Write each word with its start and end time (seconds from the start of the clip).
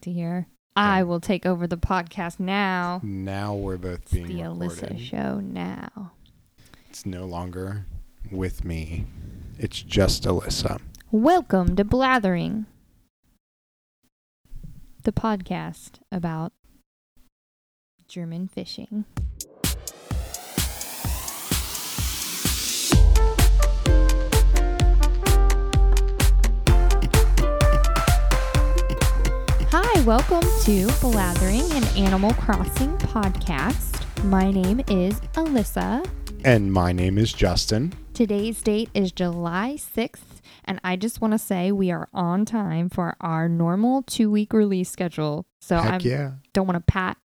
like 0.00 0.04
to 0.04 0.12
hear. 0.18 0.46
I 0.76 1.02
will 1.02 1.20
take 1.20 1.44
over 1.44 1.66
the 1.66 1.76
podcast 1.76 2.40
now. 2.40 3.00
Now 3.02 3.54
we're 3.54 3.76
both 3.76 4.00
It's 4.02 4.12
being 4.12 4.28
the 4.28 4.44
recorded. 4.44 4.96
Alyssa 4.96 4.98
show 4.98 5.40
now. 5.40 6.12
It's 6.88 7.04
no 7.04 7.26
longer 7.26 7.84
with 8.30 8.64
me. 8.64 9.04
It's 9.58 9.82
just 9.82 10.24
Alyssa. 10.24 10.80
Welcome 11.10 11.76
to 11.76 11.84
Blathering, 11.84 12.64
the 15.02 15.12
podcast 15.12 15.98
about 16.10 16.52
German 18.08 18.48
fishing. 18.48 19.04
Welcome 30.06 30.48
to 30.62 30.86
Blathering, 31.02 31.70
an 31.72 31.84
Animal 31.94 32.32
Crossing 32.32 32.96
podcast. 32.98 34.02
My 34.24 34.50
name 34.50 34.80
is 34.88 35.20
Alyssa. 35.34 36.08
And 36.42 36.72
my 36.72 36.90
name 36.90 37.18
is 37.18 37.34
Justin. 37.34 37.92
Today's 38.14 38.62
date 38.62 38.88
is 38.94 39.12
July 39.12 39.76
6th, 39.76 40.40
and 40.64 40.80
I 40.82 40.96
just 40.96 41.20
want 41.20 41.32
to 41.32 41.38
say 41.38 41.70
we 41.70 41.90
are 41.90 42.08
on 42.14 42.46
time 42.46 42.88
for 42.88 43.14
our 43.20 43.46
normal 43.46 44.00
two 44.02 44.30
week 44.30 44.54
release 44.54 44.88
schedule. 44.88 45.44
So 45.60 45.76
I 45.76 45.98
yeah. 45.98 46.32
don't 46.54 46.66
want 46.66 46.78
to 46.78 46.92
pat 46.92 47.18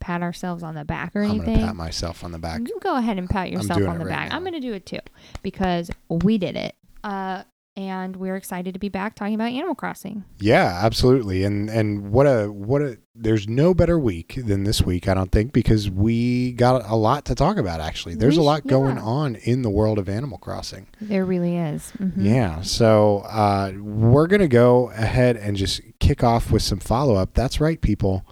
pat 0.00 0.22
ourselves 0.22 0.62
on 0.62 0.74
the 0.74 0.84
back 0.84 1.14
or 1.14 1.22
I'm 1.22 1.30
anything. 1.30 1.46
going 1.46 1.60
to 1.60 1.66
pat 1.66 1.76
myself 1.76 2.24
on 2.24 2.32
the 2.32 2.38
back. 2.38 2.60
You 2.60 2.78
go 2.80 2.96
ahead 2.96 3.18
and 3.18 3.28
pat 3.28 3.50
yourself 3.50 3.82
on 3.86 3.98
the 3.98 4.06
right 4.06 4.14
back. 4.14 4.28
now. 4.30 4.36
I'm 4.36 4.42
going 4.44 4.54
to 4.54 4.60
do 4.60 4.72
it 4.72 4.86
too 4.86 5.00
because 5.42 5.90
we 6.08 6.38
did 6.38 6.56
it. 6.56 6.74
Uh, 7.02 7.42
and 7.76 8.16
we're 8.16 8.36
excited 8.36 8.72
to 8.74 8.78
be 8.78 8.88
back 8.88 9.14
talking 9.14 9.34
about 9.34 9.50
Animal 9.50 9.74
Crossing. 9.74 10.24
Yeah, 10.38 10.80
absolutely. 10.82 11.44
And 11.44 11.68
and 11.68 12.12
what 12.12 12.26
a 12.26 12.46
what 12.46 12.82
a 12.82 12.98
there's 13.14 13.48
no 13.48 13.74
better 13.74 13.98
week 13.98 14.38
than 14.44 14.64
this 14.64 14.82
week, 14.82 15.08
I 15.08 15.14
don't 15.14 15.32
think, 15.32 15.52
because 15.52 15.90
we 15.90 16.52
got 16.52 16.88
a 16.88 16.94
lot 16.94 17.24
to 17.26 17.34
talk 17.34 17.56
about 17.56 17.80
actually. 17.80 18.14
There's 18.14 18.36
a 18.36 18.42
lot 18.42 18.66
going 18.66 18.96
yeah. 18.96 19.02
on 19.02 19.36
in 19.36 19.62
the 19.62 19.70
world 19.70 19.98
of 19.98 20.08
Animal 20.08 20.38
Crossing. 20.38 20.86
There 21.00 21.24
really 21.24 21.56
is. 21.56 21.92
Mhm. 21.98 22.12
Yeah. 22.16 22.62
So 22.62 23.18
uh, 23.28 23.72
we're 23.76 24.26
going 24.26 24.40
to 24.40 24.48
go 24.48 24.90
ahead 24.90 25.36
and 25.36 25.56
just 25.56 25.80
kick 25.98 26.22
off 26.22 26.50
with 26.50 26.62
some 26.62 26.80
follow 26.80 27.16
up. 27.16 27.34
That's 27.34 27.60
right, 27.60 27.80
people. 27.80 28.26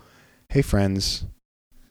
Hey, 0.48 0.62
friends, 0.62 1.26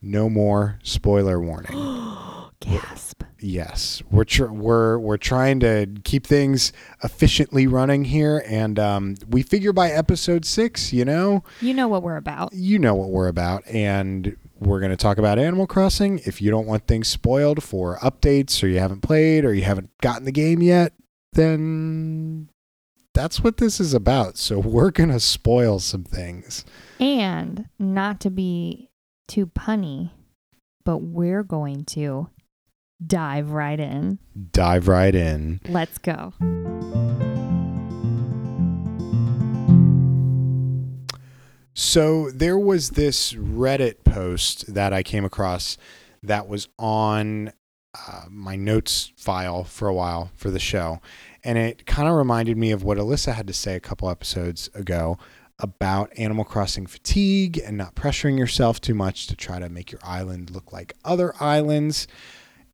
no 0.01 0.29
more 0.29 0.79
spoiler 0.83 1.39
warning. 1.39 1.71
Gasp. 2.59 3.23
Yes, 3.41 4.01
we're 4.11 4.23
tr- 4.23 4.45
we're 4.45 4.97
we're 4.97 5.17
trying 5.17 5.59
to 5.61 5.87
keep 6.03 6.25
things 6.25 6.71
efficiently 7.03 7.67
running 7.67 8.05
here, 8.05 8.43
and 8.47 8.77
um, 8.79 9.15
we 9.27 9.41
figure 9.43 9.73
by 9.73 9.89
episode 9.91 10.45
six, 10.45 10.93
you 10.93 11.03
know, 11.05 11.43
You 11.59 11.73
know 11.73 11.87
what 11.87 12.03
we're 12.03 12.17
about. 12.17 12.53
you 12.53 12.79
know 12.79 12.95
what 12.95 13.09
we're 13.09 13.27
about, 13.27 13.67
and 13.67 14.37
we're 14.59 14.79
going 14.79 14.91
to 14.91 14.97
talk 14.97 15.17
about 15.17 15.39
Animal 15.39 15.65
Crossing. 15.67 16.19
If 16.25 16.41
you 16.41 16.51
don't 16.51 16.67
want 16.67 16.85
things 16.87 17.07
spoiled 17.07 17.63
for 17.63 17.97
updates, 17.97 18.63
or 18.63 18.67
you 18.67 18.79
haven't 18.79 19.01
played, 19.01 19.43
or 19.43 19.53
you 19.53 19.63
haven't 19.63 19.89
gotten 20.01 20.25
the 20.25 20.31
game 20.31 20.61
yet, 20.61 20.93
then 21.33 22.49
that's 23.13 23.43
what 23.43 23.57
this 23.57 23.79
is 23.79 23.93
about. 23.93 24.37
So 24.37 24.59
we're 24.59 24.91
going 24.91 25.09
to 25.09 25.19
spoil 25.19 25.79
some 25.79 26.03
things. 26.03 26.63
And 26.99 27.65
not 27.79 28.19
to 28.21 28.29
be 28.29 28.89
too 29.27 29.47
punny, 29.47 30.11
but 30.85 30.97
we're 30.97 31.43
going 31.43 31.85
to 31.85 32.29
dive 33.05 33.51
right 33.51 33.79
in. 33.79 34.19
Dive 34.51 34.87
right 34.87 35.13
in. 35.13 35.59
Let's 35.67 35.97
go. 35.97 36.33
So 41.73 42.29
there 42.31 42.59
was 42.59 42.91
this 42.91 43.33
Reddit 43.33 44.03
post 44.03 44.73
that 44.73 44.93
I 44.93 45.03
came 45.03 45.25
across 45.25 45.77
that 46.21 46.47
was 46.47 46.67
on 46.77 47.51
uh, 47.93 48.25
my 48.29 48.55
notes 48.55 49.11
file 49.17 49.63
for 49.63 49.87
a 49.87 49.93
while 49.93 50.31
for 50.35 50.49
the 50.49 50.59
show. 50.59 51.01
And 51.43 51.57
it 51.57 51.85
kind 51.85 52.07
of 52.07 52.15
reminded 52.15 52.57
me 52.57 52.71
of 52.71 52.83
what 52.83 52.97
Alyssa 52.97 53.33
had 53.33 53.47
to 53.47 53.53
say 53.53 53.75
a 53.75 53.79
couple 53.79 54.09
episodes 54.09 54.69
ago 54.73 55.17
about 55.59 56.11
Animal 56.17 56.45
Crossing 56.45 56.87
fatigue 56.87 57.59
and 57.63 57.77
not 57.77 57.95
pressuring 57.95 58.37
yourself 58.37 58.79
too 58.79 58.93
much 58.93 59.27
to 59.27 59.35
try 59.35 59.59
to 59.59 59.69
make 59.69 59.91
your 59.91 60.01
island 60.03 60.51
look 60.51 60.71
like 60.71 60.93
other 61.03 61.33
islands. 61.39 62.07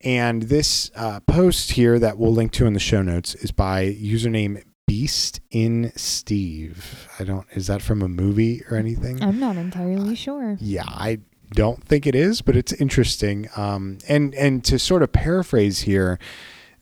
And 0.01 0.43
this 0.43 0.91
uh, 0.95 1.19
post 1.21 1.71
here 1.71 1.97
that 1.99 2.17
we'll 2.17 2.33
link 2.33 2.51
to 2.53 2.65
in 2.65 2.73
the 2.73 2.79
show 2.79 3.01
notes 3.01 3.35
is 3.35 3.51
by 3.51 3.85
username 3.93 4.63
Beast 4.85 5.41
in 5.51 5.91
Steve. 5.95 7.09
I 7.19 7.23
don't, 7.23 7.45
is 7.53 7.67
that 7.67 7.81
from 7.81 8.01
a 8.01 8.07
movie 8.07 8.63
or 8.69 8.77
anything? 8.77 9.21
I'm 9.21 9.39
not 9.39 9.57
entirely 9.57 10.15
sure. 10.15 10.57
Yeah, 10.61 10.85
I 10.87 11.19
don't 11.51 11.83
think 11.83 12.05
it 12.07 12.15
is, 12.15 12.41
but 12.41 12.55
it's 12.55 12.73
interesting. 12.73 13.49
Um, 13.55 13.97
and 14.07 14.33
and 14.35 14.63
to 14.65 14.79
sort 14.79 15.03
of 15.03 15.11
paraphrase 15.11 15.81
here, 15.81 16.19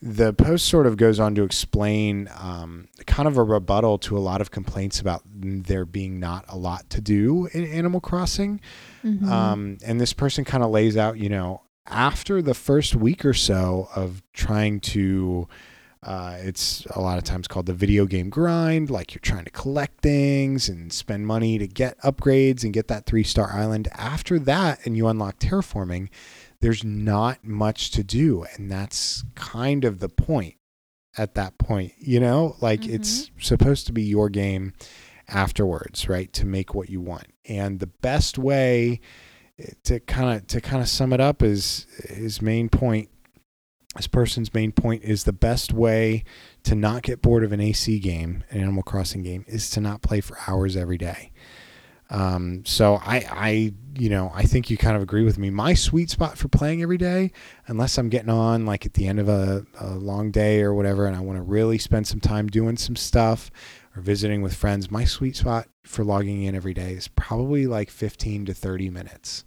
the 0.02 0.32
post 0.32 0.66
sort 0.66 0.86
of 0.86 0.96
goes 0.96 1.18
on 1.18 1.34
to 1.36 1.42
explain 1.42 2.28
um, 2.38 2.86
kind 3.06 3.26
of 3.26 3.38
a 3.38 3.42
rebuttal 3.42 3.98
to 3.98 4.16
a 4.16 4.20
lot 4.20 4.40
of 4.40 4.50
complaints 4.50 5.00
about 5.00 5.22
there 5.26 5.84
being 5.84 6.20
not 6.20 6.44
a 6.48 6.56
lot 6.56 6.88
to 6.90 7.00
do 7.00 7.48
in 7.52 7.64
Animal 7.64 8.00
Crossing. 8.00 8.60
Mhm. 9.04 9.26
Um, 9.26 9.78
and 9.84 10.00
this 10.00 10.12
person 10.12 10.44
kind 10.44 10.62
of 10.62 10.70
lays 10.70 10.96
out, 10.96 11.18
you 11.18 11.28
know, 11.28 11.62
after 11.88 12.42
the 12.42 12.54
first 12.54 12.94
week 12.94 13.24
or 13.24 13.34
so 13.34 13.88
of 13.94 14.22
trying 14.32 14.80
to, 14.80 15.48
uh, 16.02 16.36
it's 16.40 16.86
a 16.86 17.00
lot 17.00 17.18
of 17.18 17.24
times 17.24 17.48
called 17.48 17.66
the 17.66 17.72
video 17.72 18.06
game 18.06 18.30
grind, 18.30 18.90
like 18.90 19.14
you're 19.14 19.20
trying 19.20 19.44
to 19.44 19.50
collect 19.50 20.00
things 20.00 20.68
and 20.68 20.92
spend 20.92 21.26
money 21.26 21.58
to 21.58 21.66
get 21.66 21.98
upgrades 22.00 22.64
and 22.64 22.72
get 22.72 22.88
that 22.88 23.06
three 23.06 23.24
star 23.24 23.52
island. 23.52 23.88
After 23.92 24.38
that, 24.40 24.84
and 24.84 24.96
you 24.96 25.06
unlock 25.08 25.38
terraforming, 25.38 26.08
there's 26.60 26.84
not 26.84 27.44
much 27.44 27.90
to 27.92 28.02
do. 28.02 28.44
And 28.54 28.70
that's 28.70 29.24
kind 29.34 29.84
of 29.84 29.98
the 30.00 30.08
point 30.08 30.54
at 31.18 31.34
that 31.34 31.56
point, 31.58 31.92
you 31.98 32.20
know, 32.20 32.56
like 32.60 32.86
it's 32.86 33.30
supposed 33.40 33.86
to 33.86 33.92
be 33.92 34.02
your 34.02 34.28
game 34.28 34.74
afterwards, 35.28 36.08
right? 36.08 36.32
To 36.34 36.46
make 36.46 36.74
what 36.74 36.90
you 36.90 37.00
want. 37.00 37.26
And 37.46 37.80
the 37.80 37.86
best 37.86 38.38
way 38.38 39.00
to 39.84 40.00
kind 40.00 40.36
of 40.36 40.46
to 40.48 40.60
kind 40.60 40.82
of 40.82 40.88
sum 40.88 41.12
it 41.12 41.20
up 41.20 41.42
is 41.42 41.86
his 42.08 42.42
main 42.42 42.68
point 42.68 43.08
this 43.96 44.06
person's 44.06 44.52
main 44.52 44.72
point 44.72 45.02
is 45.02 45.24
the 45.24 45.32
best 45.32 45.72
way 45.72 46.24
to 46.64 46.74
not 46.74 47.02
get 47.02 47.22
bored 47.22 47.44
of 47.44 47.52
an 47.52 47.60
AC 47.60 47.98
game, 47.98 48.44
an 48.50 48.60
Animal 48.60 48.82
Crossing 48.82 49.22
game, 49.22 49.44
is 49.48 49.70
to 49.70 49.80
not 49.80 50.02
play 50.02 50.20
for 50.20 50.36
hours 50.46 50.76
every 50.76 50.98
day. 50.98 51.32
Um, 52.08 52.64
so 52.64 52.96
I, 52.96 53.26
I, 53.30 53.72
you 53.98 54.10
know, 54.10 54.30
I 54.32 54.44
think 54.44 54.70
you 54.70 54.76
kind 54.76 54.96
of 54.96 55.02
agree 55.02 55.24
with 55.24 55.38
me. 55.38 55.50
My 55.50 55.74
sweet 55.74 56.10
spot 56.10 56.38
for 56.38 56.46
playing 56.48 56.82
every 56.82 56.98
day, 56.98 57.32
unless 57.66 57.98
I'm 57.98 58.08
getting 58.08 58.30
on 58.30 58.64
like 58.64 58.86
at 58.86 58.94
the 58.94 59.08
end 59.08 59.18
of 59.18 59.28
a, 59.28 59.66
a 59.80 59.94
long 59.94 60.30
day 60.30 60.62
or 60.62 60.72
whatever, 60.72 61.06
and 61.06 61.16
I 61.16 61.20
want 61.20 61.38
to 61.38 61.42
really 61.42 61.78
spend 61.78 62.06
some 62.06 62.20
time 62.20 62.46
doing 62.46 62.76
some 62.76 62.96
stuff 62.96 63.50
or 63.96 64.00
visiting 64.00 64.42
with 64.42 64.54
friends, 64.54 64.90
my 64.90 65.04
sweet 65.04 65.36
spot 65.36 65.68
for 65.84 66.04
logging 66.04 66.42
in 66.42 66.54
every 66.54 66.74
day 66.74 66.92
is 66.92 67.08
probably 67.08 67.66
like 67.66 67.90
15 67.90 68.46
to 68.46 68.54
30 68.54 68.90
minutes. 68.90 69.44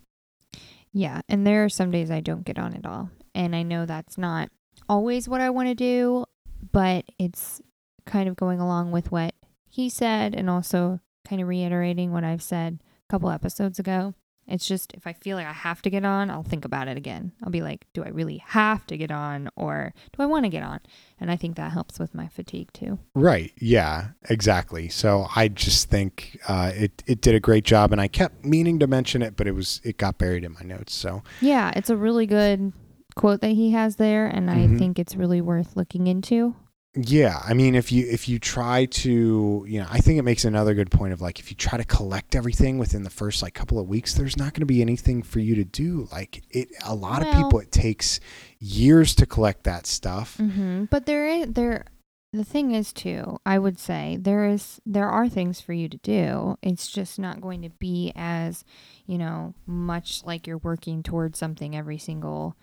Yeah, 0.91 1.21
and 1.29 1.45
there 1.45 1.63
are 1.63 1.69
some 1.69 1.91
days 1.91 2.09
I 2.09 2.19
don't 2.19 2.45
get 2.45 2.57
on 2.57 2.73
at 2.73 2.85
all. 2.85 3.11
And 3.35 3.55
I 3.55 3.63
know 3.63 3.85
that's 3.85 4.17
not 4.17 4.49
always 4.87 5.29
what 5.29 5.41
I 5.41 5.51
want 5.51 5.69
to 5.69 5.75
do, 5.75 6.25
but 6.71 7.05
it's 7.19 7.61
kind 8.05 8.27
of 8.27 8.35
going 8.35 8.59
along 8.59 8.91
with 8.91 9.11
what 9.11 9.35
he 9.69 9.87
said 9.87 10.33
and 10.33 10.49
also 10.49 10.99
kind 11.27 11.41
of 11.41 11.47
reiterating 11.47 12.11
what 12.11 12.23
I've 12.23 12.41
said 12.41 12.79
a 13.07 13.11
couple 13.11 13.29
episodes 13.29 13.77
ago. 13.77 14.15
It's 14.49 14.67
just 14.67 14.93
if 14.93 15.05
I 15.05 15.13
feel 15.13 15.37
like 15.37 15.45
I 15.45 15.53
have 15.53 15.81
to 15.83 15.89
get 15.89 16.03
on, 16.03 16.29
I'll 16.29 16.43
think 16.43 16.65
about 16.65 16.87
it 16.87 16.97
again. 16.97 17.31
I'll 17.43 17.51
be 17.51 17.61
like, 17.61 17.85
do 17.93 18.03
I 18.03 18.09
really 18.09 18.39
have 18.47 18.85
to 18.87 18.97
get 18.97 19.11
on 19.11 19.49
or 19.55 19.93
do 20.17 20.23
I 20.23 20.25
want 20.25 20.45
to 20.45 20.49
get 20.49 20.63
on? 20.63 20.79
And 21.19 21.29
I 21.29 21.35
think 21.35 21.55
that 21.57 21.71
helps 21.71 21.99
with 21.99 22.15
my 22.15 22.27
fatigue 22.27 22.73
too. 22.73 22.97
Right. 23.13 23.51
Yeah, 23.57 24.09
exactly. 24.29 24.89
So 24.89 25.27
I 25.35 25.47
just 25.49 25.89
think 25.89 26.39
uh, 26.47 26.71
it, 26.73 27.03
it 27.05 27.21
did 27.21 27.35
a 27.35 27.39
great 27.39 27.63
job 27.63 27.91
and 27.91 28.01
I 28.01 28.07
kept 28.07 28.43
meaning 28.43 28.79
to 28.79 28.87
mention 28.87 29.21
it, 29.21 29.35
but 29.35 29.45
it 29.47 29.53
was, 29.53 29.81
it 29.83 29.97
got 29.97 30.17
buried 30.17 30.43
in 30.43 30.53
my 30.53 30.61
notes. 30.63 30.93
So 30.93 31.21
Yeah, 31.41 31.71
it's 31.75 31.89
a 31.89 31.95
really 31.97 32.25
good 32.25 32.73
quote 33.15 33.41
that 33.41 33.51
he 33.51 33.71
has 33.71 33.97
there 33.97 34.25
and 34.27 34.49
I 34.49 34.65
Mhm. 34.67 34.79
think 34.79 34.99
it's 34.99 35.15
really 35.15 35.41
worth 35.41 35.75
looking 35.75 36.07
into. 36.07 36.55
Yeah, 36.95 37.39
I 37.45 37.53
mean, 37.53 37.75
if 37.75 37.91
you 37.91 38.07
if 38.09 38.27
you 38.27 38.39
try 38.39 38.85
to, 38.85 39.63
you 39.67 39.79
know, 39.79 39.85
I 39.91 39.99
think 39.99 40.17
it 40.17 40.23
makes 40.23 40.43
another 40.43 40.73
good 40.73 40.89
point 40.89 41.13
of 41.13 41.21
like 41.21 41.39
if 41.39 41.51
you 41.51 41.55
try 41.55 41.77
to 41.77 41.83
collect 41.83 42.35
everything 42.35 42.79
within 42.79 43.03
the 43.03 43.11
first 43.11 43.43
like 43.43 43.53
couple 43.53 43.77
of 43.77 43.87
weeks, 43.87 44.15
there's 44.15 44.37
not 44.37 44.53
going 44.53 44.61
to 44.61 44.65
be 44.65 44.81
anything 44.81 45.21
for 45.21 45.39
you 45.39 45.53
to 45.55 45.63
do. 45.63 46.07
Like 46.11 46.41
it, 46.49 46.69
a 46.83 46.95
lot 46.95 47.21
of 47.21 47.31
people, 47.35 47.59
it 47.59 47.71
takes 47.71 48.19
years 48.57 49.13
to 49.15 49.27
collect 49.27 49.65
that 49.65 49.85
stuff. 49.85 50.37
Mm-hmm. 50.37 50.85
But 50.85 51.05
there 51.05 51.27
is 51.27 51.53
there. 51.53 51.85
The 52.33 52.43
thing 52.43 52.73
is, 52.73 52.93
too, 52.93 53.39
I 53.43 53.57
would 53.57 53.79
say 53.79 54.17
there 54.19 54.47
is 54.47 54.79
there 54.85 55.09
are 55.09 55.29
things 55.29 55.61
for 55.61 55.73
you 55.73 55.89
to 55.89 55.97
do. 55.97 56.57
It's 56.63 56.87
just 56.87 57.19
not 57.19 57.41
going 57.41 57.61
to 57.63 57.69
be 57.69 58.11
as, 58.15 58.63
you 59.05 59.19
know, 59.19 59.53
much 59.67 60.23
like 60.25 60.47
you're 60.47 60.57
working 60.57 61.03
towards 61.03 61.37
something 61.37 61.75
every 61.75 61.99
single 61.99 62.55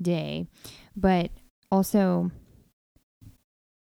day. 0.00 0.46
But 0.96 1.30
also, 1.70 2.30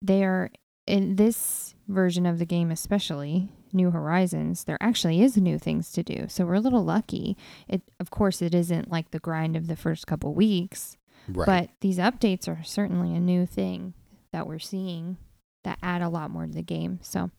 they're 0.04 0.50
in 0.86 1.16
this 1.16 1.74
version 1.88 2.26
of 2.26 2.38
the 2.38 2.44
game, 2.46 2.70
especially 2.70 3.48
New 3.72 3.90
Horizons, 3.90 4.64
there 4.64 4.78
actually 4.80 5.22
is 5.22 5.36
new 5.36 5.58
things 5.58 5.90
to 5.92 6.02
do. 6.02 6.26
So 6.28 6.44
we're 6.44 6.54
a 6.54 6.60
little 6.60 6.84
lucky. 6.84 7.36
It 7.68 7.82
of 7.98 8.10
course 8.10 8.40
it 8.42 8.54
isn't 8.54 8.90
like 8.90 9.10
the 9.10 9.18
grind 9.18 9.56
of 9.56 9.66
the 9.66 9.76
first 9.76 10.06
couple 10.06 10.34
weeks, 10.34 10.96
Right. 11.28 11.46
but 11.46 11.70
these 11.80 11.98
updates 11.98 12.46
are 12.48 12.62
certainly 12.64 13.14
a 13.14 13.20
new 13.20 13.46
thing 13.46 13.94
that 14.32 14.46
we're 14.46 14.58
seeing 14.58 15.16
that 15.64 15.78
add 15.82 16.02
a 16.02 16.08
lot 16.10 16.30
more 16.30 16.46
to 16.46 16.52
the 16.52 16.62
game. 16.62 16.98
So 17.02 17.30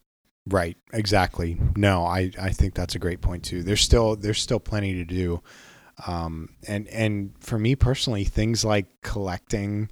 Right, 0.48 0.78
exactly. 0.94 1.60
No, 1.76 2.06
I, 2.06 2.32
I 2.40 2.50
think 2.52 2.74
that's 2.76 2.96
a 2.96 3.00
great 3.00 3.22
point 3.22 3.44
too. 3.44 3.64
There's 3.64 3.82
still 3.82 4.16
there's 4.16 4.42
still 4.42 4.60
plenty 4.60 4.94
to 4.96 5.06
do, 5.06 5.42
um, 6.06 6.50
and 6.68 6.88
and 6.90 7.34
for 7.40 7.58
me 7.58 7.76
personally, 7.76 8.26
things 8.26 8.64
like 8.66 8.86
collecting 9.02 9.90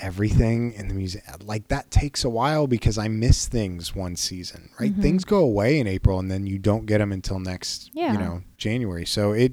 everything 0.00 0.72
in 0.72 0.88
the 0.88 0.94
music 0.94 1.22
like 1.44 1.68
that 1.68 1.90
takes 1.90 2.24
a 2.24 2.30
while 2.30 2.66
because 2.66 2.98
I 2.98 3.08
miss 3.08 3.46
things 3.48 3.94
one 3.94 4.16
season. 4.16 4.70
Right, 4.80 4.94
Mhm. 4.96 5.02
things 5.02 5.24
go 5.24 5.38
away 5.38 5.78
in 5.78 5.86
April 5.86 6.18
and 6.18 6.30
then 6.30 6.46
you 6.46 6.58
don't 6.58 6.86
get 6.86 6.98
them 6.98 7.12
until 7.12 7.38
next 7.38 7.90
Yeah. 7.92 8.12
you 8.12 8.18
know 8.18 8.42
January. 8.56 9.06
So 9.06 9.32
it 9.32 9.52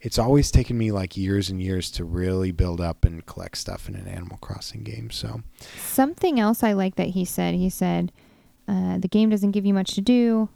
it's 0.00 0.18
always 0.18 0.52
taken 0.52 0.78
me 0.78 0.92
like 0.92 1.16
years 1.16 1.50
and 1.50 1.60
years 1.60 1.90
to 1.90 2.04
really 2.04 2.52
build 2.52 2.80
up 2.80 3.04
and 3.04 3.26
collect 3.26 3.58
stuff 3.58 3.88
in 3.88 3.96
an 3.96 4.06
Animal 4.06 4.36
Crossing 4.40 4.84
game. 4.84 5.10
So 5.10 5.42
Something 5.76 6.38
else 6.38 6.62
I 6.62 6.72
like 6.72 6.94
that 6.96 7.08
he 7.08 7.24
said, 7.24 7.54
he 7.56 7.68
said, 7.68 8.12
uh, 8.68 8.98
the 8.98 9.08
game 9.08 9.30
doesn't 9.30 9.50
give 9.50 9.66
you 9.66 9.74
much 9.74 9.94
to 9.94 10.00
do, 10.00 10.50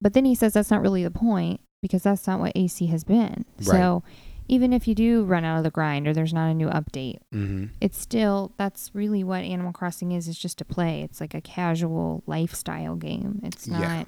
but 0.00 0.12
then 0.12 0.24
he 0.24 0.34
says 0.36 0.52
that's 0.52 0.70
not 0.70 0.80
really 0.82 1.02
the 1.02 1.10
point 1.10 1.60
because 1.82 2.02
that's 2.04 2.26
not 2.26 2.38
what 2.38 2.52
AC 2.54 2.86
has 2.86 3.02
been. 3.04 3.44
So 3.60 4.02
even 4.48 4.72
if 4.72 4.86
you 4.86 4.94
do 4.94 5.24
run 5.24 5.44
out 5.44 5.58
of 5.58 5.64
the 5.64 5.70
grind 5.70 6.06
or 6.06 6.12
there's 6.12 6.32
not 6.34 6.48
a 6.50 6.54
new 6.54 6.68
update, 6.68 7.18
mhm. 7.32 7.70
it's 7.80 7.98
still, 8.00 8.52
that's 8.56 8.90
really 8.94 9.24
what 9.24 9.42
Animal 9.42 9.72
Crossing 9.72 10.12
is, 10.12 10.28
It's 10.28 10.38
just 10.38 10.60
a 10.60 10.64
play. 10.64 11.02
It's 11.02 11.20
like 11.20 11.34
a 11.34 11.40
casual 11.40 12.22
lifestyle 12.26 12.96
game. 12.96 13.40
It's 13.42 13.66
not, 13.66 13.80
Yeah. 13.80 14.04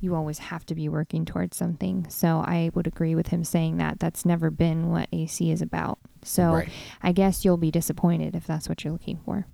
you 0.00 0.14
always 0.14 0.38
have 0.38 0.64
to 0.66 0.74
be 0.74 0.88
working 0.88 1.24
towards 1.24 1.56
something. 1.56 2.06
So 2.08 2.38
I 2.38 2.70
would 2.74 2.86
agree 2.86 3.14
with 3.14 3.28
him 3.28 3.42
saying 3.44 3.78
that 3.78 3.98
that's 3.98 4.24
never 4.24 4.50
been 4.50 4.90
what 4.90 5.08
AC 5.12 5.50
is 5.50 5.62
about. 5.62 5.98
So 6.22 6.52
right. 6.52 6.68
I 7.02 7.12
guess 7.12 7.44
you'll 7.44 7.56
be 7.56 7.70
disappointed 7.70 8.34
if 8.36 8.46
that's 8.46 8.68
what 8.68 8.84
you're 8.84 8.92
looking 8.92 9.18
for. 9.24 9.46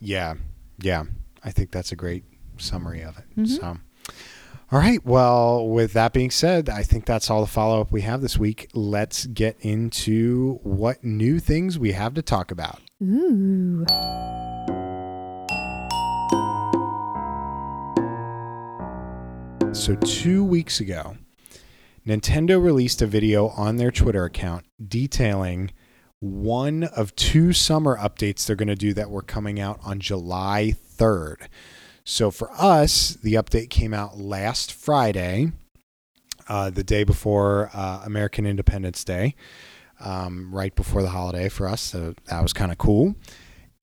Yeah, 0.00 0.34
yeah. 0.80 1.04
I 1.44 1.50
think 1.50 1.70
that's 1.72 1.92
a 1.92 1.96
great 1.96 2.24
summary 2.56 3.02
of 3.02 3.18
it. 3.18 3.24
Mhm. 3.36 3.48
So, 3.48 3.78
all 4.72 4.78
right. 4.78 5.04
Well, 5.04 5.68
with 5.68 5.92
that 5.92 6.14
being 6.14 6.30
said, 6.30 6.70
I 6.70 6.82
think 6.82 7.04
that's 7.04 7.28
all 7.28 7.42
the 7.42 7.46
follow 7.46 7.82
up 7.82 7.92
we 7.92 8.00
have 8.00 8.22
this 8.22 8.38
week. 8.38 8.70
Let's 8.72 9.26
get 9.26 9.58
into 9.60 10.60
what 10.62 11.04
new 11.04 11.40
things 11.40 11.78
we 11.78 11.92
have 11.92 12.14
to 12.14 12.22
talk 12.22 12.50
about. 12.50 12.80
Ooh. 13.02 13.84
So, 19.74 19.94
two 19.96 20.42
weeks 20.42 20.80
ago, 20.80 21.18
Nintendo 22.06 22.62
released 22.62 23.02
a 23.02 23.06
video 23.06 23.48
on 23.48 23.76
their 23.76 23.90
Twitter 23.90 24.24
account 24.24 24.64
detailing 24.82 25.70
one 26.20 26.84
of 26.84 27.14
two 27.14 27.52
summer 27.52 27.98
updates 27.98 28.46
they're 28.46 28.56
going 28.56 28.68
to 28.68 28.74
do 28.74 28.94
that 28.94 29.10
were 29.10 29.20
coming 29.20 29.60
out 29.60 29.80
on 29.84 30.00
July 30.00 30.72
3rd. 30.96 31.48
So, 32.04 32.30
for 32.30 32.50
us, 32.52 33.14
the 33.22 33.34
update 33.34 33.70
came 33.70 33.94
out 33.94 34.18
last 34.18 34.72
Friday, 34.72 35.52
uh, 36.48 36.70
the 36.70 36.82
day 36.82 37.04
before 37.04 37.70
uh, 37.72 38.02
American 38.04 38.44
Independence 38.44 39.04
Day, 39.04 39.36
um, 40.00 40.52
right 40.52 40.74
before 40.74 41.02
the 41.02 41.10
holiday 41.10 41.48
for 41.48 41.68
us. 41.68 41.80
So, 41.80 42.14
that 42.26 42.42
was 42.42 42.52
kind 42.52 42.72
of 42.72 42.78
cool. 42.78 43.14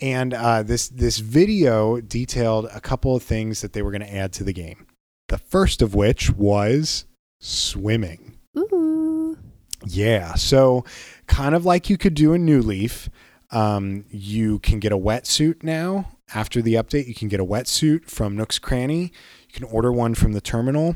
And 0.01 0.33
uh, 0.33 0.63
this 0.63 0.87
this 0.89 1.19
video 1.19 1.99
detailed 2.01 2.65
a 2.73 2.79
couple 2.79 3.15
of 3.15 3.23
things 3.23 3.61
that 3.61 3.73
they 3.73 3.81
were 3.81 3.91
going 3.91 4.01
to 4.01 4.13
add 4.13 4.33
to 4.33 4.43
the 4.43 4.53
game. 4.53 4.85
The 5.27 5.37
first 5.37 5.81
of 5.81 5.93
which 5.93 6.31
was 6.31 7.05
swimming. 7.39 8.37
Ooh. 8.57 9.37
Yeah. 9.85 10.35
So, 10.35 10.83
kind 11.27 11.55
of 11.55 11.65
like 11.65 11.89
you 11.89 11.97
could 11.97 12.15
do 12.15 12.33
in 12.33 12.45
New 12.45 12.61
Leaf, 12.61 13.09
um, 13.51 14.05
you 14.09 14.59
can 14.59 14.79
get 14.79 14.91
a 14.91 14.97
wetsuit 14.97 15.63
now. 15.63 16.18
After 16.33 16.61
the 16.61 16.75
update, 16.75 17.07
you 17.07 17.15
can 17.15 17.27
get 17.27 17.39
a 17.39 17.45
wetsuit 17.45 18.05
from 18.05 18.35
Nook's 18.35 18.59
Cranny. 18.59 19.11
You 19.47 19.53
can 19.53 19.63
order 19.63 19.91
one 19.91 20.13
from 20.15 20.33
the 20.33 20.41
terminal, 20.41 20.95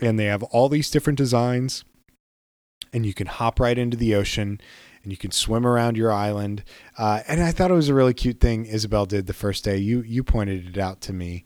and 0.00 0.18
they 0.18 0.26
have 0.26 0.42
all 0.44 0.68
these 0.68 0.90
different 0.90 1.16
designs. 1.18 1.84
And 2.92 3.06
you 3.06 3.14
can 3.14 3.26
hop 3.28 3.60
right 3.60 3.78
into 3.78 3.96
the 3.96 4.14
ocean 4.16 4.60
and 5.02 5.12
you 5.12 5.16
can 5.16 5.30
swim 5.30 5.64
around 5.64 5.96
your 5.96 6.12
island. 6.12 6.64
Uh, 6.98 7.22
and 7.28 7.40
I 7.40 7.52
thought 7.52 7.70
it 7.70 7.74
was 7.74 7.88
a 7.88 7.94
really 7.94 8.12
cute 8.14 8.40
thing 8.40 8.66
Isabelle 8.66 9.06
did 9.06 9.26
the 9.28 9.32
first 9.32 9.62
day. 9.64 9.76
You 9.78 10.02
you 10.02 10.24
pointed 10.24 10.66
it 10.68 10.78
out 10.78 11.00
to 11.02 11.12
me. 11.12 11.44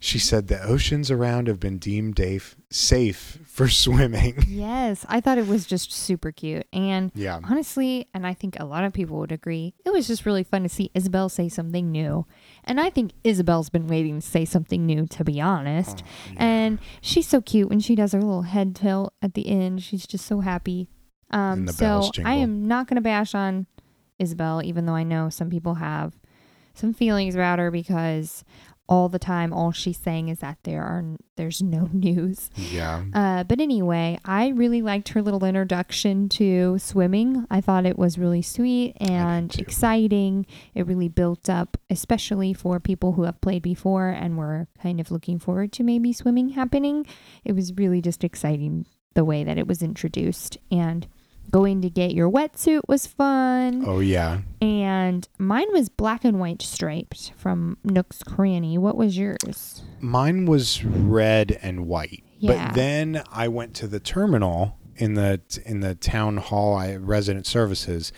She 0.00 0.18
said 0.18 0.46
the 0.46 0.62
oceans 0.62 1.10
around 1.10 1.46
have 1.48 1.60
been 1.60 1.78
deemed 1.78 2.16
safe 2.18 2.56
safe 2.70 3.38
for 3.46 3.68
swimming. 3.84 4.42
Yes, 4.48 5.04
I 5.10 5.20
thought 5.20 5.36
it 5.38 5.46
was 5.46 5.66
just 5.66 5.92
super 5.92 6.32
cute. 6.32 6.66
And 6.72 7.12
Yeah. 7.14 7.38
honestly, 7.44 8.08
and 8.14 8.26
I 8.26 8.32
think 8.32 8.58
a 8.58 8.64
lot 8.64 8.84
of 8.84 8.92
people 8.94 9.18
would 9.18 9.32
agree, 9.32 9.74
it 9.84 9.92
was 9.92 10.06
just 10.06 10.24
really 10.24 10.42
fun 10.44 10.62
to 10.62 10.68
see 10.70 10.90
Isabelle 10.94 11.28
say 11.28 11.48
something 11.50 11.92
new. 11.92 12.24
And 12.64 12.80
I 12.80 12.90
think 12.90 13.12
Isabelle's 13.24 13.70
been 13.70 13.86
waiting 13.86 14.20
to 14.20 14.26
say 14.26 14.44
something 14.44 14.84
new, 14.84 15.06
to 15.06 15.24
be 15.24 15.40
honest. 15.40 16.02
Oh, 16.04 16.34
And 16.36 16.78
she's 17.00 17.26
so 17.26 17.40
cute 17.40 17.68
when 17.68 17.80
she 17.80 17.94
does 17.94 18.12
her 18.12 18.20
little 18.20 18.42
head 18.42 18.74
tilt 18.76 19.14
at 19.22 19.34
the 19.34 19.48
end. 19.48 19.82
She's 19.82 20.06
just 20.06 20.26
so 20.26 20.40
happy. 20.40 20.88
Um, 21.30 21.68
so 21.68 22.00
I 22.24 22.34
am 22.34 22.66
not 22.68 22.86
going 22.86 22.96
to 22.96 23.00
bash 23.02 23.34
on 23.34 23.66
Isabelle, 24.18 24.62
even 24.64 24.86
though 24.86 24.94
I 24.94 25.02
know 25.02 25.28
some 25.28 25.50
people 25.50 25.74
have 25.74 26.18
some 26.74 26.92
feelings 26.94 27.34
about 27.34 27.58
her 27.58 27.70
because 27.70 28.44
all 28.88 29.08
the 29.08 29.18
time 29.18 29.52
all 29.52 29.70
she's 29.70 29.98
saying 29.98 30.28
is 30.28 30.38
that 30.38 30.58
there 30.62 30.82
are 30.82 31.04
there's 31.36 31.62
no 31.62 31.88
news. 31.92 32.50
Yeah. 32.56 33.04
Uh, 33.12 33.44
but 33.44 33.60
anyway, 33.60 34.18
I 34.24 34.48
really 34.48 34.82
liked 34.82 35.10
her 35.10 35.22
little 35.22 35.44
introduction 35.44 36.28
to 36.30 36.78
swimming. 36.78 37.46
I 37.50 37.60
thought 37.60 37.86
it 37.86 37.98
was 37.98 38.18
really 38.18 38.42
sweet 38.42 38.96
and 39.00 39.54
exciting. 39.58 40.46
It 40.74 40.86
really 40.86 41.08
built 41.08 41.48
up, 41.48 41.76
especially 41.90 42.52
for 42.54 42.80
people 42.80 43.12
who 43.12 43.24
have 43.24 43.40
played 43.40 43.62
before 43.62 44.08
and 44.08 44.36
were 44.38 44.68
kind 44.82 45.00
of 45.00 45.10
looking 45.10 45.38
forward 45.38 45.72
to 45.72 45.82
maybe 45.84 46.12
swimming 46.12 46.50
happening. 46.50 47.06
It 47.44 47.52
was 47.52 47.74
really 47.74 48.00
just 48.00 48.24
exciting 48.24 48.86
the 49.14 49.24
way 49.24 49.44
that 49.44 49.58
it 49.58 49.66
was 49.66 49.82
introduced. 49.82 50.58
And 50.70 51.06
going 51.50 51.82
to 51.82 51.90
get 51.90 52.12
your 52.12 52.30
wetsuit 52.30 52.82
was 52.88 53.06
fun. 53.06 53.84
Oh 53.86 54.00
yeah. 54.00 54.40
And 54.60 55.28
mine 55.38 55.68
was 55.72 55.88
black 55.88 56.24
and 56.24 56.38
white 56.38 56.62
striped 56.62 57.32
from 57.36 57.78
Nook's 57.84 58.22
Cranny. 58.22 58.78
What 58.78 58.96
was 58.96 59.16
yours? 59.16 59.82
Mine 60.00 60.46
was 60.46 60.84
red 60.84 61.58
and 61.62 61.86
white. 61.86 62.24
Yeah. 62.38 62.68
But 62.68 62.74
then 62.74 63.22
I 63.32 63.48
went 63.48 63.74
to 63.76 63.86
the 63.86 64.00
terminal 64.00 64.78
in 64.96 65.14
the 65.14 65.40
in 65.64 65.80
the 65.80 65.94
town 65.94 66.38
hall 66.38 66.74
I 66.74 66.96
resident 66.96 67.46
services 67.46 68.12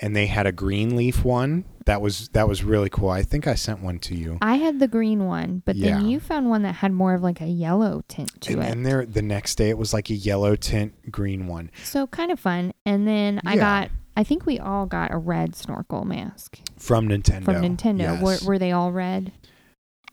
and 0.00 0.14
they 0.14 0.26
had 0.26 0.46
a 0.46 0.52
green 0.52 0.96
leaf 0.96 1.24
one. 1.24 1.64
That 1.88 2.02
was 2.02 2.28
that 2.34 2.46
was 2.46 2.62
really 2.62 2.90
cool. 2.90 3.08
I 3.08 3.22
think 3.22 3.46
I 3.46 3.54
sent 3.54 3.82
one 3.82 3.98
to 4.00 4.14
you. 4.14 4.36
I 4.42 4.56
had 4.56 4.78
the 4.78 4.86
green 4.88 5.24
one, 5.26 5.62
but 5.64 5.74
Yeah. 5.74 5.96
then 5.96 6.06
you 6.06 6.20
found 6.20 6.50
one 6.50 6.60
that 6.62 6.74
had 6.76 6.92
more 6.92 7.14
of 7.14 7.22
like 7.22 7.40
a 7.40 7.46
yellow 7.48 8.02
tint 8.08 8.40
to 8.42 8.52
it. 8.52 8.54
And 8.56 8.62
it. 8.62 8.68
then 8.68 8.82
there 8.82 9.06
the 9.06 9.22
next 9.22 9.54
day 9.56 9.70
it 9.70 9.78
was 9.78 9.94
like 9.94 10.10
a 10.10 10.14
yellow 10.14 10.54
tint 10.54 11.10
green 11.10 11.46
one. 11.46 11.70
so 11.84 12.06
kind 12.06 12.30
of 12.30 12.38
fun. 12.38 12.72
And 12.84 13.08
then 13.08 13.40
I 13.46 13.54
Yeah. 13.54 13.60
got, 13.60 13.90
I 14.18 14.22
think 14.22 14.44
we 14.44 14.58
all 14.58 14.84
got 14.84 15.12
a 15.12 15.16
red 15.16 15.56
snorkel 15.56 16.04
mask 16.04 16.58
From 16.76 17.08
Nintendo. 17.08 17.44
from 17.44 17.56
Nintendo. 17.62 18.00
Yes. 18.20 18.22
Were, 18.22 18.38
were 18.46 18.58
they 18.58 18.70
all 18.72 18.92
red? 18.92 19.32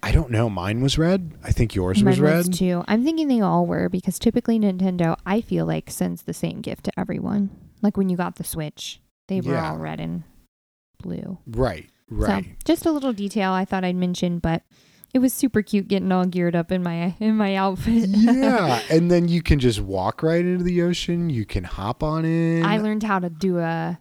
I 0.01 0.11
don't 0.13 0.31
know. 0.31 0.49
Mine 0.49 0.81
was 0.81 0.97
red. 0.97 1.31
I 1.43 1.51
think 1.51 1.75
yours 1.75 2.01
Mine 2.03 2.11
was 2.11 2.19
red. 2.21 2.53
too. 2.53 2.83
I'm 2.87 3.03
thinking 3.03 3.27
they 3.27 3.41
all 3.41 3.65
were 3.65 3.89
because 3.89 4.17
typically 4.17 4.59
Nintendo, 4.59 5.17
I 5.25 5.41
feel 5.41 5.65
like, 5.65 5.89
sends 5.89 6.21
the 6.21 6.33
same 6.33 6.61
gift 6.61 6.85
to 6.85 6.91
everyone. 6.97 7.49
Like 7.81 7.97
when 7.97 8.07
you 8.07 8.15
got 8.15 8.35
the 8.37 8.43
Switch, 8.45 9.01
they 9.27 9.41
were 9.41 9.53
Yeah. 9.55 9.71
all 9.71 9.77
red 9.77 9.99
and 9.99 10.23
blue. 11.05 11.37
Right. 11.47 11.89
Right. 12.09 12.43
So 12.45 12.51
just 12.65 12.85
a 12.85 12.91
little 12.91 13.13
detail 13.13 13.51
I 13.51 13.65
thought 13.65 13.83
I'd 13.83 13.95
mention, 13.95 14.39
but 14.39 14.63
it 15.13 15.19
was 15.19 15.33
super 15.33 15.61
cute 15.61 15.87
getting 15.87 16.11
all 16.11 16.25
geared 16.25 16.55
up 16.55 16.71
in 16.71 16.83
my 16.83 17.15
in 17.19 17.35
my 17.37 17.55
outfit. 17.55 18.09
yeah, 18.09 18.81
and 18.91 19.09
then 19.09 19.27
you 19.27 19.41
can 19.41 19.59
just 19.59 19.79
walk 19.81 20.21
right 20.21 20.43
into 20.45 20.63
the 20.63 20.81
ocean. 20.81 21.29
You 21.29 21.45
can 21.45 21.63
hop 21.63 22.03
on 22.03 22.25
in. 22.25 22.65
I 22.65 22.77
learned 22.77 23.03
how 23.03 23.19
to 23.19 23.29
do 23.29 23.59
a 23.59 23.99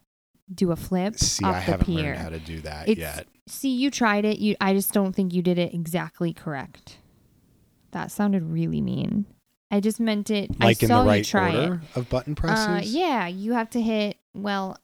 do 0.55 0.73
a 0.73 0.77
flip 0.77 1.17
See, 1.17 1.45
off 1.45 1.55
I 1.55 1.59
the 1.61 1.65
haven't 1.65 1.87
pier. 1.87 2.03
learned 2.03 2.19
how 2.19 2.29
to 2.31 2.39
do 2.41 2.61
that 2.63 2.89
It's- 2.89 3.17
yet. 3.17 3.27
See, 3.47 3.75
you 3.75 3.91
tried 3.91 4.25
it. 4.25 4.39
You 4.39 4.57
I 4.61 4.73
just 4.75 4.93
don't 4.93 5.15
think 5.15 5.33
you 5.35 5.41
did 5.43 5.59
it 5.59 5.73
exactly 5.75 6.33
correct. 6.33 6.99
That 7.93 8.11
sounded 8.11 8.43
really 8.43 8.81
mean. 8.81 9.27
I 9.71 9.81
just 9.81 10.01
meant 10.01 10.31
it. 10.31 10.59
Like 10.61 10.83
I 10.83 10.85
in 10.85 10.89
saw 10.89 11.03
the 11.03 11.09
right 11.09 11.19
you 11.19 11.25
try 11.25 11.55
order 11.57 11.83
of 11.95 12.09
button 12.09 12.35
presses. 12.35 12.67
Uh, 12.67 12.81
yeah, 12.85 13.27
you 13.29 13.53
have 13.53 13.71
to 13.71 13.81
hit. 13.81 14.17
Well, 14.35 14.77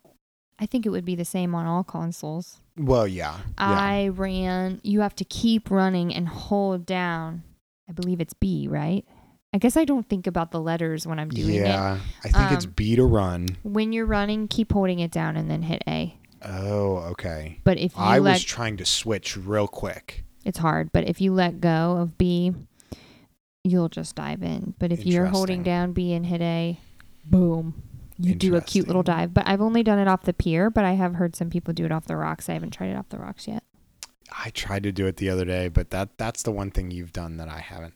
I 0.61 0.67
think 0.67 0.85
it 0.85 0.91
would 0.91 1.05
be 1.07 1.15
the 1.15 1.25
same 1.25 1.55
on 1.55 1.67
all 1.67 1.83
consoles. 1.83 2.61
Well, 2.77 3.09
yeah. 3.09 3.39
yeah. 3.39 3.45
I 3.59 4.09
ran. 4.09 4.81
You 4.83 5.01
have 5.01 5.15
to 5.17 5.25
keep 5.25 5.71
running 5.71 6.15
and 6.15 6.29
hold 6.29 6.85
down. 6.85 7.43
I 7.89 7.93
believe 7.93 8.21
it's 8.21 8.35
B, 8.35 8.69
right? 8.69 9.05
I 9.53 9.59
guess 9.59 9.77
I 9.77 9.85
don't 9.85 10.09
think 10.09 10.27
about 10.27 10.53
the 10.53 10.61
letters 10.61 11.07
when 11.07 11.19
I'm 11.19 11.29
doing 11.31 11.57
it. 11.57 11.67
yeah. 11.67 11.99
I 12.25 12.29
think 12.29 12.53
it's 12.53 12.67
Um, 12.67 12.73
B 12.77 12.95
to 12.95 13.05
run. 13.05 13.49
When 13.63 13.93
you're 13.93 14.07
running, 14.07 14.47
keep 14.49 14.73
holding 14.73 15.01
it 15.01 15.11
down 15.11 15.37
and 15.37 15.51
then 15.51 15.63
hit 15.63 15.83
A. 15.89 16.17
Oh, 16.43 16.99
okay. 17.13 17.59
But 17.65 17.79
if 17.79 17.97
you 17.97 18.03
I 18.03 18.19
let 18.19 18.35
was 18.35 18.45
trying 18.45 18.77
to 18.77 18.85
switch 18.85 19.37
real 19.37 19.67
quick. 19.67 20.25
it's 20.45 20.59
hard. 20.59 20.93
But 20.93 21.09
if 21.09 21.21
you 21.21 21.33
let 21.33 21.61
go 21.61 21.97
of 21.99 22.17
B, 22.17 22.55
you'll 23.65 23.89
just 23.89 24.15
dive 24.15 24.43
in. 24.43 24.75
But 24.79 24.93
if 24.93 25.05
you're 25.05 25.27
holding 25.27 25.63
down 25.63 25.93
B 25.93 26.13
and 26.13 26.25
hit 26.25 26.41
A, 26.41 26.79
boom. 27.25 27.83
You 28.21 28.35
do 28.35 28.55
a 28.57 28.61
cute 28.61 28.87
little 28.87 29.03
dive. 29.03 29.33
But 29.33 29.47
I've 29.47 29.61
only 29.61 29.83
done 29.83 29.99
it 29.99 30.09
off 30.09 30.23
the 30.23 30.33
pier, 30.33 30.71
but 30.71 30.85
I 30.85 30.93
have 30.93 31.15
heard 31.15 31.35
some 31.35 31.51
people 31.51 31.73
do 31.73 31.85
it 31.85 31.93
off 31.93 32.07
the 32.07 32.17
rocks. 32.17 32.49
I 32.49 32.55
haven't 32.55 32.71
tried 32.71 32.91
it 32.91 32.97
off 32.97 33.09
the 33.09 33.19
rocks 33.19 33.49
yet. 33.49 33.65
I 34.37 34.51
tried 34.51 34.85
to 34.85 34.93
do 34.93 35.07
it 35.07 35.17
the 35.17 35.31
other 35.31 35.45
day, 35.45 35.69
but 35.69 35.91
that 35.91 36.17
that's 36.17 36.43
the 36.43 36.53
one 36.53 36.71
thing 36.71 36.91
you've 36.91 37.13
done 37.13 37.37
that 37.39 37.49
I 37.49 37.59
haven't 37.59 37.95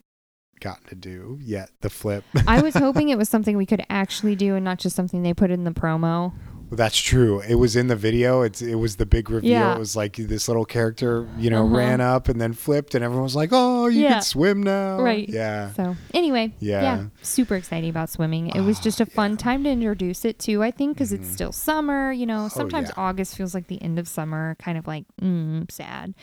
gotten 0.59 0.87
to 0.87 0.95
do 0.95 1.39
yet. 1.41 1.69
The 1.81 1.89
flip. 1.89 2.23
I 2.47 2.61
was 2.61 2.75
hoping 2.75 3.09
it 3.09 3.17
was 3.17 3.29
something 3.29 3.55
we 3.57 3.65
could 3.65 3.85
actually 3.89 4.35
do 4.35 4.55
and 4.55 4.65
not 4.65 4.79
just 4.79 4.95
something 4.95 5.23
they 5.23 5.33
put 5.33 5.51
in 5.51 5.63
the 5.63 5.71
promo. 5.71 6.33
That's 6.75 6.97
true. 6.97 7.39
It 7.41 7.55
was 7.55 7.75
in 7.75 7.87
the 7.87 7.95
video. 7.95 8.41
It's 8.41 8.61
it 8.61 8.75
was 8.75 8.97
the 8.97 9.05
big 9.05 9.29
reveal. 9.29 9.51
Yeah. 9.51 9.75
It 9.75 9.79
was 9.79 9.95
like 9.95 10.15
this 10.17 10.47
little 10.47 10.65
character, 10.65 11.27
you 11.37 11.49
know, 11.49 11.65
Uh-huh. 11.65 11.75
ran 11.75 12.01
up 12.01 12.27
and 12.29 12.39
then 12.39 12.53
flipped, 12.53 12.95
and 12.95 13.03
everyone 13.03 13.23
was 13.23 13.35
like, 13.35 13.49
"Oh, 13.51 13.87
you 13.87 14.01
Yeah. 14.03 14.13
can 14.13 14.21
swim 14.21 14.61
now!" 14.63 14.99
Right. 15.01 15.27
Yeah. 15.27 15.71
So 15.73 15.95
anyway, 16.13 16.53
Yeah. 16.59 16.81
yeah, 16.81 17.03
super 17.21 17.55
exciting 17.55 17.89
about 17.89 18.09
swimming. 18.09 18.47
It 18.49 18.61
was 18.61 18.77
Ah, 18.79 18.83
just 18.83 19.01
a 19.01 19.05
fun 19.05 19.37
time 19.37 19.63
to 19.63 19.69
introduce 19.69 20.25
it 20.25 20.37
too. 20.39 20.61
I 20.63 20.71
think 20.71 20.95
because 20.97 21.11
Mhm. 21.11 21.15
it's 21.19 21.29
still 21.31 21.51
summer. 21.51 22.11
You 22.11 22.25
know, 22.25 22.47
sometimes 22.49 22.89
yeah. 22.89 23.03
August 23.03 23.35
feels 23.35 23.53
like 23.53 23.67
the 23.67 23.81
end 23.81 23.97
of 23.99 24.07
summer, 24.07 24.55
kind 24.59 24.77
of 24.77 24.85
like 24.87 25.05
mm, 25.21 25.69
sad. 25.71 26.13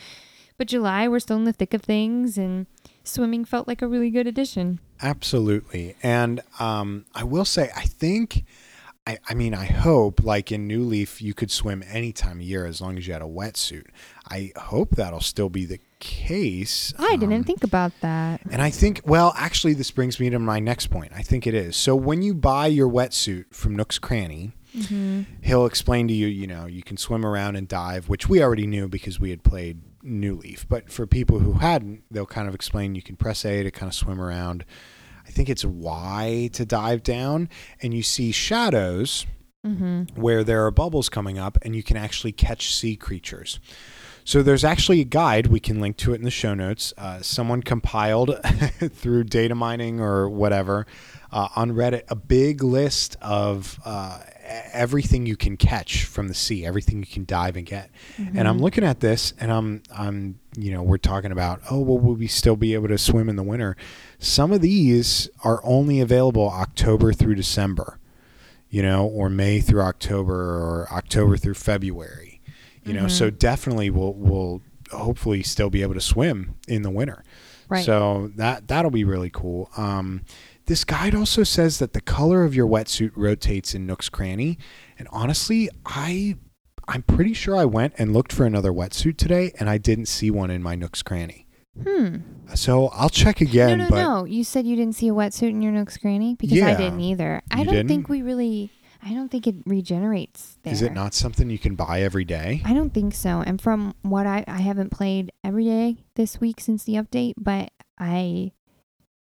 But 0.57 0.67
July, 0.67 1.07
we're 1.07 1.19
still 1.19 1.37
in 1.37 1.45
the 1.45 1.53
thick 1.53 1.73
of 1.73 1.81
things, 1.81 2.37
and 2.37 2.67
swimming 3.03 3.43
felt 3.43 3.67
like 3.67 3.81
a 3.81 3.87
really 3.87 4.11
good 4.11 4.27
addition. 4.27 4.79
Absolutely. 5.01 5.95
And 6.03 6.41
um, 6.59 7.05
I 7.15 7.23
will 7.23 7.43
say, 7.45 7.69
I 7.75 7.81
think, 7.85 8.45
I, 9.05 9.17
I 9.27 9.33
mean, 9.33 9.53
I 9.53 9.65
hope, 9.65 10.23
like 10.23 10.49
in 10.51 10.65
New 10.65 10.83
Leaf, 10.83 11.21
you 11.21 11.33
could 11.33 11.51
swim 11.51 11.83
any 11.87 12.13
time 12.13 12.37
of 12.37 12.43
year 12.43 12.65
as 12.65 12.79
long 12.79 12.97
as 12.97 13.05
you 13.05 13.11
had 13.11 13.21
a 13.21 13.25
wetsuit. 13.25 13.87
I 14.29 14.53
hope 14.55 14.91
that'll 14.95 15.19
still 15.19 15.49
be 15.49 15.65
the 15.65 15.79
case. 15.99 16.93
I 16.97 17.17
didn't 17.17 17.33
Um, 17.33 17.43
think 17.43 17.63
about 17.65 17.91
that. 17.99 18.39
And 18.49 18.61
I 18.61 18.69
think, 18.69 19.01
well, 19.05 19.33
actually, 19.35 19.73
this 19.73 19.91
brings 19.91 20.21
me 20.21 20.29
to 20.29 20.39
my 20.39 20.59
next 20.59 20.87
point. 20.87 21.11
I 21.13 21.21
think 21.21 21.45
it 21.45 21.53
is. 21.53 21.75
So 21.75 21.95
when 21.97 22.21
you 22.21 22.33
buy 22.33 22.67
your 22.67 22.89
wetsuit 22.89 23.53
from 23.53 23.75
Nook's 23.75 23.99
Cranny, 23.99 24.53
hmm 24.87 25.21
he'll 25.43 25.65
explain 25.67 26.07
to 26.07 26.13
you, 26.13 26.25
you 26.27 26.47
know, 26.47 26.65
you 26.65 26.81
can 26.81 26.95
swim 26.97 27.25
around 27.25 27.57
and 27.57 27.67
dive, 27.67 28.07
which 28.09 28.27
we 28.29 28.41
already 28.41 28.65
knew 28.65 28.87
because 28.87 29.19
we 29.19 29.29
had 29.29 29.43
played 29.43 29.81
New 30.01 30.35
Leaf. 30.35 30.65
But 30.69 30.89
for 30.89 31.05
people 31.05 31.39
who 31.39 31.53
hadn't, 31.53 32.03
they'll 32.09 32.25
kind 32.25 32.47
of 32.47 32.55
explain 32.55 32.95
you 32.95 33.01
can 33.03 33.17
press 33.17 33.43
A 33.45 33.63
to 33.63 33.69
kind 33.69 33.89
of 33.89 33.93
swim 33.93 34.19
around. 34.21 34.63
I 35.25 35.31
think 35.31 35.49
it's 35.49 35.65
Y 35.65 36.49
to 36.53 36.65
dive 36.65 37.03
down, 37.03 37.49
and 37.81 37.93
you 37.93 38.03
see 38.03 38.31
shadows 38.31 39.25
hmm 39.63 40.03
where 40.15 40.43
there 40.43 40.65
are 40.65 40.71
bubbles 40.71 41.07
coming 41.07 41.39
up 41.39 41.57
and 41.61 41.73
you 41.73 41.81
can 41.81 41.95
actually 41.95 42.33
catch 42.33 42.75
sea 42.75 42.97
creatures. 42.97 43.61
So 44.25 44.41
there's 44.43 44.63
actually 44.63 45.01
a 45.01 45.05
guide. 45.05 45.47
We 45.47 45.59
can 45.59 45.79
link 45.79 45.97
to 45.97 46.13
it 46.13 46.15
in 46.17 46.23
the 46.23 46.31
show 46.31 46.53
notes. 46.53 46.93
Uh, 46.97 47.21
someone 47.21 47.61
compiled 47.63 48.37
through 48.43 49.25
data 49.25 49.55
mining 49.55 49.99
or 49.99 50.29
whatever 50.29 50.85
uh, 51.31 51.47
on 51.55 51.71
Reddit 51.71 52.03
a 52.09 52.15
big 52.15 52.63
list 52.63 53.17
of 53.21 53.79
uh, 53.85 54.19
everything 54.43 55.25
you 55.25 55.35
can 55.35 55.57
catch 55.57 56.05
from 56.05 56.27
the 56.27 56.33
sea, 56.33 56.65
everything 56.65 56.99
you 56.99 57.05
can 57.05 57.25
dive 57.25 57.55
and 57.55 57.65
get. 57.65 57.89
And 58.17 58.47
I'm 58.47 58.59
looking 58.59 58.83
at 58.83 58.99
this, 58.99 59.33
and 59.39 59.51
I'm 59.51 59.83
I'm 59.95 60.39
you 60.57 60.71
know 60.71 60.83
we're 60.83 60.97
talking 60.97 61.31
about 61.31 61.61
oh 61.71 61.79
well 61.79 61.99
will 61.99 62.15
we 62.15 62.27
still 62.27 62.55
be 62.55 62.73
able 62.73 62.89
to 62.89 62.97
swim 62.97 63.29
in 63.29 63.35
the 63.35 63.43
winter? 63.43 63.75
Some 64.19 64.51
of 64.51 64.61
these 64.61 65.29
are 65.43 65.61
only 65.63 65.99
available 65.99 66.49
October 66.49 67.13
through 67.13 67.35
December 67.35 67.99
you 68.73 68.81
know, 68.81 69.05
or 69.05 69.29
May 69.29 69.59
through 69.59 69.83
October 69.83 70.33
or 70.33 70.87
October 70.91 71.37
through 71.37 71.53
February. 71.53 72.41
You 72.83 72.93
know, 72.93 73.07
so 73.07 73.29
definitely 73.29 73.91
we'll 73.91 74.13
we'll 74.13 74.61
hopefully 74.91 75.43
still 75.43 75.69
be 75.69 75.83
able 75.83 75.93
to 75.93 76.01
swim 76.01 76.55
in 76.67 76.81
the 76.81 76.89
winter. 76.89 77.23
Right. 77.69 77.85
So 77.85 78.31
that 78.35 78.67
that'll 78.67 78.89
be 78.89 79.03
really 79.03 79.29
cool. 79.29 79.69
Um, 79.77 80.23
this 80.65 80.83
guide 80.83 81.13
also 81.15 81.43
says 81.43 81.79
that 81.79 81.93
the 81.93 82.01
color 82.01 82.43
of 82.43 82.55
your 82.55 82.67
wetsuit 82.67 83.11
rotates 83.15 83.73
in 83.75 83.85
Nook's 83.85 84.09
Cranny, 84.09 84.57
and 84.97 85.07
honestly, 85.11 85.69
I 85.85 86.35
I'm 86.87 87.01
pretty 87.01 87.33
sure 87.33 87.55
I 87.55 87.65
went 87.65 87.93
and 87.97 88.13
looked 88.13 88.33
for 88.33 88.45
another 88.45 88.71
wetsuit 88.71 89.17
today, 89.17 89.51
and 89.59 89.69
I 89.69 89.77
didn't 89.77 90.07
see 90.07 90.29
one 90.31 90.51
in 90.51 90.61
my 90.61 90.75
Nook's 90.75 91.01
Cranny. 91.01 91.47
Hmm. 91.81 92.17
So 92.55 92.89
I'll 92.89 93.09
check 93.09 93.41
again. 93.41 93.79
no, 93.79 93.87
no, 93.87 93.95
no. 93.95 94.25
You 94.25 94.43
said 94.43 94.67
you 94.67 94.75
didn't 94.75 94.95
see 94.95 95.07
a 95.07 95.13
wetsuit 95.13 95.49
in 95.49 95.61
your 95.61 95.71
Nook's 95.71 95.97
Cranny 95.97 96.35
because 96.35 96.61
I 96.61 96.75
didn't 96.75 96.99
either. 96.99 97.41
I 97.51 97.63
don't 97.63 97.73
didn't? 97.73 97.87
think 97.87 98.09
we 98.09 98.21
really. 98.21 98.71
I 99.05 99.13
don't 99.13 99.29
think 99.29 99.47
it 99.47 99.55
regenerates. 99.65 100.57
There. 100.63 100.71
is 100.71 100.81
it 100.81 100.93
not 100.93 101.13
something 101.13 101.49
you 101.49 101.59
can 101.59 101.75
buy 101.75 102.01
every 102.01 102.23
day? 102.23 102.61
I 102.63 102.73
don't 102.73 102.93
think 102.93 103.13
so. 103.13 103.43
And 103.45 103.59
from 103.59 103.95
what 104.01 104.25
I 104.25 104.45
I 104.47 104.61
haven't 104.61 104.91
played 104.91 105.31
every 105.43 105.65
day 105.65 105.97
this 106.15 106.39
week 106.39 106.61
since 106.61 106.83
the 106.83 106.93
update, 106.93 107.33
but 107.37 107.71
I 107.99 108.51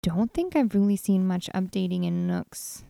don't 0.10 0.34
think 0.34 0.56
I've 0.56 0.74
really 0.76 0.96
seen 0.98 1.26
much 1.28 1.50
updating 1.56 2.06
in 2.06 2.28
Nooks 2.28 2.84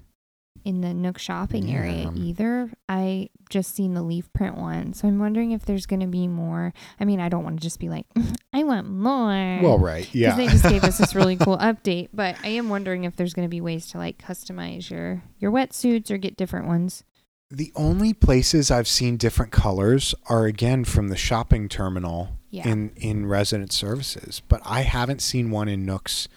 in 0.66 0.82
the 0.82 0.94
Nook 0.94 1.18
shopping 1.18 1.74
area 1.74 2.12
either. 2.16 2.70
I 2.88 3.30
just 3.50 3.74
seen 3.76 3.94
the 3.94 4.04
leaf 4.04 4.32
print 4.34 4.58
one. 4.58 4.94
So 4.94 5.08
I'm 5.08 5.20
wondering 5.20 5.52
if 5.52 5.66
there's 5.66 5.86
going 5.86 6.02
to 6.02 6.08
be 6.08 6.28
more. 6.28 6.74
I 7.00 7.06
mean, 7.06 7.20
I 7.20 7.30
don't 7.30 7.44
want 7.44 7.58
to 7.58 7.64
just 7.64 7.80
be 7.80 7.90
like, 7.90 8.06
I 8.54 8.64
want 8.64 8.90
more. 8.90 9.60
Well, 9.62 9.80
right, 9.80 10.04
because 10.04 10.16
yeah. 10.16 10.36
they 10.36 10.48
just 10.48 10.64
gave 10.64 10.84
us 10.84 10.98
this 10.98 11.16
really 11.16 11.38
cool 11.38 11.58
update. 11.72 12.10
But 12.14 12.36
I 12.44 12.50
am 12.50 12.70
wondering 12.70 13.04
if 13.06 13.16
there's 13.16 13.34
going 13.34 13.48
to 13.48 13.50
be 13.50 13.62
ways 13.62 13.88
to 13.92 13.98
like 13.98 14.18
customize 14.18 14.90
your 14.90 15.24
your 15.40 15.52
wetsuits 15.52 16.12
or 16.12 16.18
get 16.18 16.36
different 16.38 16.68
ones. 16.68 17.04
The 17.52 17.72
only 17.76 18.14
places 18.14 18.70
I've 18.70 18.88
seen 18.88 19.18
different 19.18 19.52
colors 19.52 20.14
are 20.28 20.46
again 20.46 20.84
from 20.86 21.08
the 21.08 21.18
shopping 21.18 21.68
terminal 21.70 22.38
Yeah. 22.52 22.68
in 22.68 22.92
in 22.96 23.26
resident 23.26 23.72
services, 23.72 24.42
but 24.48 24.62
I 24.66 24.82
haven't 24.82 25.22
seen 25.22 25.50
one 25.52 25.68
in 25.68 25.86
Nooks 25.86 26.28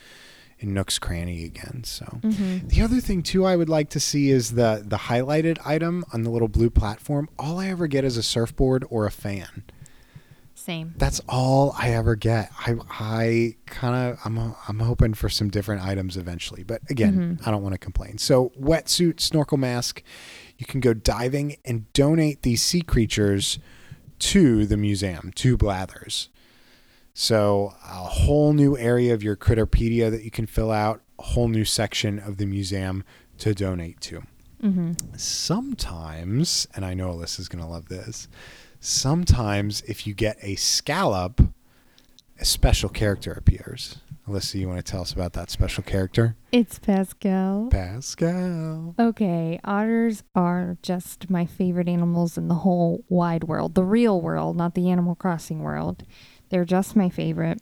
in 0.63 0.73
Nooks 0.73 0.99
Cranny 0.99 1.45
again. 1.45 1.83
So 1.85 2.05
mm-hmm. 2.23 2.69
the 2.69 2.83
other 2.83 3.01
thing 3.01 3.23
too 3.23 3.45
I 3.45 3.57
would 3.57 3.69
like 3.69 3.91
to 3.91 4.01
see 4.01 4.31
is 4.31 4.53
the 4.53 4.83
the 4.87 4.97
highlighted 4.97 5.59
item 5.65 6.05
on 6.13 6.23
the 6.23 6.31
little 6.31 6.49
blue 6.49 6.71
platform. 6.71 7.29
All 7.39 7.59
I 7.59 7.69
ever 7.69 7.87
get 7.87 8.05
is 8.05 8.17
a 8.17 8.23
surfboard 8.23 8.85
or 8.91 9.07
a 9.07 9.11
fan. 9.11 9.65
Same. 10.55 10.95
That's 10.97 11.21
all 11.29 11.75
I 11.77 11.91
ever 11.91 12.15
get. 12.15 12.51
I 12.57 12.77
I 12.89 13.57
kind 13.67 14.13
of 14.13 14.19
I'm 14.25 14.55
I'm 14.69 14.79
hoping 14.79 15.15
for 15.15 15.29
some 15.29 15.51
different 15.51 15.85
items 15.85 16.17
eventually, 16.17 16.63
but 16.63 16.83
again, 16.89 17.39
Mhm. 17.39 17.47
I 17.47 17.51
don't 17.51 17.63
want 17.63 17.73
to 17.73 17.79
complain. 17.79 18.19
So 18.19 18.53
wetsuit, 18.61 19.19
snorkel 19.21 19.59
mask, 19.59 20.03
you 20.59 20.67
can 20.67 20.79
go 20.81 20.95
diving 20.95 21.57
and 21.65 21.93
donate 21.95 22.43
these 22.43 22.63
sea 22.63 22.83
creatures 22.83 23.59
to 24.21 24.65
the 24.67 24.77
museum, 24.77 25.33
to 25.35 25.57
Blathers. 25.57 26.29
So 27.15 27.75
a 27.85 27.89
whole 27.89 28.53
new 28.53 28.77
area 28.77 29.13
of 29.15 29.23
your 29.23 29.37
Critterpedia 29.37 30.11
that 30.11 30.25
you 30.25 30.31
can 30.31 30.47
fill 30.47 30.71
out, 30.71 31.03
a 31.19 31.23
whole 31.23 31.49
new 31.49 31.65
section 31.65 32.19
of 32.19 32.39
the 32.39 32.47
museum 32.47 33.05
to 33.39 33.55
donate 33.55 34.01
to 34.03 34.23
Mm-hmm. 34.63 34.93
sometimes, 35.17 36.69
and 36.73 36.85
I 36.85 36.95
know 36.95 37.13
Alyssa's 37.13 37.49
going 37.49 37.65
to 37.65 37.69
love 37.69 37.89
this, 37.89 38.29
sometimes 38.79 39.83
if 39.83 40.07
you 40.07 40.15
get 40.15 40.37
a 40.41 40.55
scallop, 40.55 41.41
a 42.39 42.45
special 42.45 42.89
character 42.89 43.33
appears. 43.33 43.99
Alyssa, 44.29 44.61
you 44.61 44.69
want 44.69 44.79
to 44.79 44.89
tell 44.89 45.01
us 45.01 45.13
about 45.13 45.33
that 45.33 45.51
special 45.51 45.83
character? 45.83 46.37
It's 46.53 46.79
Pascal. 46.79 47.71
Pascal. 47.73 48.95
Okay, 49.01 49.59
otters 49.65 50.23
are 50.37 50.79
just 50.81 51.29
my 51.29 51.45
favorite 51.45 51.89
animals 51.89 52.39
in 52.39 52.47
the 52.47 52.55
whole 52.55 53.05
wide 53.09 53.43
world. 53.45 53.75
The 53.75 53.83
real 53.83 54.21
world, 54.21 54.57
not 54.57 54.75
the 54.77 54.91
Animal 54.91 55.17
Crossing 55.17 55.61
world. 55.61 56.05
They're 56.53 56.65
just 56.67 56.95
my 56.95 57.09
favorite. 57.09 57.61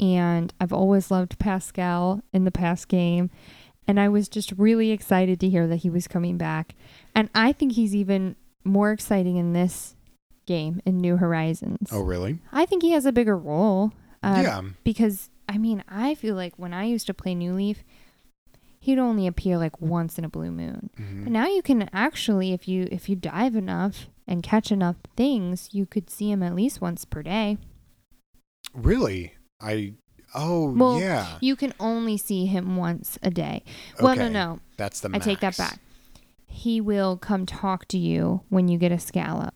And 0.00 0.52
I've 0.60 0.72
always 0.72 1.10
loved 1.10 1.38
Pascal 1.38 2.22
in 2.32 2.44
the 2.44 2.50
past 2.50 2.88
game. 2.88 3.30
And 3.86 4.00
I 4.00 4.08
was 4.08 4.28
just 4.28 4.50
really 4.52 4.90
excited 4.90 5.38
to 5.40 5.48
hear 5.48 5.66
that 5.68 5.76
he 5.76 5.90
was 5.90 6.08
coming 6.08 6.38
back. 6.38 6.74
And 7.14 7.28
I 7.34 7.52
think 7.52 7.72
he's 7.72 7.94
even 7.94 8.34
more 8.64 8.90
exciting 8.92 9.36
in 9.36 9.52
this 9.52 9.94
game, 10.46 10.80
in 10.86 10.96
New 11.02 11.18
Horizons. 11.18 11.90
Oh, 11.92 12.00
really? 12.00 12.38
I 12.50 12.64
think 12.64 12.82
he 12.82 12.92
has 12.92 13.04
a 13.06 13.12
bigger 13.12 13.36
role. 13.36 13.92
Uh, 14.22 14.40
yeah. 14.42 14.62
because 14.84 15.28
I 15.50 15.58
mean, 15.58 15.84
I 15.86 16.14
feel 16.14 16.34
like 16.34 16.54
when 16.58 16.72
I 16.72 16.84
used 16.84 17.06
to 17.08 17.14
play 17.14 17.34
New 17.34 17.52
Leaf, 17.52 17.84
he'd 18.80 18.98
only 18.98 19.26
appear 19.26 19.58
like 19.58 19.78
once 19.82 20.18
in 20.18 20.24
a 20.24 20.30
blue 20.30 20.50
moon. 20.50 20.88
Mhm. 20.98 21.24
But 21.24 21.32
now 21.34 21.46
you 21.46 21.60
can 21.60 21.90
actually, 21.92 22.54
if 22.54 22.66
you 22.66 22.88
if 22.90 23.10
you 23.10 23.16
dive 23.16 23.54
enough 23.54 24.08
and 24.26 24.42
catch 24.42 24.72
enough 24.72 24.96
things, 25.14 25.68
you 25.72 25.84
could 25.84 26.08
see 26.08 26.30
him 26.30 26.42
at 26.42 26.54
least 26.54 26.80
once 26.80 27.04
per 27.04 27.22
day. 27.22 27.58
Really? 28.74 29.34
I. 29.60 29.94
Oh, 30.34 30.72
Well, 30.72 30.98
yeah. 31.00 31.38
You 31.40 31.54
can 31.54 31.72
only 31.78 32.16
see 32.16 32.46
him 32.46 32.76
once 32.76 33.18
a 33.22 33.30
day. 33.30 33.62
Well, 34.00 34.16
no, 34.16 34.22
Okay. 34.24 34.32
no, 34.32 34.58
That's 34.76 35.00
the 35.00 35.10
I 35.14 35.18
take 35.20 35.38
that 35.40 35.56
back. 35.56 35.78
He 36.46 36.80
will 36.80 37.16
come 37.16 37.46
talk 37.46 37.86
to 37.88 37.98
you 37.98 38.42
when 38.48 38.66
you 38.68 38.76
get 38.78 38.90
a 38.92 38.98
scallop, 38.98 39.54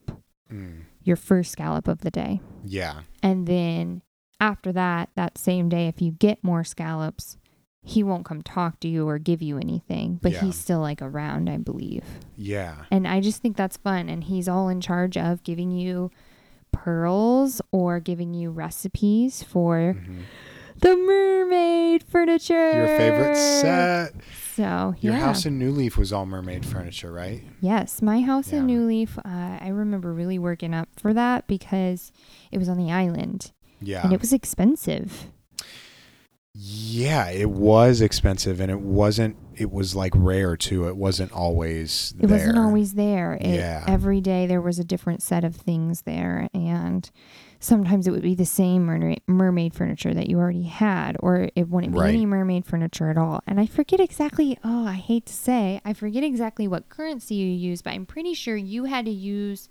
Mm, 0.52 0.82
your 1.02 1.16
first 1.16 1.50
scallop 1.50 1.88
of 1.88 2.02
the 2.02 2.10
day. 2.12 2.40
yeah. 2.64 3.00
And 3.22 3.46
then 3.48 4.02
after 4.40 4.70
that, 4.72 5.10
that 5.16 5.36
same 5.36 5.68
day, 5.68 5.88
if 5.88 6.00
you 6.00 6.12
get 6.12 6.44
more 6.44 6.62
scallops, 6.62 7.36
he 7.82 8.04
won't 8.04 8.24
come 8.24 8.42
talk 8.42 8.78
to 8.80 8.88
you 8.88 9.08
or 9.08 9.18
give 9.18 9.42
you 9.42 9.56
anything, 9.58 10.20
but 10.22 10.32
Yeah. 10.32 10.40
he's 10.42 10.56
still 10.56 10.80
like 10.80 11.02
around, 11.02 11.48
I 11.50 11.56
believe. 11.56 12.04
Yeah. 12.36 12.84
And 12.90 13.06
I 13.08 13.20
just 13.20 13.42
think 13.42 13.56
that's 13.56 13.76
fun. 13.78 14.08
And 14.08 14.22
he's 14.24 14.48
all 14.48 14.68
in 14.68 14.80
charge 14.80 15.16
of 15.16 15.42
giving 15.42 15.72
you 15.72 16.10
pearls 16.72 17.60
or 17.72 18.00
giving 18.00 18.34
you 18.34 18.50
recipes 18.50 19.42
for 19.42 19.96
Mhm. 19.98 20.20
the 20.80 20.96
mermaid 20.96 22.02
furniture. 22.02 22.72
Your 22.72 22.86
favorite 22.98 23.36
set. 23.36 24.12
So 24.54 24.94
Your 25.00 25.14
yeah. 25.14 25.20
house 25.20 25.46
in 25.46 25.58
New 25.58 25.70
Leaf 25.70 25.96
was 25.96 26.12
all 26.12 26.26
mermaid 26.26 26.64
furniture, 26.66 27.12
right? 27.12 27.42
Yes, 27.60 28.02
my 28.02 28.20
house 28.22 28.52
in 28.52 28.66
New 28.66 28.84
Leaf. 28.86 29.16
Uh, 29.18 29.58
I 29.60 29.68
remember 29.68 30.12
really 30.12 30.38
working 30.38 30.74
up 30.74 30.88
for 30.96 31.14
that 31.14 31.46
because 31.46 32.10
it 32.50 32.58
was 32.58 32.68
on 32.68 32.76
the 32.76 32.90
island 32.90 33.52
Yeah. 33.80 34.02
and 34.04 34.12
it 34.12 34.20
was 34.20 34.32
expensive. 34.32 35.28
yeah, 36.54 37.28
it 37.30 37.50
was 37.50 38.00
expensive 38.00 38.60
and 38.60 38.70
it 38.70 38.80
wasn't 38.80 39.36
it 39.58 39.70
was 39.70 39.94
like 39.94 40.12
rare 40.16 40.56
too. 40.56 40.86
It 40.88 40.96
wasn't 40.96 41.32
always 41.32 42.14
It 42.18 42.26
there. 42.26 42.38
wasn't 42.38 42.58
always 42.58 42.94
there. 42.94 43.34
It, 43.40 43.56
Yeah. 43.56 43.84
Every 43.86 44.20
day 44.20 44.46
there 44.46 44.60
was 44.60 44.78
a 44.78 44.84
different 44.84 45.22
set 45.22 45.44
of 45.44 45.56
things 45.56 46.02
there, 46.02 46.48
and 46.54 47.10
sometimes 47.60 48.06
it 48.06 48.12
would 48.12 48.22
be 48.22 48.34
the 48.36 48.46
same 48.46 48.86
mermaid, 49.26 49.74
furniture 49.74 50.14
that 50.14 50.28
you 50.30 50.38
already 50.38 50.62
had, 50.62 51.16
or 51.20 51.48
it 51.56 51.68
wouldn't 51.68 51.92
be 51.92 51.98
Right. 51.98 52.14
any 52.14 52.24
mermaid 52.26 52.64
furniture 52.66 53.10
at 53.10 53.18
all. 53.18 53.40
And 53.46 53.58
I 53.58 53.66
forget 53.66 53.98
exactly. 54.00 54.56
Oh, 54.62 54.86
I 54.86 54.94
hate 54.94 55.26
to 55.26 55.32
say, 55.32 55.80
I 55.84 55.92
forget 55.92 56.22
exactly 56.22 56.68
what 56.68 56.88
currency 56.88 57.34
you 57.34 57.48
use, 57.48 57.82
but 57.82 57.94
I'm 57.94 58.06
pretty 58.06 58.34
sure 58.34 58.54
you 58.56 58.84
had 58.84 59.06
to 59.06 59.10
use 59.10 59.68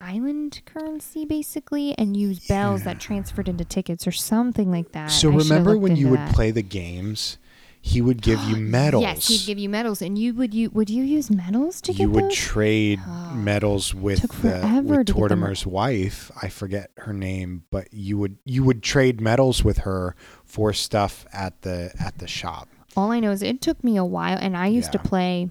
island 0.00 0.60
currency 0.66 1.24
basically 1.24 1.94
and 1.96 2.16
use 2.16 2.46
bells 2.46 2.82
that 2.82 3.00
transferred 3.00 3.48
into 3.48 3.64
tickets 3.64 4.06
or 4.06 4.12
something 4.12 4.70
like 4.70 4.92
that. 4.92 5.10
So 5.10 5.32
I 5.32 5.36
remember 5.36 5.76
when 5.78 5.96
you 5.96 6.08
would 6.10 6.18
that. 6.20 6.34
play 6.34 6.50
the 6.50 6.62
games, 6.62 7.38
he 7.86 8.02
would 8.02 8.20
give 8.20 8.42
you 8.44 8.56
medals. 8.56 9.02
Yes, 9.06 9.28
he'd 9.28 9.46
give 9.46 9.58
you 9.58 9.68
medals, 9.68 10.02
and 10.02 10.18
you 10.18 10.34
would 10.34 10.52
you 10.52 10.70
would 10.70 10.90
you 10.90 11.04
use 11.04 11.30
medals 11.30 11.80
to 11.82 11.92
get 11.92 12.00
you 12.00 12.10
would 12.10 12.24
those? 12.24 12.34
trade 12.34 12.98
Oh, 13.06 13.32
medals 13.34 13.94
with 13.94 14.22
the, 14.42 14.82
with 14.84 15.06
to. 15.06 15.12
Tortimer's 15.14 15.64
wife. 15.66 16.30
I 16.42 16.48
forget 16.48 16.90
her 16.98 17.12
name, 17.12 17.62
but 17.70 17.86
you 17.92 18.18
would 18.18 18.38
you 18.44 18.64
would 18.64 18.82
trade 18.82 19.20
medals 19.20 19.62
with 19.62 19.78
her 19.78 20.16
for 20.44 20.72
stuff 20.72 21.24
at 21.32 21.62
the 21.62 21.92
at 22.00 22.18
the 22.18 22.26
shop. 22.26 22.68
All 22.96 23.12
I 23.12 23.20
know 23.20 23.30
is 23.30 23.42
it 23.42 23.60
took 23.60 23.84
me 23.84 23.96
a 23.96 24.04
while, 24.04 24.38
and 24.40 24.56
I 24.56 24.66
used 24.66 24.90
to 24.92 24.98
play. 24.98 25.48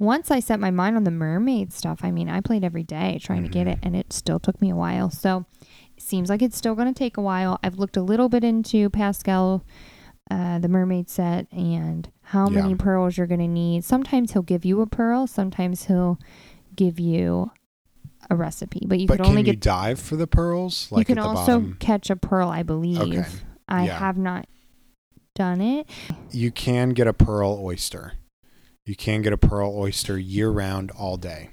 Once 0.00 0.28
I 0.32 0.40
set 0.40 0.58
my 0.58 0.72
mind 0.72 0.96
on 0.96 1.04
the 1.04 1.12
mermaid 1.12 1.72
stuff, 1.72 2.00
I 2.02 2.10
mean, 2.10 2.28
I 2.28 2.40
played 2.40 2.64
every 2.64 2.82
day 2.82 3.20
trying 3.22 3.44
to 3.44 3.48
get 3.48 3.68
Mhm. 3.68 3.72
it, 3.74 3.78
and 3.84 3.94
it 3.94 4.12
still 4.12 4.40
took 4.40 4.60
me 4.60 4.70
a 4.70 4.74
while. 4.74 5.08
So 5.08 5.44
it 5.96 6.02
seems 6.02 6.28
like 6.28 6.42
it's 6.42 6.56
still 6.56 6.74
going 6.74 6.88
to 6.92 6.98
take 6.98 7.16
a 7.16 7.20
while. 7.22 7.60
I've 7.62 7.78
looked 7.78 7.96
a 7.96 8.02
little 8.02 8.28
bit 8.28 8.42
into 8.42 8.90
Pascal, 8.90 9.62
uh, 10.30 10.58
the 10.58 10.68
mermaid 10.68 11.08
set, 11.10 11.46
and 11.52 12.10
how 12.22 12.48
Yeah. 12.48 12.62
many 12.62 12.74
pearls 12.74 13.16
you're 13.18 13.26
going 13.26 13.40
to 13.40 13.48
need. 13.48 13.84
Sometimes 13.84 14.32
he'll 14.32 14.42
give 14.42 14.64
you 14.64 14.80
a 14.80 14.86
pearl, 14.86 15.26
sometimes 15.26 15.84
he'll 15.84 16.18
give 16.76 16.98
you 16.98 17.50
a 18.30 18.34
recipe, 18.36 18.84
but 18.86 18.98
you 18.98 19.06
but 19.06 19.14
could 19.18 19.24
can 19.24 19.30
only 19.30 19.42
you 19.42 19.52
get. 19.52 19.60
dive 19.60 20.00
for 20.00 20.16
the 20.16 20.26
pearls? 20.26 20.88
Like 20.90 21.00
you 21.00 21.14
can 21.14 21.18
also 21.22 21.58
bottom? 21.60 21.76
catch 21.78 22.08
a 22.10 22.16
pearl, 22.16 22.48
I 22.48 22.62
believe. 22.62 22.98
Okay. 23.00 23.24
I 23.68 23.84
Yeah. 23.86 23.98
have 23.98 24.16
not 24.16 24.46
done 25.34 25.60
it. 25.60 25.88
You 26.30 26.50
can 26.50 26.90
get 26.90 27.06
a 27.06 27.12
pearl 27.12 27.58
oyster. 27.60 28.14
You 28.86 28.94
can 28.96 29.20
get 29.22 29.32
a 29.32 29.38
pearl 29.38 29.74
oyster 29.76 30.18
year 30.18 30.50
round 30.50 30.90
all 30.92 31.16
day. 31.16 31.50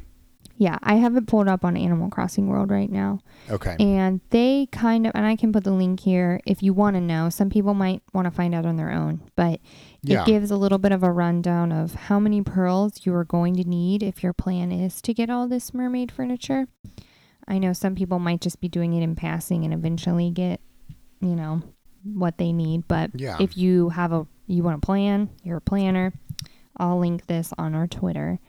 Yeah, 0.62 0.78
I 0.84 0.98
have 0.98 1.18
it 1.18 1.26
pulled 1.26 1.48
up 1.48 1.66
on 1.66 1.76
Animal 1.76 2.12
Crossing 2.12 2.48
World 2.48 2.70
right 2.70 2.92
now. 2.92 3.22
Okay. 3.50 3.76
And 3.80 4.22
they 4.30 4.68
kind 4.72 5.08
of, 5.08 5.14
and 5.16 5.26
I 5.26 5.36
can 5.36 5.52
put 5.52 5.64
the 5.64 5.72
link 5.72 6.02
here 6.02 6.40
if 6.46 6.62
you 6.62 6.72
want 6.72 6.96
to 6.98 7.02
know. 7.02 7.32
Some 7.32 7.50
people 7.50 7.74
might 7.74 8.04
want 8.14 8.26
to 8.26 8.32
find 8.32 8.54
out 8.54 8.68
on 8.68 8.76
their 8.76 8.92
own, 8.92 9.24
but 9.36 9.60
yeah. 10.04 10.22
it 10.22 10.28
gives 10.28 10.52
a 10.52 10.56
little 10.56 10.78
bit 10.78 10.92
of 10.92 11.02
a 11.02 11.12
rundown 11.12 11.72
of 11.72 11.96
how 11.96 12.20
many 12.20 12.44
pearls 12.44 13.08
you 13.08 13.16
are 13.16 13.26
going 13.26 13.56
to 13.56 13.64
need 13.64 14.04
if 14.04 14.22
your 14.22 14.34
plan 14.34 14.72
is 14.72 15.02
to 15.02 15.16
get 15.16 15.32
all 15.32 15.48
this 15.48 15.74
mermaid 15.74 16.12
furniture. 16.12 16.68
I 17.48 17.58
know 17.58 17.74
some 17.74 17.96
people 17.96 18.20
might 18.20 18.42
just 18.42 18.62
be 18.62 18.70
doing 18.70 18.94
it 18.94 19.02
in 19.02 19.16
passing 19.16 19.64
and 19.64 19.74
eventually 19.74 20.30
get, 20.30 20.62
you 21.22 21.36
know, 21.36 21.64
what 22.04 22.38
they 22.38 22.54
need. 22.54 22.88
But 22.88 23.20
yeah. 23.20 23.38
if 23.40 23.58
you 23.58 23.90
have 23.90 24.14
a, 24.14 24.28
you 24.46 24.62
want 24.62 24.80
to 24.80 24.86
plan, 24.86 25.32
you're 25.42 25.58
a 25.58 25.62
planner, 25.62 26.14
I'll 26.78 27.00
link 27.00 27.26
this 27.26 27.52
on 27.58 27.74
our 27.74 27.88
Twitter. 27.88 28.40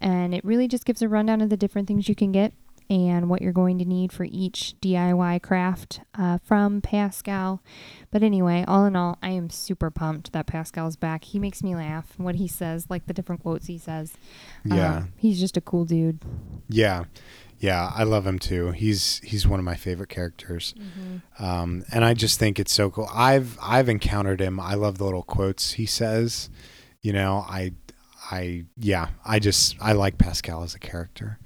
And 0.00 0.34
it 0.34 0.44
really 0.44 0.68
just 0.68 0.84
gives 0.84 1.02
a 1.02 1.08
rundown 1.08 1.40
of 1.40 1.50
the 1.50 1.56
different 1.56 1.88
things 1.88 2.08
you 2.08 2.14
can 2.14 2.32
get 2.32 2.52
and 2.90 3.30
what 3.30 3.40
you're 3.40 3.52
going 3.52 3.78
to 3.78 3.84
need 3.84 4.12
for 4.12 4.24
each 4.24 4.74
DIY 4.82 5.42
craft 5.42 6.00
uh, 6.14 6.38
from 6.44 6.82
Pascal. 6.82 7.62
But 8.10 8.22
anyway, 8.22 8.64
all 8.68 8.84
in 8.84 8.94
all, 8.94 9.18
I 9.22 9.30
am 9.30 9.48
super 9.48 9.90
pumped 9.90 10.32
that 10.32 10.46
Pascal's 10.46 10.96
back. 10.96 11.24
He 11.24 11.38
makes 11.38 11.62
me 11.62 11.74
laugh 11.74 12.12
what 12.18 12.34
he 12.34 12.46
says, 12.46 12.86
like 12.90 13.06
the 13.06 13.14
different 13.14 13.42
quotes 13.42 13.66
he 13.66 13.78
says. 13.78 14.14
yeah. 14.64 14.92
Uh, 14.92 15.02
he's 15.16 15.40
just 15.40 15.56
a 15.56 15.62
cool 15.62 15.84
dude. 15.84 16.20
Yeah. 16.68 17.04
Yeah, 17.58 17.90
I 17.94 18.02
love 18.02 18.26
him 18.26 18.38
too. 18.38 18.72
He's 18.72 19.20
he's 19.20 19.46
one 19.46 19.58
of 19.58 19.64
my 19.64 19.76
favorite 19.76 20.10
characters. 20.10 20.74
Um, 21.38 21.84
and 21.90 22.04
I 22.04 22.12
just 22.12 22.38
think 22.38 22.58
it's 22.58 22.72
so 22.72 22.90
cool. 22.90 23.08
I've 23.14 23.56
I've 23.62 23.88
encountered 23.88 24.40
him. 24.40 24.60
I 24.60 24.74
love 24.74 24.98
the 24.98 25.04
little 25.04 25.22
quotes 25.22 25.72
he 25.72 25.86
says. 25.86 26.50
You 27.00 27.14
know, 27.14 27.44
I 27.48 27.72
I 28.30 28.64
yeah, 28.76 29.08
I 29.24 29.38
just 29.38 29.76
I 29.80 29.92
like 29.92 30.18
Pascal 30.18 30.62
as 30.62 30.74
a 30.74 30.78
character. 30.78 31.38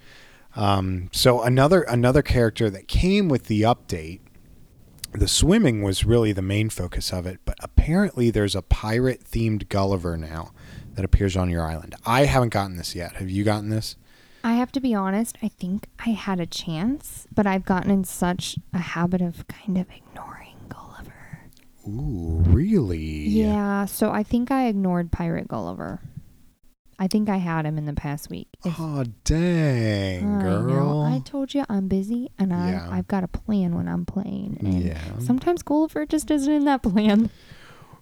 Um, 0.57 1.09
so 1.13 1.43
another 1.43 1.83
another 1.83 2.23
character 2.23 2.71
that 2.71 2.89
came 2.89 3.29
with 3.29 3.47
the 3.47 3.63
update. 3.63 4.21
The 5.13 5.29
swimming 5.29 5.83
was 5.83 6.05
really 6.05 6.33
the 6.33 6.43
main 6.43 6.69
focus 6.69 7.13
of 7.13 7.27
it, 7.27 7.41
but 7.45 7.57
apparently 7.61 8.31
there's 8.31 8.55
a 8.55 8.61
pirate 8.61 9.25
themed 9.25 9.69
Gulliver 9.69 10.19
now 10.19 10.53
that 10.95 11.05
appears 11.05 11.37
on 11.37 11.49
your 11.49 11.63
island. 11.63 11.95
I 12.05 12.27
haven't 12.27 12.51
gotten 12.51 12.77
this 12.77 12.95
yet. 12.95 13.17
Have 13.17 13.31
you 13.31 13.43
gotten 13.43 13.71
this? 13.71 13.97
I 14.45 14.55
have 14.55 14.71
to 14.73 14.81
be 14.81 14.95
honest, 14.95 15.37
I 15.43 15.49
think 15.49 15.89
I 16.05 16.11
had 16.11 16.41
a 16.41 16.47
chance, 16.47 17.27
but 17.35 17.47
I've 17.47 17.65
gotten 17.65 17.91
in 17.91 18.05
such 18.05 18.57
a 18.73 18.79
habit 18.79 19.21
of 19.21 19.47
kind 19.49 19.79
of 19.79 19.87
ignoring 19.91 20.57
Gulliver. 20.69 21.41
Ooh, 21.87 22.43
really? 22.47 22.99
Yeah, 22.99 23.87
so 23.87 24.11
I 24.11 24.23
think 24.23 24.51
I 24.51 24.69
ignored 24.69 25.11
Pirate 25.11 25.49
Gulliver. 25.49 26.01
I 26.99 27.07
think 27.07 27.29
I 27.29 27.37
had 27.37 27.65
him 27.65 27.79
in 27.79 27.85
the 27.85 27.93
past 27.95 28.29
week. 28.29 28.49
If- 28.65 28.75
Oh 28.79 29.05
dang, 29.25 30.25
I 30.27 30.41
know. 30.43 30.63
girl. 30.67 31.03
I 31.03 31.21
told 31.21 31.55
you 31.55 31.65
I'm 31.69 31.87
busy 31.89 32.31
and 32.39 32.53
I, 32.53 32.71
Yeah. 32.73 32.89
I've 32.91 33.07
got 33.09 33.23
a 33.25 33.29
plan 33.29 33.75
when 33.77 33.87
I'm 33.89 34.05
playing. 34.05 34.57
And 34.61 34.83
yeah. 34.83 35.19
sometimes 35.19 35.63
Gulliver 35.63 36.07
just 36.07 36.31
isn't 36.31 36.53
in 36.53 36.65
that 36.65 36.83
plan. 36.83 37.31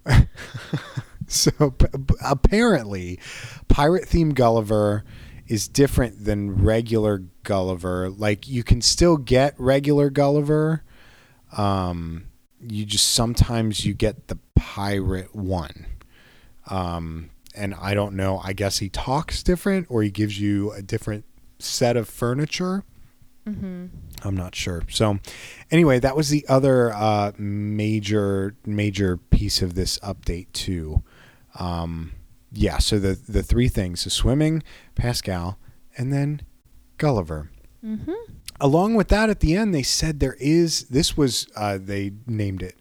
so 1.27 1.71
p- 1.73 1.87
apparently, 2.25 3.19
pirate 3.69 4.05
themed 4.09 4.35
Gulliver 4.35 5.05
is 5.47 5.69
different 5.69 6.25
than 6.25 6.63
regular 6.65 7.25
Gulliver. 7.43 8.09
Like 8.11 8.49
you 8.49 8.63
can 8.63 8.81
still 8.81 9.17
get 9.17 9.55
regular 9.59 10.11
Gulliver. 10.11 10.83
Um, 11.57 12.27
you 12.61 12.85
just 12.85 13.13
sometimes 13.13 13.85
you 13.85 13.95
get 13.95 14.29
the 14.29 14.39
pirate 14.55 15.35
one. 15.35 15.87
Um, 16.69 17.31
and 17.57 17.75
I 17.75 17.95
don't 17.95 18.15
know. 18.15 18.41
I 18.43 18.53
guess 18.53 18.79
he 18.79 18.89
talks 18.89 19.43
different, 19.43 19.87
or 19.89 20.03
he 20.03 20.11
gives 20.11 20.41
you 20.41 20.73
a 20.73 20.83
different 20.83 21.25
set 21.59 21.97
of 21.97 22.09
furniture. 22.09 22.85
Mm-hmm. 23.49 23.87
I'm 24.25 24.37
not 24.37 24.55
sure. 24.55 24.83
So, 24.89 25.19
anyway, 25.71 26.01
that 26.01 26.17
was 26.17 26.31
the 26.31 26.45
other 26.49 26.93
uh, 26.93 27.33
major 27.39 28.57
major 28.65 29.17
piece 29.17 29.63
of 29.63 29.75
this 29.75 29.99
update 30.01 30.53
too. 30.53 31.03
Um, 31.59 32.13
yeah. 32.53 32.79
So 32.79 32.99
the 32.99 33.19
the 33.29 33.43
three 33.43 33.69
things: 33.69 34.05
the 34.05 34.11
swimming, 34.11 34.63
Pascal, 34.95 35.59
and 35.97 36.13
then 36.13 36.43
Gulliver. 36.99 37.51
Mm-hmm. 37.85 38.13
Along 38.61 38.95
with 38.95 39.09
that, 39.09 39.31
at 39.31 39.41
the 39.41 39.55
end, 39.55 39.75
they 39.75 39.83
said 39.83 40.19
there 40.19 40.37
is. 40.41 40.85
This 40.85 41.17
was 41.17 41.47
uh, 41.55 41.79
they 41.81 42.13
named 42.27 42.63
it. 42.63 42.77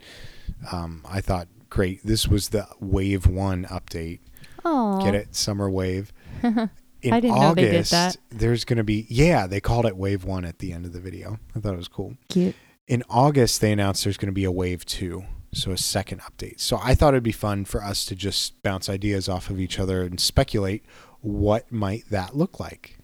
Um, 0.71 1.03
I 1.07 1.21
thought 1.21 1.47
great. 1.69 2.05
This 2.05 2.27
was 2.27 2.49
the 2.49 2.67
Wave 2.79 3.27
One 3.27 3.65
update. 3.65 4.19
Oh, 4.65 5.01
Get 5.03 5.15
it? 5.15 5.35
Summer 5.35 5.69
Wave. 5.69 6.11
In 6.43 7.13
I 7.13 7.19
didn't 7.19 7.39
know 7.39 7.53
they 7.53 7.61
did 7.61 7.75
August, 7.75 7.91
that. 7.91 8.17
there's 8.29 8.65
going 8.65 8.77
to 8.77 8.83
be 8.83 9.05
yeah. 9.09 9.45
They 9.45 9.59
called 9.61 9.85
it 9.85 9.95
Wave 9.95 10.23
One 10.25 10.43
at 10.43 10.57
the 10.57 10.73
end 10.73 10.85
of 10.85 10.93
the 10.93 10.99
video. 10.99 11.37
I 11.55 11.59
thought 11.59 11.73
it 11.75 11.77
was 11.77 11.87
cool 11.87 12.17
Cute. 12.29 12.55
in 12.87 13.03
August 13.09 13.61
they 13.61 13.71
announced 13.71 14.03
there's 14.05 14.17
going 14.17 14.27
to 14.29 14.33
be 14.33 14.43
a 14.43 14.51
wave 14.51 14.85
2 14.85 15.23
so 15.53 15.71
a 15.71 15.77
second 15.77 16.19
update 16.21 16.59
so 16.59 16.77
i 16.83 16.93
thought 16.93 17.13
it'd 17.13 17.23
be 17.23 17.31
fun 17.31 17.63
for 17.63 17.81
us 17.81 18.03
to 18.05 18.13
just 18.15 18.61
bounce 18.61 18.89
ideas 18.89 19.29
off 19.29 19.49
of 19.49 19.57
each 19.57 19.79
other 19.79 20.01
and 20.01 20.19
speculate 20.19 20.83
what 21.21 21.71
might 21.71 22.03
that 22.09 22.35
look 22.35 22.59
like 22.59 22.97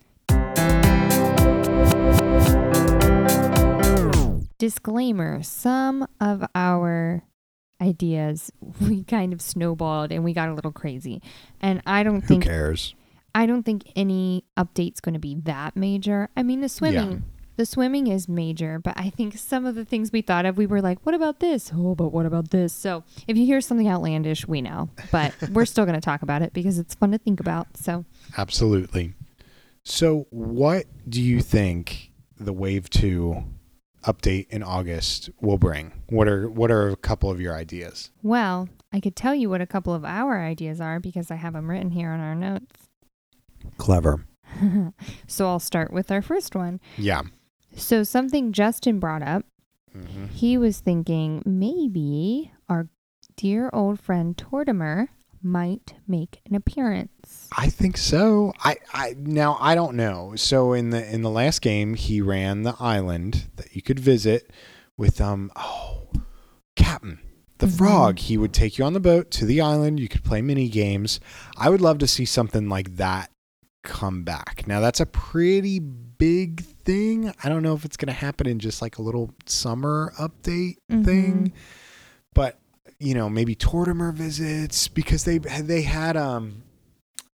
Disclaimer: 4.58 5.42
Some 5.42 6.08
of 6.20 6.46
our 6.54 7.24
ideas 7.82 8.52
we 8.82 9.04
kind 9.04 9.34
of 9.34 9.42
snowballed 9.42 10.12
and 10.12 10.24
we 10.24 10.34
got 10.34 10.50
a 10.50 10.54
little 10.54 10.72
crazy, 10.72 11.22
and 11.60 11.82
I 11.86 12.04
don't 12.04 12.22
who 12.22 12.28
think 12.28 12.44
cares 12.44 12.96
I 13.34 13.46
don't 13.46 13.64
think 13.64 13.92
any 13.96 14.44
update's 14.58 15.00
going 15.00 15.14
to 15.14 15.20
be 15.20 15.36
that 15.44 15.76
major. 15.76 16.30
I 16.36 16.44
mean, 16.44 16.60
the 16.60 16.68
swimming, 16.68 17.24
the 17.56 17.66
swimming 17.66 18.08
is 18.08 18.28
major, 18.28 18.78
but 18.78 18.94
I 18.98 19.10
think 19.10 19.38
some 19.38 19.66
of 19.66 19.76
the 19.76 19.86
things 19.86 20.12
we 20.12 20.22
thought 20.22 20.46
of, 20.46 20.58
we 20.58 20.66
were 20.66 20.82
like, 20.82 21.00
"What 21.06 21.16
about 21.16 21.40
this? 21.40 21.72
Oh, 21.74 21.96
but 21.96 22.10
what 22.10 22.26
about 22.26 22.52
this?" 22.52 22.74
So 22.74 23.04
if 23.28 23.38
you 23.38 23.46
hear 23.46 23.62
something 23.62 23.88
outlandish, 23.88 24.48
we 24.48 24.62
know, 24.62 24.90
but 25.12 25.34
we're 25.52 25.66
still 25.66 25.86
going 25.86 25.96
to 25.96 26.02
talk 26.02 26.22
about 26.22 26.42
it 26.42 26.52
because 26.54 26.78
it's 26.78 26.94
fun 26.94 27.12
to 27.12 27.18
think 27.18 27.40
about. 27.40 27.78
So 27.78 28.06
absolutely 28.38 29.14
so 29.84 30.28
what 30.30 30.86
do 31.10 31.22
you 31.22 31.42
think 31.42 32.12
the 32.40 32.54
wave 32.54 32.90
2 32.90 33.44
update 34.04 34.50
in 34.50 34.64
August 34.64 35.30
will 35.40 35.58
bring? 35.58 35.92
What 36.10 36.28
are 36.28 36.50
what 36.50 36.72
are 36.72 36.90
a 36.90 36.96
couple 36.96 37.30
of 37.30 37.40
your 37.40 37.56
ideas? 37.56 38.12
Well, 38.24 38.70
I 38.92 39.00
could 39.00 39.16
tell 39.16 39.36
you 39.36 39.50
what 39.50 39.62
a 39.62 39.68
couple 39.68 39.94
of 39.94 40.04
our 40.04 40.44
ideas 40.44 40.82
are 40.82 41.00
because 41.00 41.32
I 41.32 41.36
have 41.36 41.54
them 41.54 41.70
written 41.70 41.92
here 41.92 42.10
on 42.10 42.20
our 42.20 42.36
notes. 42.36 42.88
Clever. 43.78 44.26
so 45.28 45.48
I'll 45.48 45.60
start 45.60 45.94
with 45.94 46.12
our 46.12 46.22
first 46.22 46.56
one. 46.56 46.80
Yeah. 46.98 47.22
So 47.76 48.04
something 48.04 48.52
Justin 48.52 49.00
brought 49.00 49.24
up, 49.24 49.46
hmm 49.94 50.26
he 50.26 50.58
was 50.58 50.80
thinking 50.80 51.42
maybe 51.46 52.52
our 52.68 52.88
dear 53.36 53.70
old 53.74 54.00
friend 54.00 54.36
Tortimer 54.36 55.08
might 55.44 55.94
make 56.08 56.40
an 56.46 56.56
appearance. 56.56 57.48
I 57.58 57.68
think 57.68 57.98
so. 57.98 58.54
I, 58.64 58.78
I 58.94 59.16
now 59.18 59.58
I 59.60 59.76
don't 59.76 59.96
know. 59.96 60.34
So 60.36 60.74
in 60.74 60.90
the 60.92 61.06
in 61.14 61.22
the 61.22 61.30
last 61.30 61.62
game, 61.62 61.96
he 61.96 62.22
ran 62.22 62.64
the 62.64 62.76
island 62.80 63.46
that 63.58 63.76
you 63.76 63.82
could 63.82 64.00
visit 64.00 64.52
with 64.98 65.20
um 65.22 65.52
oh 65.56 66.08
Captain 66.76 67.20
the 67.58 67.68
Mhm. 67.68 67.78
frog. 67.78 68.20
He 68.20 68.38
would 68.38 68.54
take 68.54 68.78
you 68.78 68.86
on 68.86 68.94
the 68.94 69.00
boat 69.00 69.30
to 69.32 69.46
the 69.46 69.62
island. 69.62 70.00
You 70.00 70.08
could 70.08 70.24
play 70.24 70.42
mini 70.42 70.68
games. 70.70 71.20
I 71.58 71.70
would 71.70 71.82
love 71.82 71.98
to 72.00 72.08
see 72.08 72.26
something 72.26 72.70
like 72.70 72.96
that 72.98 73.30
come 73.84 74.24
back. 74.24 74.64
Now 74.68 74.80
that's 74.80 75.00
a 75.00 75.06
pretty 75.06 75.80
big 75.80 76.62
thing. 76.64 77.34
I 77.44 77.50
don't 77.50 77.64
know 77.64 77.74
if 77.76 77.84
it's 77.86 77.98
going 77.98 78.08
to 78.08 78.14
happen 78.14 78.48
in 78.48 78.60
just 78.60 78.82
like 78.82 78.98
a 78.98 79.02
little 79.02 79.32
summer 79.48 80.14
update 80.20 80.76
thing, 80.88 81.50
Mhm. 81.50 81.52
but 82.34 82.60
you 83.02 83.14
know 83.14 83.30
maybe 83.30 83.56
Tortimer 83.56 84.14
visits 84.14 84.88
because 84.88 85.24
they 85.26 85.38
they 85.40 85.82
had 85.82 86.16
um 86.16 86.64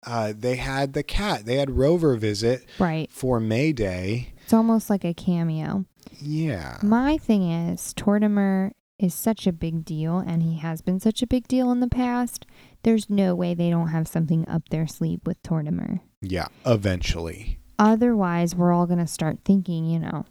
uh 0.05 0.33
they 0.37 0.55
had 0.57 0.93
the 0.93 1.03
cat 1.03 1.45
they 1.45 1.55
had 1.55 1.71
Rover 1.71 2.15
visit 2.17 2.67
Right. 2.79 3.09
for 3.11 3.39
May 3.39 3.71
Day. 3.71 4.33
It's 4.43 4.53
almost 4.53 4.89
like 4.89 5.03
a 5.05 5.13
cameo. 5.13 5.85
Yeah, 6.21 6.77
My 6.83 7.17
thing 7.17 7.49
is, 7.49 7.93
Tortimer 7.93 8.71
is 8.99 9.13
such 9.13 9.47
a 9.47 9.51
big 9.53 9.83
deal, 9.85 10.19
and 10.19 10.43
he 10.43 10.57
has 10.57 10.81
been 10.81 10.99
such 10.99 11.21
a 11.21 11.27
big 11.27 11.47
deal 11.47 11.71
in 11.71 11.79
the 11.79 11.87
past. 11.87 12.45
There's 12.83 13.09
no 13.09 13.33
way 13.35 13.53
they 13.53 13.69
don't 13.69 13.87
have 13.87 14.07
something 14.07 14.47
up 14.47 14.67
their 14.69 14.85
sleeve 14.87 15.21
with 15.25 15.41
Tortimer. 15.43 16.01
yeah. 16.21 16.47
Eventually, 16.65 17.59
Otherwise, 17.79 18.53
we're 18.55 18.71
all 18.73 18.85
going 18.85 18.99
to 18.99 19.07
start 19.07 19.39
thinking, 19.45 19.85
you 19.85 19.99
know, 19.99 20.25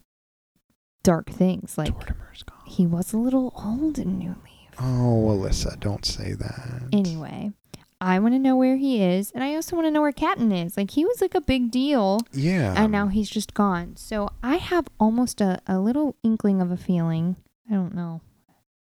dark 1.02 1.28
things. 1.30 1.76
Like, 1.76 1.88
Tortimer's 1.94 2.42
gone. 2.44 2.58
he 2.66 2.86
was 2.86 3.12
a 3.12 3.18
little 3.18 3.52
old 3.56 3.98
in 3.98 4.18
New 4.18 4.36
Leaf. 4.44 4.51
Oh, 4.82 5.28
Alyssa, 5.28 5.78
don't 5.78 6.04
say 6.04 6.32
that. 6.32 6.88
Anyway, 6.92 7.52
I 8.00 8.18
want 8.18 8.34
to 8.34 8.38
know 8.40 8.56
where 8.56 8.76
he 8.76 9.00
is, 9.00 9.30
and 9.30 9.44
I 9.44 9.54
also 9.54 9.76
want 9.76 9.86
to 9.86 9.92
know 9.92 10.00
where 10.00 10.10
Captain 10.10 10.50
is. 10.50 10.76
Like, 10.76 10.90
he 10.90 11.04
was 11.04 11.20
like 11.20 11.36
a 11.36 11.40
big 11.40 11.70
deal, 11.70 12.20
yeah, 12.32 12.74
and 12.76 12.90
now 12.90 13.06
he's 13.06 13.30
just 13.30 13.54
gone. 13.54 13.96
So 13.96 14.28
I 14.42 14.56
have 14.56 14.88
almost 14.98 15.40
a, 15.40 15.60
a 15.68 15.78
little 15.78 16.16
inkling 16.24 16.60
of 16.60 16.72
a 16.72 16.76
feeling. 16.76 17.36
I 17.70 17.74
don't 17.74 17.94
know 17.94 18.22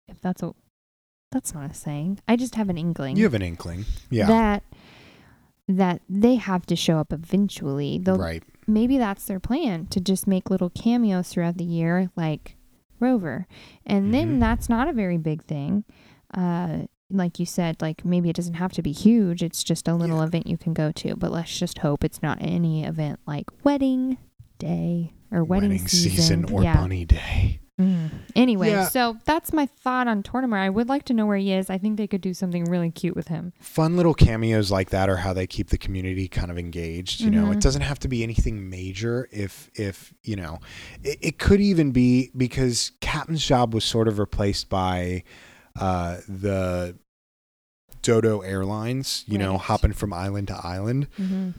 if 0.09 0.21
that's 0.21 0.43
a 0.43 0.53
that's 1.31 1.55
not 1.55 1.71
a 1.71 1.75
saying. 1.75 2.19
I 2.27 2.35
just 2.35 2.57
have 2.57 2.69
an 2.69 2.79
inkling 2.79 3.17
you 3.17 3.25
have 3.25 3.35
an 3.35 3.43
inkling. 3.43 3.85
Yeah, 4.11 4.27
that 4.27 4.63
that 5.69 6.03
they 6.09 6.35
have 6.35 6.67
to 6.67 6.77
show 6.77 6.99
up 6.99 7.13
eventually. 7.13 7.99
They'll 7.99 8.19
right. 8.19 8.43
maybe 8.67 8.99
that's 8.99 9.27
their 9.27 9.41
plan 9.41 9.87
to 9.87 10.01
just 10.01 10.27
make 10.27 10.51
little 10.51 10.71
cameos 10.71 11.29
throughout 11.29 11.57
the 11.57 11.65
year 11.65 12.11
like 12.17 12.57
Rover. 13.05 13.47
And 13.87 14.07
Mhm. 14.09 14.13
then 14.13 14.39
that's 14.41 14.69
not 14.69 14.89
a 14.89 14.93
very 15.03 15.19
big 15.19 15.41
thing. 15.45 15.85
Uh 16.33 16.87
like 17.11 17.39
you 17.39 17.47
said, 17.47 17.81
like 17.83 18.05
maybe 18.05 18.29
it 18.31 18.35
doesn't 18.37 18.55
have 18.65 18.73
to 18.73 18.83
be 18.83 18.91
huge. 18.91 19.43
It's 19.43 19.63
just 19.63 19.87
a 19.87 19.95
little 19.95 20.19
Yeah. 20.19 20.25
event 20.29 20.47
you 20.47 20.57
can 20.57 20.73
go 20.73 20.91
to. 20.93 21.15
But 21.17 21.31
let's 21.31 21.57
just 21.59 21.79
hope 21.79 22.03
it's 22.03 22.23
not 22.23 22.39
any 22.41 22.83
event 22.85 23.21
like 23.27 23.47
wedding 23.63 24.17
day 24.59 25.13
or 25.31 25.45
wedding, 25.45 25.87
season, 25.87 26.45
or 26.53 26.63
yeah. 26.63 26.77
bunny 26.77 27.05
day. 27.05 27.61
Mm. 27.81 28.11
Anyway, 28.45 28.69
Yeah. 28.69 28.89
so 28.89 29.17
that's 29.25 29.55
my 29.55 29.65
thought 29.65 30.07
on 30.07 30.23
Tortimer. 30.23 30.59
I 30.59 30.69
would 30.69 30.87
like 30.87 31.05
to 31.07 31.15
know 31.15 31.25
where 31.25 31.39
he 31.39 31.51
is. 31.51 31.71
I 31.71 31.79
think 31.79 31.97
they 31.97 32.07
could 32.07 32.21
do 32.21 32.35
something 32.35 32.65
really 32.65 32.91
cute 32.91 33.17
with 33.17 33.29
him. 33.29 33.55
Fun 33.59 33.97
little 33.97 34.13
cameos 34.13 34.71
like 34.71 34.91
that 34.91 35.09
are 35.09 35.17
how 35.17 35.33
they 35.33 35.47
keep 35.47 35.71
the 35.71 35.79
community 35.79 36.29
kind 36.29 36.51
of 36.51 36.59
engaged. 36.59 37.23
You 37.23 37.31
know, 37.31 37.47
Mhm. 37.47 37.53
it 37.55 37.61
doesn't 37.63 37.81
have 37.81 37.99
to 38.01 38.09
be 38.09 38.23
anything 38.23 38.69
major. 38.69 39.29
If 39.33 39.71
if 39.75 40.13
you 40.23 40.37
know, 40.37 40.59
it, 41.03 41.17
it 41.23 41.39
could 41.39 41.63
even 41.63 41.91
be 41.91 42.31
because 42.37 42.93
Captain's 43.01 43.45
job 43.47 43.73
was 43.73 43.85
sort 43.85 44.09
of 44.09 44.19
replaced 44.19 44.69
by 44.69 45.23
uh, 45.81 46.19
the 46.29 46.97
Dodo 48.03 48.41
Airlines. 48.41 49.25
You 49.27 49.39
know, 49.39 49.57
hopping 49.59 49.93
from 49.95 50.13
island 50.13 50.49
to 50.49 50.61
island. 50.63 51.09
Mm-hmm. 51.19 51.51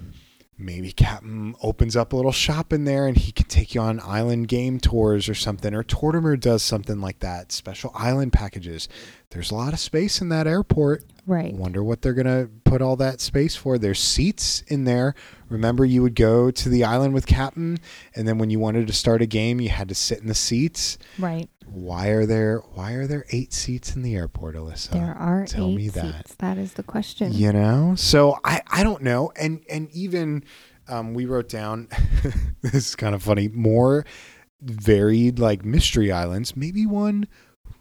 Maybe 0.58 0.92
Captain 0.92 1.56
opens 1.62 1.96
up 1.96 2.14
a 2.14 2.16
little 2.16 2.32
shop 2.32 2.72
in 2.72 2.86
there 2.86 3.08
and 3.08 3.18
he 3.18 3.32
can 3.32 3.48
take 3.48 3.76
you 3.76 3.82
on 3.82 4.00
island 4.02 4.48
game 4.48 4.80
tours 4.80 5.28
or 5.28 5.36
something. 5.36 5.74
Or 5.74 5.84
Tortimer 5.84 6.40
does 6.40 6.64
something 6.64 7.02
like 7.02 7.20
that. 7.20 7.52
Special 7.52 7.92
island 7.94 8.34
packages. 8.34 8.88
There's 9.32 9.52
a 9.52 9.56
lot 9.56 9.74
of 9.74 9.80
space 9.80 10.22
in 10.22 10.30
that 10.30 10.48
airport. 10.48 11.04
Right. 11.26 11.54
Wonder 11.54 11.84
what 11.84 12.02
they're 12.02 12.14
gonna 12.14 12.48
put 12.64 12.82
all 12.82 12.96
that 12.98 13.20
space 13.20 13.56
for. 13.56 13.78
There's 13.78 14.00
seats 14.00 14.64
in 14.68 14.86
there. 14.86 15.16
Remember, 15.50 15.86
you 15.86 16.02
would 16.02 16.16
go 16.16 16.52
to 16.52 16.70
the 16.70 16.84
island 16.84 17.14
with 17.14 17.28
Captain, 17.28 17.78
and 18.16 18.28
then 18.28 18.38
when 18.38 18.50
you 18.50 18.60
wanted 18.60 18.88
to 18.88 18.94
start 18.94 19.22
a 19.22 19.26
game, 19.26 19.62
you 19.62 19.70
had 19.70 19.90
to 19.90 19.96
sit 19.96 20.20
in 20.20 20.28
the 20.28 20.36
seats. 20.36 20.98
Right. 21.20 21.50
Why 21.66 22.08
are 22.10 22.26
there 22.26 22.60
Why 22.74 22.94
are 22.94 23.08
there 23.08 23.26
eight 23.32 23.54
seats 23.54 23.96
in 23.96 24.02
the 24.02 24.16
airport, 24.16 24.56
Alyssa? 24.56 24.92
There 24.92 25.16
are 25.16 25.46
tell 25.46 25.72
me 25.72 25.90
that. 25.90 26.16
seats. 26.16 26.36
That 26.36 26.58
is 26.58 26.74
the 26.74 26.84
question. 26.84 27.34
You 27.34 27.52
know, 27.52 27.96
so 27.98 28.40
I 28.44 28.62
I 28.68 28.84
don't 28.84 29.02
know, 29.02 29.32
and 29.36 29.64
and 29.70 29.90
even 29.92 30.44
um, 30.88 31.14
we 31.14 31.26
wrote 31.26 31.50
down 31.50 31.88
this 32.62 32.74
is 32.74 32.96
kind 32.96 33.16
of 33.16 33.24
funny 33.24 33.48
more 33.48 34.06
varied 34.62 35.40
like 35.40 35.66
mystery 35.66 36.12
islands. 36.12 36.56
Maybe 36.56 36.86
one 36.86 37.28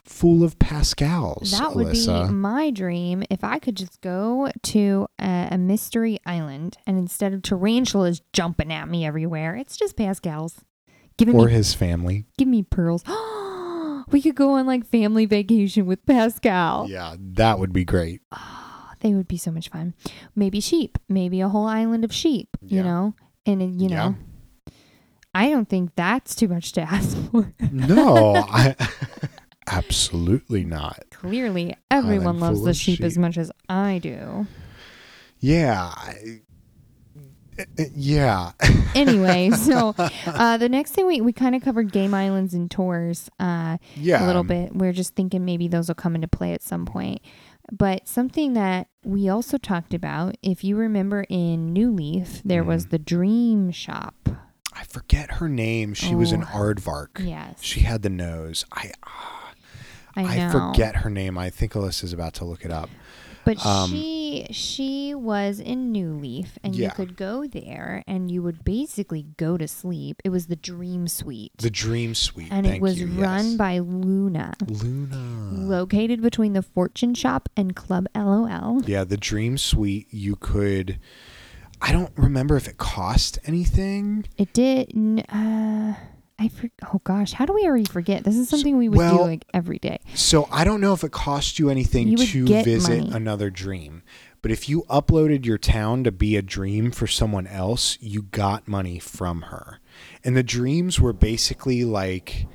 full 0.05 0.45
of 0.45 0.59
Pascals. 0.59 1.51
That 1.53 1.75
would 1.75 1.87
Alyssa. 1.89 2.29
be 2.29 2.35
my 2.35 2.71
dream 2.71 3.23
if 3.31 3.43
I 3.43 3.59
could 3.59 3.77
just 3.77 4.01
go 4.01 4.51
to 4.65 5.07
a, 5.19 5.49
a 5.53 5.59
mystery 5.59 6.19
island 6.27 6.77
and 6.87 6.99
instead 6.99 7.33
of 7.33 7.43
tarantulas 7.43 8.21
jumping 8.33 8.73
at 8.73 8.89
me 8.89 9.05
everywhere, 9.07 9.57
it's 9.57 9.77
just 9.77 9.97
Pascal's. 9.97 10.61
Giving 11.17 11.37
or 11.37 11.47
me 11.47 11.53
his 11.53 11.75
family. 11.75 12.27
give 12.37 12.49
me 12.49 12.63
pearls. 12.65 13.05
we 14.11 14.21
could 14.21 14.35
go 14.35 14.53
on 14.53 14.67
like 14.67 14.85
family 14.87 15.27
vacation 15.27 15.87
with 15.87 16.05
Pascal. 16.07 16.89
Yeah, 16.91 17.15
that 17.19 17.59
would 17.59 17.73
be 17.73 17.85
great. 17.85 18.21
Oh, 18.33 18.91
they 19.01 19.15
would 19.15 19.29
be 19.29 19.37
so 19.37 19.51
much 19.53 19.69
fun. 19.71 19.95
Maybe 20.35 20.61
sheep. 20.61 20.99
Maybe 21.09 21.41
a 21.41 21.49
whole 21.49 21.67
island 21.67 22.05
of 22.05 22.13
sheep. 22.13 22.49
You 22.61 22.83
know, 22.83 23.15
and 23.47 23.63
uh, 23.63 23.67
you 23.67 23.89
Yeah. 23.91 24.09
know, 24.09 24.17
I 25.37 25.51
don't 25.51 25.69
think 25.69 25.91
that's 25.97 26.35
too 26.35 26.49
much 26.49 26.73
to 26.73 26.83
ask 26.83 27.17
for. 27.31 27.53
No, 27.73 28.35
I, 28.49 28.75
absolutely 29.95 30.65
not. 30.65 31.05
Clearly, 31.11 31.77
everyone 31.91 32.41
loves 32.41 32.63
the 32.63 32.71
of 32.71 32.77
sheep, 32.77 33.01
as 33.01 33.17
much 33.17 33.39
as 33.39 33.53
I 33.69 33.99
do. 33.99 34.47
Yeah. 35.39 35.93
I, 35.95 36.41
uh, 37.59 37.63
uh, 37.79 37.85
yeah. 37.95 38.53
Anyway, 38.97 39.51
so 39.57 39.95
uh, 40.27 40.57
the 40.57 40.69
next 40.69 40.93
thing 40.93 41.07
we, 41.07 41.21
we 41.21 41.33
kind 41.33 41.55
of 41.55 41.63
covered 41.63 41.93
game 41.93 42.13
islands 42.13 42.55
and 42.55 42.69
tours 42.69 43.31
uh, 43.39 43.79
yeah. 43.95 44.25
a 44.25 44.27
little 44.27 44.43
bit. 44.43 44.75
We're 44.75 44.93
just 44.93 45.15
thinking 45.15 45.45
maybe 45.45 45.69
those 45.69 45.87
will 45.87 45.95
come 45.95 46.17
into 46.17 46.29
play 46.29 46.53
at 46.55 46.63
some 46.63 46.87
point. 46.87 47.21
But 47.73 48.09
something 48.09 48.55
that 48.55 48.89
we 49.05 49.29
also 49.29 49.59
talked 49.59 49.95
about, 49.95 50.37
if 50.43 50.65
you 50.65 50.77
remember 50.77 51.25
in 51.29 51.73
New 51.73 51.93
Leaf, 51.93 52.43
there 52.45 52.65
was 52.65 52.87
Mhm. 52.87 52.91
the 52.91 52.99
Dream 52.99 53.71
Shop. 53.71 54.29
I 54.73 54.83
forget 54.83 55.35
her 55.35 55.49
name. 55.49 55.95
She 55.95 56.17
was 56.17 56.33
an 56.33 56.43
Oh. 56.43 56.47
aardvark. 56.59 57.25
Yes. 57.25 57.63
She 57.63 57.81
had 57.81 58.03
the 58.03 58.11
nose. 58.11 58.65
I 58.73 58.91
ah, 59.07 59.44
I. 60.17 60.47
I 60.47 60.51
forget 60.51 60.97
her 60.97 61.11
name. 61.11 61.37
I 61.39 61.51
think 61.51 61.73
Alyssa's 61.73 62.13
about 62.13 62.35
to 62.35 62.45
look 62.45 62.65
it 62.65 62.71
up. 62.71 62.91
But 63.45 63.65
Um, 63.65 63.91
she 63.91 64.47
she 64.53 65.15
was 65.15 65.61
in 65.61 65.93
New 65.93 66.15
Leaf, 66.15 66.59
and 66.63 66.75
you 66.75 66.89
could 66.91 67.15
go 67.15 67.47
there, 67.47 68.03
and 68.07 68.31
you 68.31 68.43
would 68.43 68.65
basically 68.65 69.27
go 69.37 69.59
to 69.59 69.69
sleep. 69.69 70.23
It 70.25 70.31
was 70.31 70.47
the 70.47 70.57
Dream 70.57 71.09
Suite, 71.09 71.53
The 71.59 71.69
Dream 71.69 72.15
Suite. 72.15 72.49
and 72.51 72.67
it 72.67 72.81
was 72.81 73.01
you, 73.01 73.07
run 73.09 73.49
yes. 73.49 73.55
by 73.57 73.79
Luna, 73.81 74.55
Luna. 74.67 75.51
located 75.53 76.23
between 76.23 76.55
the 76.55 76.63
Fortune 76.63 77.15
Shop 77.15 77.51
and 77.55 77.77
Club 77.77 78.07
LOL. 78.17 78.83
Yeah, 78.87 79.05
the 79.05 79.19
Dream 79.19 79.59
Suite. 79.59 80.07
You 80.11 80.37
could. 80.37 80.99
I 81.83 81.93
don't 81.93 82.13
remember 82.17 82.57
if 82.57 82.67
it 82.67 82.79
cost 82.79 83.39
anything. 83.45 84.25
It 84.39 84.55
did. 84.55 84.91
Uh, 85.29 85.93
I 86.39 86.49
for, 86.49 86.69
oh 86.93 87.01
gosh, 87.05 87.33
how 87.33 87.47
do 87.47 87.53
we 87.53 87.65
already 87.65 87.85
forget? 87.85 88.25
This 88.25 88.37
is 88.37 88.49
something 88.49 88.77
we 88.77 88.89
would 88.89 88.99
do 88.99 89.21
like 89.21 89.45
every 89.55 89.79
day. 89.79 90.01
So 90.15 90.49
I 90.51 90.65
don't 90.65 90.81
know 90.81 90.93
if 90.93 91.05
it 91.05 91.13
cost 91.13 91.59
you 91.59 91.71
anything 91.71 92.09
You 92.09 92.17
to 92.17 92.45
visit 92.65 93.05
money. 93.05 93.13
another 93.13 93.51
dream. 93.51 94.03
But 94.43 94.51
if 94.51 94.69
you 94.69 94.83
uploaded 94.91 95.47
your 95.47 95.59
town 95.59 96.05
to 96.05 96.13
be 96.13 96.37
a 96.37 96.43
dream 96.43 96.91
for 96.91 97.07
someone 97.07 97.47
else, 97.47 97.97
you 98.01 98.23
got 98.23 98.69
money 98.69 98.99
from 98.99 99.43
her. 99.43 99.81
And 100.23 100.37
the 100.37 100.43
dreams 100.43 101.01
were 101.01 101.15
basically 101.15 101.85
like 101.85 102.47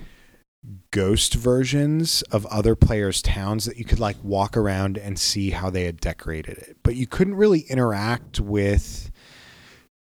ghost 0.91 1.33
versions 1.33 2.21
of 2.23 2.45
other 2.47 2.75
players' 2.75 3.21
towns 3.21 3.65
that 3.65 3.77
you 3.77 3.85
could 3.85 3.99
like 3.99 4.17
walk 4.21 4.57
around 4.57 4.97
and 4.97 5.17
see 5.17 5.51
how 5.51 5.69
they 5.69 5.85
had 5.85 5.99
decorated 6.01 6.57
it. 6.57 6.77
But 6.83 6.95
you 6.95 7.07
couldn't 7.07 7.35
really 7.35 7.61
interact 7.61 8.39
with 8.39 9.09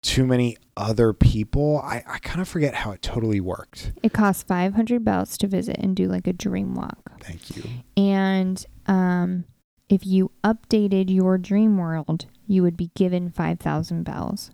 too 0.03 0.27
many 0.27 0.57
other 0.79 1.12
people. 1.12 1.81
I, 1.85 2.03
I 2.07 2.19
kind 2.19 2.41
of 2.41 2.49
forget 2.49 2.75
how 2.75 2.93
it 2.93 3.03
totally 3.03 3.41
worked. 3.41 3.93
It 4.03 4.12
costs 4.12 4.43
500 4.45 5.05
bells 5.05 5.37
to 5.38 5.47
visit 5.47 5.77
and 5.79 5.95
do 5.95 6.07
like 6.07 6.27
a 6.27 6.33
dream 6.33 6.75
walk. 6.75 7.12
Thank 7.21 7.57
you. 7.57 7.64
And 7.97 8.64
um, 8.87 9.45
if 9.88 10.07
you 10.07 10.31
updated 10.45 11.11
your 11.11 11.37
dream 11.37 11.77
world, 11.77 12.27
you 12.47 12.62
would 12.62 12.77
be 12.77 12.91
given 12.95 13.31
5,000 13.31 14.05
bells. 14.05 14.51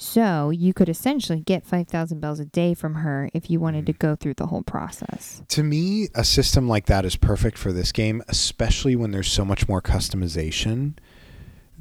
So 0.00 0.50
you 0.50 0.72
could 0.72 0.88
essentially 0.88 1.40
get 1.40 1.66
5,000 1.66 2.20
bells 2.20 2.38
a 2.38 2.44
day 2.44 2.72
from 2.72 2.94
her 2.96 3.28
if 3.34 3.50
you 3.50 3.58
wanted 3.58 3.84
to 3.86 3.92
go 3.92 4.14
through 4.14 4.34
the 4.34 4.46
whole 4.46 4.62
process. 4.62 5.42
To 5.48 5.64
me, 5.64 6.08
a 6.14 6.24
system 6.24 6.68
like 6.68 6.86
that 6.86 7.04
is 7.04 7.16
perfect 7.16 7.58
for 7.58 7.72
this 7.72 7.90
game, 7.90 8.22
especially 8.28 8.94
when 8.94 9.10
there's 9.10 9.30
so 9.30 9.44
much 9.44 9.68
more 9.68 9.82
customization 9.82 10.94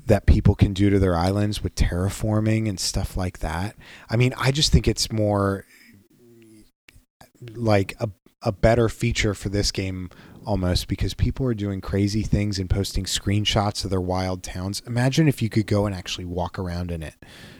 that 0.08 0.26
people 0.26 0.56
can 0.56 0.74
do 0.74 0.89
to 0.89 1.00
their 1.00 1.15
islands 1.15 1.62
with 1.62 1.76
terraforming 1.76 2.67
and 2.67 2.80
stuff 2.80 3.15
like 3.15 3.39
that. 3.39 3.76
I 4.10 4.15
mean, 4.15 4.34
I 4.38 4.52
just 4.52 4.72
think 4.72 4.88
it's 4.88 5.12
more 5.12 5.65
like 7.56 7.96
a 8.00 8.10
a 8.43 8.52
better 8.52 8.88
feature 8.88 9.34
for 9.34 9.50
this 9.50 9.72
game 9.72 10.10
almost 10.46 10.88
because 10.88 11.13
people 11.13 11.46
are 11.46 11.56
doing 11.56 11.82
crazy 11.82 12.22
things 12.22 12.60
and 12.60 12.70
posting 12.70 13.04
screenshots 13.04 13.84
of 13.84 13.89
their 13.89 14.00
wild 14.00 14.43
towns. 14.43 14.82
Imagine 14.86 15.28
if 15.28 15.41
you 15.41 15.50
could 15.50 15.65
go 15.65 15.86
and 15.86 15.96
actually 15.96 16.24
walk 16.24 16.58
around 16.60 16.91
in 16.91 17.02
it 17.04 17.15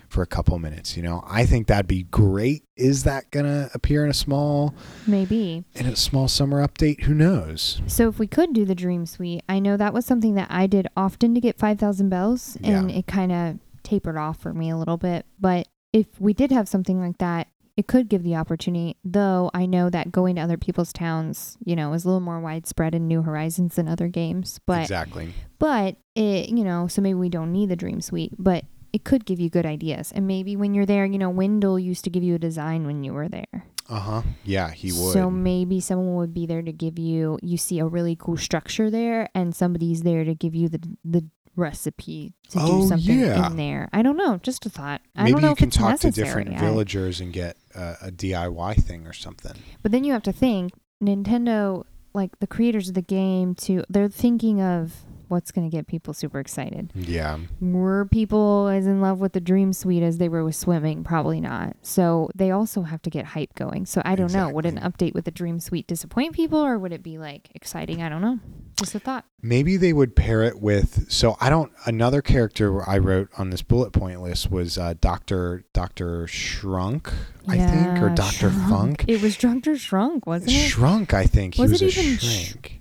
for 0.10 0.22
a 0.22 0.28
couple 0.28 0.58
minutes, 0.60 0.96
you 0.96 1.04
know. 1.04 1.24
I 1.28 1.46
think 1.46 1.67
that'd 1.67 1.88
be 1.88 2.04
great. 2.04 2.63
Is 2.76 3.04
that 3.04 3.30
going 3.32 3.46
to 3.46 3.70
appear 3.74 4.04
in 4.04 4.10
a 4.10 4.13
small 4.13 4.74
Maybe. 5.06 5.63
in 5.76 5.86
a 5.86 5.96
small 5.96 6.28
summer 6.28 6.65
update? 6.65 7.04
Who 7.04 7.13
knows? 7.13 7.82
So 7.88 8.08
if 8.08 8.20
we 8.20 8.28
could 8.28 8.54
do 8.54 8.65
the 8.65 8.76
dream 8.76 9.06
suite, 9.06 9.43
I 9.50 9.60
know 9.60 9.78
that 9.78 9.93
was 9.93 10.06
something 10.06 10.36
that 10.36 10.48
I 10.50 10.67
did 10.67 10.88
often 10.96 11.34
to 11.36 11.41
get 11.41 11.58
5,000 11.58 12.10
bells 12.10 12.58
and 12.63 12.91
it 12.91 13.08
kind 13.08 13.32
of 13.32 13.60
tapered 13.84 14.17
off 14.17 14.39
for 14.39 14.54
me 14.54 14.70
a 14.70 14.78
little 14.78 14.98
bit. 14.98 15.26
But 15.39 15.67
if 15.93 16.08
we 16.20 16.34
did 16.34 16.52
have 16.52 16.67
something 16.67 17.00
like 17.00 17.17
that, 17.17 17.48
it 17.78 17.86
could 17.86 18.10
give 18.10 18.24
the 18.24 18.36
opportunity, 18.36 18.98
though 19.06 19.52
I 19.54 19.67
know 19.67 19.91
that 19.91 20.12
going 20.12 20.36
to 20.36 20.41
other 20.41 20.58
people's 20.58 20.91
towns, 20.91 21.58
you 21.63 21.76
know, 21.76 21.93
is 21.93 22.04
a 22.04 22.08
little 22.08 22.20
more 22.20 22.39
widespread 22.39 22.96
in 22.96 23.08
New 23.08 23.22
Horizons 23.22 23.76
than 23.76 23.88
other 23.88 24.08
games. 24.08 24.60
But 24.65 24.82
exactly. 24.82 25.34
but 25.60 25.96
it, 26.15 26.50
you 26.50 26.63
know, 26.63 26.88
so 26.88 27.04
maybe 27.04 27.13
we 27.13 27.30
don't 27.30 27.52
need 27.52 27.70
the 27.70 27.76
dream 27.76 28.02
suite, 28.02 28.34
but 28.39 28.65
it 28.98 29.04
could 29.04 29.24
give 29.30 29.40
you 29.40 29.50
good 29.58 29.66
ideas. 29.66 30.12
And 30.16 30.26
maybe 30.26 30.56
when 30.56 30.74
you're 30.74 30.86
there, 30.94 31.06
you 31.06 31.20
know, 31.24 31.30
Wendell 31.30 31.78
used 31.78 32.04
to 32.06 32.10
give 32.10 32.24
you 32.24 32.34
a 32.36 32.40
design 32.50 32.86
when 32.88 33.04
you 33.04 33.14
were 33.14 33.30
there. 33.30 33.58
Uh-huh. 33.88 34.24
Yeah, 34.44 34.70
he 34.72 34.92
would. 34.92 35.14
So 35.14 35.30
maybe 35.30 35.80
someone 35.80 36.16
would 36.16 36.34
be 36.34 36.46
there 36.52 36.62
to 36.64 36.74
give 36.74 36.98
you 37.00 37.38
you 37.42 37.58
see 37.58 37.78
a 37.80 37.86
really 37.86 38.16
cool 38.24 38.38
structure 38.38 38.90
there 38.90 39.30
and 39.36 39.56
somebody's 39.56 40.02
there 40.02 40.24
to 40.26 40.34
give 40.36 40.54
you 40.56 40.68
the 40.68 40.82
the 41.06 41.24
recipe 41.56 42.34
to 42.50 42.60
Oh, 42.62 42.82
do 42.82 42.88
something 42.88 43.20
yeah. 43.20 43.48
in 43.48 43.56
there. 43.58 43.88
I 43.94 44.02
don't 44.02 44.18
know, 44.18 44.34
just 44.44 44.66
a 44.66 44.70
thought. 44.70 45.02
I 45.16 45.24
Maybe 45.24 45.34
don't 45.34 45.42
know 45.42 45.50
you 45.50 45.56
can 45.56 45.70
talk 45.72 45.90
necessary. 45.92 46.12
to 46.14 46.24
different 46.24 46.50
I- 46.58 46.66
villagers 46.66 47.20
and 47.22 47.32
get 47.34 47.58
uh, 47.76 47.96
a 48.02 48.12
DIY 48.12 48.74
thing 48.84 49.08
or 49.08 49.14
something. 49.14 49.56
But 49.84 49.92
then 49.92 50.04
you 50.04 50.12
have 50.14 50.24
to 50.24 50.32
think 50.34 50.74
Nintendo 51.04 51.84
like 52.14 52.40
the 52.40 52.48
creators 52.48 52.90
of 52.90 52.96
the 52.96 53.02
game 53.22 53.54
too 53.56 53.84
they're 53.90 54.08
thinking 54.10 54.62
of 54.62 55.06
what's 55.28 55.52
going 55.52 55.70
to 55.70 55.76
get 55.76 55.88
people 55.88 56.13
super 56.13 56.40
excited. 56.40 56.92
Yeah. 56.96 57.40
Were 57.60 58.06
people 58.06 58.68
as 58.68 58.88
in 58.88 59.02
love 59.02 59.20
with 59.20 59.34
the 59.34 59.42
Dream 59.42 59.74
Suite 59.74 60.04
as 60.04 60.18
they 60.18 60.30
were 60.30 60.44
with 60.44 60.56
swimming? 60.56 61.04
Probably 61.04 61.42
not. 61.42 61.76
So 61.82 62.30
they 62.36 62.52
also 62.52 62.84
have 62.84 63.02
to 63.04 63.10
get 63.10 63.26
hype 63.26 63.54
going. 63.56 63.86
So 63.86 64.02
I 64.06 64.16
don't 64.16 64.32
know. 64.34 64.50
Would 64.50 64.66
an 64.66 64.78
update 64.80 65.13
with 65.13 65.26
the 65.26 65.32
Dream 65.32 65.60
Suite 65.60 65.88
disappoint 65.88 66.34
people 66.34 66.60
or 66.60 66.78
would 66.80 66.92
it 66.94 67.04
be 67.04 67.18
like 67.18 67.50
exciting? 67.54 68.02
I 68.02 68.10
don't 68.10 68.22
know. 68.22 68.40
Just 68.78 68.94
a 68.94 69.00
thought. 69.00 69.26
Maybe 69.42 69.76
they 69.76 69.92
would 69.92 70.16
pair 70.16 70.44
it 70.44 70.62
with. 70.62 71.12
So 71.12 71.36
I 71.40 71.50
don't. 71.50 71.72
Another 71.86 72.22
character 72.22 72.88
I 72.88 73.00
wrote 73.00 73.30
on 73.38 73.50
this 73.50 73.63
bullet 73.63 73.92
point 73.92 74.22
list 74.22 74.52
was 74.52 74.78
uh, 74.78 74.94
Doctor 75.00 75.63
Doctor 75.74 76.28
Shrunk, 76.28 77.12
I 77.48 77.58
think, 77.58 78.00
or 78.02 78.10
Doctor. 78.10 78.52
Funk. 78.52 79.06
It 79.08 79.22
was 79.22 79.38
Doctor 79.38 79.78
Shrunk, 79.78 80.28
wasn't 80.28 80.52
it? 80.52 80.70
Shrunk, 80.70 81.13
I 81.13 81.26
think. 81.26 81.58
Was 81.58 81.80
he 81.80 81.86
was 81.86 81.98
it 81.98 81.98
a 81.98 82.02
even 82.02 82.18
sh- 82.20 82.50
shrink. 82.52 82.77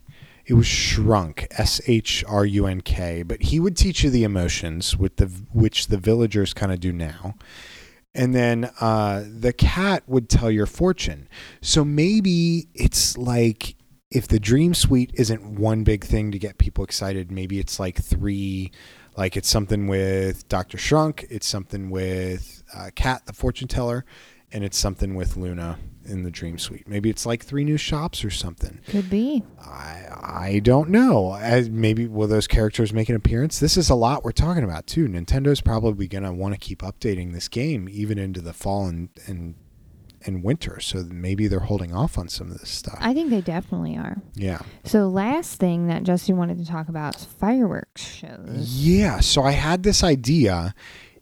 It 0.46 0.54
was 0.54 0.66
shrunk, 0.66 1.46
S 1.50 1.80
H 1.86 2.24
R 2.28 2.46
U 2.46 2.66
N 2.66 2.80
K. 2.80 3.22
But 3.22 3.42
he 3.42 3.58
would 3.58 3.76
teach 3.76 4.04
you 4.04 4.10
the 4.10 4.24
emotions, 4.24 4.96
with 4.96 5.16
the 5.16 5.26
which 5.52 5.88
the 5.88 5.98
villagers 5.98 6.54
kind 6.54 6.72
of 6.72 6.80
do 6.80 6.92
now. 6.92 7.34
And 8.14 8.34
then 8.34 8.70
uh, 8.80 9.24
the 9.28 9.52
cat 9.52 10.04
would 10.06 10.28
tell 10.30 10.50
your 10.50 10.66
fortune. 10.66 11.28
So 11.60 11.84
maybe 11.84 12.68
it's 12.74 13.18
like 13.18 13.76
if 14.10 14.28
the 14.28 14.40
dream 14.40 14.72
suite 14.72 15.10
isn't 15.14 15.58
one 15.58 15.84
big 15.84 16.04
thing 16.04 16.30
to 16.30 16.38
get 16.38 16.58
people 16.58 16.84
excited, 16.84 17.30
maybe 17.30 17.58
it's 17.58 17.78
like 17.78 18.00
three. 18.00 18.72
Like 19.16 19.36
it's 19.36 19.48
something 19.48 19.86
with 19.86 20.46
Doctor 20.48 20.78
Shrunk, 20.78 21.26
it's 21.30 21.46
something 21.46 21.90
with 21.90 22.62
uh, 22.74 22.90
Cat, 22.94 23.24
the 23.24 23.32
fortune 23.32 23.66
teller, 23.66 24.04
and 24.52 24.62
it's 24.62 24.78
something 24.78 25.14
with 25.14 25.38
Luna 25.38 25.78
in 26.08 26.22
the 26.22 26.30
Dream 26.30 26.58
Suite. 26.58 26.86
Maybe 26.88 27.10
it's 27.10 27.26
like 27.26 27.44
three 27.44 27.64
new 27.64 27.76
shops 27.76 28.24
or 28.24 28.30
something. 28.30 28.80
Could 28.88 29.10
be. 29.10 29.42
I 29.60 30.04
I 30.12 30.60
don't 30.62 30.90
know. 30.90 31.34
As 31.34 31.68
maybe 31.70 32.06
will 32.06 32.28
those 32.28 32.46
characters 32.46 32.92
make 32.92 33.08
an 33.08 33.16
appearance? 33.16 33.58
This 33.58 33.76
is 33.76 33.90
a 33.90 33.94
lot 33.94 34.24
we're 34.24 34.32
talking 34.32 34.64
about 34.64 34.86
too. 34.86 35.06
Nintendo's 35.08 35.60
probably 35.60 36.06
gonna 36.08 36.32
want 36.32 36.54
to 36.54 36.58
keep 36.60 36.80
updating 36.82 37.32
this 37.32 37.48
game 37.48 37.88
even 37.90 38.18
into 38.18 38.40
the 38.40 38.52
fall 38.52 38.86
and 38.86 39.08
and 39.26 39.54
and 40.24 40.42
winter. 40.42 40.80
So 40.80 41.04
maybe 41.08 41.46
they're 41.46 41.60
holding 41.60 41.94
off 41.94 42.18
on 42.18 42.28
some 42.28 42.50
of 42.50 42.58
this 42.58 42.70
stuff. 42.70 42.98
I 43.00 43.14
think 43.14 43.30
they 43.30 43.40
definitely 43.40 43.96
are. 43.96 44.20
yeah. 44.34 44.58
So 44.84 45.08
last 45.08 45.60
thing 45.60 45.86
that 45.86 46.02
Justin 46.02 46.36
wanted 46.36 46.58
to 46.58 46.66
talk 46.66 46.88
about 46.88 47.16
is 47.16 47.24
fireworks 47.24 48.02
shows. 48.02 48.56
Yeah. 48.56 49.20
So 49.20 49.42
I 49.42 49.52
had 49.52 49.84
this 49.84 50.02
idea 50.02 50.74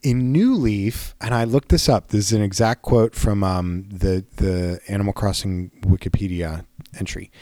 in 0.05 0.33
New 0.33 0.55
Leaf, 0.55 1.15
and 1.21 1.35
I 1.35 1.45
looked 1.45 1.71
this 1.71 1.89
up. 1.89 2.09
This 2.09 2.27
is 2.27 2.33
an 2.35 2.43
exact 2.43 2.83
quote 2.83 3.15
from 3.15 3.43
um, 3.43 3.89
the 3.89 4.25
the 4.37 4.79
Animal 4.87 5.15
Crossing 5.15 5.71
Wikipedia 5.81 6.67
entry. 6.97 7.33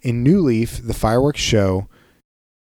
In 0.00 0.22
New 0.22 0.40
Leaf, 0.40 0.80
the 0.82 0.94
fireworks 0.94 1.40
show 1.40 1.88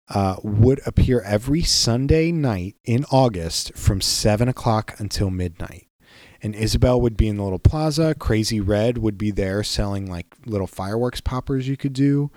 uh, 0.09 0.35
would 0.43 0.81
appear 0.85 1.21
every 1.21 1.63
Sunday 1.63 2.31
night 2.31 2.75
in 2.83 3.05
August 3.05 3.73
from 3.75 4.01
seven 4.01 4.47
o'clock 4.47 4.95
until 4.99 5.29
midnight. 5.29 5.87
And 6.41 6.53
Isabelle 6.53 7.01
would 7.01 7.17
be 7.17 7.27
in 7.27 7.37
the 7.37 7.43
little 7.43 7.57
plaza. 7.57 8.15
Crazy 8.15 8.59
Redd 8.59 8.99
would 8.99 9.17
be 9.17 9.31
there 9.31 9.63
selling 9.63 10.05
like 10.05 10.27
little 10.45 10.67
fireworks 10.67 11.21
poppers 11.21 11.67
you 11.67 11.77
could 11.77 11.93
do, 11.93 12.31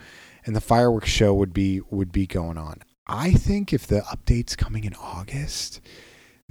and 0.47 0.55
the 0.55 0.61
fireworks 0.61 1.11
show 1.11 1.35
would 1.35 1.53
be 1.53 1.81
would 1.91 2.13
be 2.13 2.29
going 2.29 2.57
on. 2.57 2.83
I 3.09 3.33
think 3.33 3.73
if 3.73 3.89
the 3.89 4.03
update's 4.03 4.55
coming 4.55 4.85
in 4.85 4.95
August, 4.95 5.81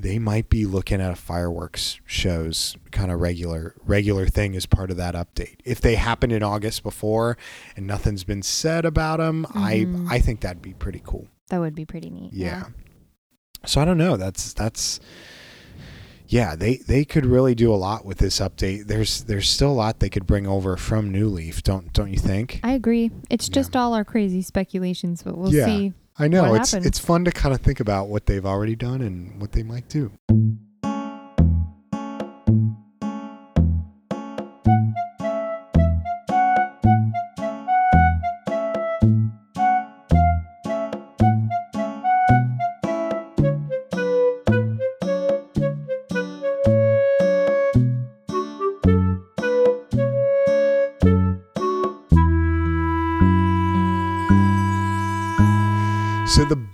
they 0.02 0.18
might 0.18 0.50
be 0.50 0.66
looking 0.66 1.02
at 1.02 1.12
a 1.12 1.16
fireworks 1.16 2.00
shows 2.06 2.78
kind 2.92 3.12
of 3.12 3.20
regular 3.20 3.76
regular 3.86 4.28
thing 4.28 4.56
as 4.56 4.66
part 4.66 4.90
of 4.92 4.98
that 4.98 5.14
update. 5.14 5.58
If 5.66 5.82
they 5.82 5.96
happened 5.96 6.32
in 6.32 6.42
August 6.42 6.84
before 6.84 7.38
and 7.76 7.86
nothing's 7.86 8.24
been 8.24 8.42
said 8.42 8.86
about 8.86 9.18
them, 9.20 9.46
Mhm. 9.50 10.08
I 10.10 10.16
I 10.16 10.20
think 10.20 10.40
that'd 10.40 10.62
be 10.62 10.74
pretty 10.74 11.02
cool. 11.04 11.28
That 11.50 11.60
would 11.60 11.76
be 11.76 11.86
pretty 11.86 12.10
neat. 12.10 12.32
Yeah. 12.32 12.68
So 13.66 13.82
I 13.82 13.86
don't 13.86 13.98
know. 13.98 14.16
That's 14.16 14.54
that's 14.54 15.02
yeah, 16.28 16.56
they 16.56 16.78
they 16.78 17.06
could 17.06 17.26
really 17.26 17.56
do 17.56 17.74
a 17.74 17.76
lot 17.76 18.06
with 18.06 18.20
this 18.20 18.40
update. 18.40 18.86
There's 18.88 19.24
there's 19.24 19.50
still 19.50 19.72
a 19.72 19.74
lot 19.74 20.00
they 20.00 20.10
could 20.10 20.28
bring 20.28 20.46
over 20.48 20.78
from 20.78 21.12
New 21.12 21.28
Leaf, 21.28 21.64
don't 21.64 21.92
don't 21.92 22.12
you 22.12 22.20
think? 22.20 22.60
I 22.64 22.74
agree. 22.74 23.12
It's 23.30 23.50
Yeah. 23.50 23.54
just 23.56 23.76
all 23.76 23.94
our 23.94 24.06
crazy 24.06 24.42
speculations, 24.44 25.24
but 25.24 25.38
we'll 25.38 25.54
Yeah. 25.54 25.66
see. 25.66 25.94
I 26.20 26.28
know 26.28 26.50
what 26.50 26.62
it's 26.62 26.72
happens. 26.72 26.86
it's 26.86 27.00
fun 27.00 27.26
to 27.26 27.32
kind 27.32 27.56
of 27.56 27.62
think 27.62 27.80
about 27.80 28.10
what 28.10 28.26
they've 28.26 28.46
already 28.46 28.76
done 28.76 29.02
and 29.02 29.40
what 29.42 29.54
they 29.54 29.64
might 29.64 29.88
do. 29.88 30.12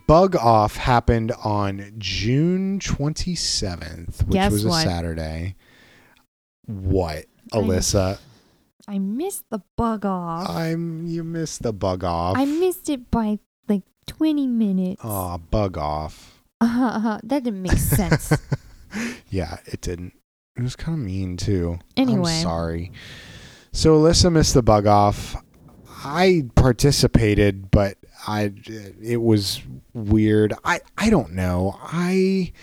Bug 0.08 0.36
off 0.36 0.76
happened 0.78 1.32
on 1.44 1.94
June 1.98 2.80
27th, 2.80 4.24
which 4.26 4.34
Guess 4.34 4.52
was 4.52 4.65
a 4.65 4.70
what? 4.70 4.84
Saturday. 4.84 5.56
What, 6.65 7.26
Alyssa? 7.52 8.20
I 8.88 9.00
missed 9.00 9.46
the 9.50 9.62
bug 9.76 10.06
off. 10.06 10.50
I'm 10.50 11.08
you 11.08 11.24
missed 11.24 11.63
the 11.63 11.74
bug 11.74 12.04
off. 12.04 12.38
I 12.38 12.46
missed 12.46 12.89
it 12.89 13.10
by 13.10 13.39
like 13.68 13.84
20 14.08 14.48
minutes. 14.48 15.04
Aw, 15.04 15.38
bug 15.38 15.78
off. 15.78 16.41
Uh 16.62 16.68
huh. 17.00 17.20
that 17.24 17.44
didn't 17.44 17.62
make 17.62 17.78
sense. 17.78 18.32
yeah, 19.30 19.58
it 19.65 19.82
didn't. 19.82 20.13
It 20.56 20.62
was 20.62 20.76
kind 20.76 20.98
of 20.98 21.04
mean 21.04 21.38
too. 21.38 21.80
Anyway. 21.98 22.32
I'm 22.32 22.44
sorry. 22.44 22.91
So 23.72 24.00
Alyssa 24.00 24.32
missed 24.32 24.54
the 24.54 24.63
bug 24.63 24.88
off. 24.88 25.36
I 26.06 26.44
participated, 26.54 27.72
but 27.72 27.98
I 28.28 28.54
it 29.02 29.22
was 29.22 29.62
weird. 29.94 30.54
I 30.63 30.82
I 30.98 31.10
don't 31.10 31.34
know. 31.34 31.80
I 31.82 32.54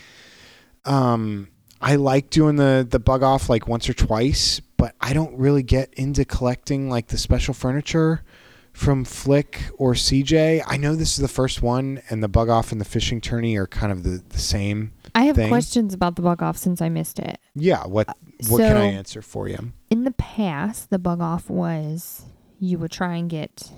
um 0.85 1.49
I 1.81 1.97
like 1.97 2.29
doing 2.29 2.55
the 2.55 2.87
the 2.89 2.99
bug 2.99 3.21
off 3.21 3.49
like 3.49 3.67
once 3.67 3.89
or 3.89 3.93
twice, 3.93 4.61
but 4.77 4.95
I 5.01 5.11
don't 5.11 5.37
really 5.37 5.61
get 5.61 5.93
into 5.95 6.23
collecting 6.23 6.89
like 6.89 7.07
the 7.07 7.17
special 7.17 7.53
furniture 7.53 8.23
from 8.71 9.03
Flick 9.03 9.61
or 9.77 9.93
CJ. 9.93 10.63
I 10.65 10.77
know 10.77 10.95
this 10.95 11.11
is 11.11 11.17
the 11.17 11.27
first 11.27 11.61
one, 11.61 12.01
and 12.09 12.23
the 12.23 12.29
bug 12.29 12.47
off 12.47 12.71
and 12.71 12.79
the 12.79 12.85
fishing 12.85 13.19
tourney 13.19 13.57
are 13.57 13.67
kind 13.67 13.91
of 13.91 14.03
the, 14.03 14.23
the 14.29 14.39
same. 14.39 14.93
I 15.13 15.23
have 15.25 15.35
thing. 15.35 15.49
questions 15.49 15.93
about 15.93 16.15
the 16.15 16.21
bug 16.21 16.41
off 16.41 16.55
since 16.55 16.81
I 16.81 16.87
missed 16.87 17.19
it. 17.19 17.39
Yeah. 17.55 17.85
What 17.85 18.07
what 18.47 18.59
can 18.59 18.77
I 18.77 18.85
answer 18.85 19.21
for 19.21 19.49
you? 19.49 19.73
In 19.89 20.05
the 20.05 20.11
past, 20.11 20.89
the 20.89 20.97
bug 20.97 21.19
off 21.19 21.49
was 21.49 22.25
you 22.63 22.79
would 22.79 22.91
try 22.91 23.15
and 23.17 23.29
get 23.29 23.69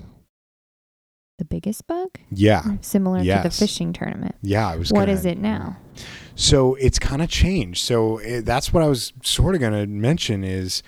the 1.38 1.46
biggest 1.46 1.86
bug, 1.88 2.10
Yeah. 2.32 2.64
similar 2.82 3.20
to 3.20 3.42
the 3.44 3.50
fishing 3.50 3.92
tournament. 3.92 4.36
Yeah. 4.42 4.68
I 4.70 4.76
was. 4.78 4.92
What 4.92 5.02
gonna- 5.02 5.12
is 5.14 5.26
it 5.26 5.38
now? 5.38 5.78
So 6.36 6.76
it's 6.76 7.00
kind 7.00 7.22
of 7.22 7.30
changed. 7.30 7.84
So 7.84 8.18
it, 8.20 8.46
that's 8.46 8.72
what 8.72 8.84
I 8.84 8.88
was 8.88 9.12
sort 9.24 9.56
of 9.56 9.62
going 9.62 9.74
to 9.74 9.88
mention 9.88 10.44
is 10.44 10.84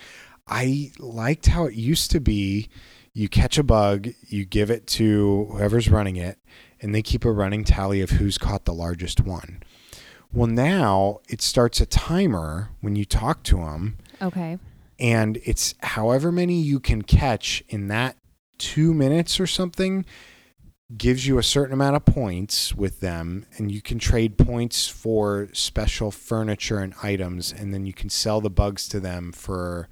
I 0.47 0.91
liked 0.99 1.47
how 1.47 1.65
it 1.65 1.73
used 1.73 2.11
to 2.11 2.19
be 2.21 2.69
you 3.13 3.27
catch 3.27 3.57
a 3.57 3.63
bug, 3.63 4.09
you 4.27 4.45
give 4.45 4.69
it 4.69 4.85
to 4.87 5.47
whoever's 5.51 5.89
running 5.89 6.17
it, 6.17 6.37
and 6.81 6.93
they 6.93 7.01
keep 7.01 7.25
a 7.25 7.31
running 7.31 7.63
tally 7.63 7.99
of 8.01 8.11
who's 8.11 8.37
caught 8.37 8.65
the 8.65 8.73
largest 8.73 9.21
one. 9.21 9.63
Well, 10.31 10.47
now 10.47 11.19
it 11.27 11.41
starts 11.41 11.81
a 11.81 11.85
timer 11.87 12.69
when 12.79 12.95
you 12.95 13.05
talk 13.05 13.41
to 13.43 13.57
them, 13.57 13.97
Okay. 14.21 14.59
And 14.99 15.39
it's 15.43 15.75
however 15.81 16.31
many 16.31 16.59
you 16.61 16.79
can 16.79 17.01
catch 17.01 17.63
in 17.69 17.87
that 17.87 18.17
two 18.57 18.93
minutes 18.93 19.39
or 19.39 19.47
something 19.47 20.05
gives 20.95 21.27
you 21.27 21.37
a 21.37 21.43
certain 21.43 21.73
amount 21.73 21.95
of 21.95 22.05
points 22.05 22.73
with 22.73 23.01
them 23.01 23.45
and 23.57 23.71
you 23.71 23.81
can 23.81 23.99
trade 23.99 24.37
points 24.37 24.87
for 24.87 25.49
special 25.51 26.11
furniture 26.11 26.79
and 26.79 26.93
items 27.03 27.51
and 27.51 27.73
then 27.73 27.85
you 27.85 27.93
can 27.93 28.09
sell 28.09 28.39
the 28.39 28.49
bugs 28.49 28.87
to 28.87 28.99
them 28.99 29.31
for 29.33 29.89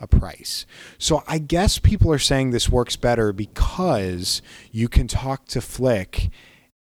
a 0.00 0.06
price. 0.06 0.64
So 0.96 1.22
I 1.26 1.38
guess 1.38 1.78
people 1.78 2.10
are 2.12 2.18
saying 2.18 2.50
this 2.50 2.68
works 2.68 2.96
better 2.96 3.32
because 3.32 4.40
you 4.72 4.88
can 4.88 5.06
talk 5.06 5.44
to 5.48 5.60
Flick 5.60 6.30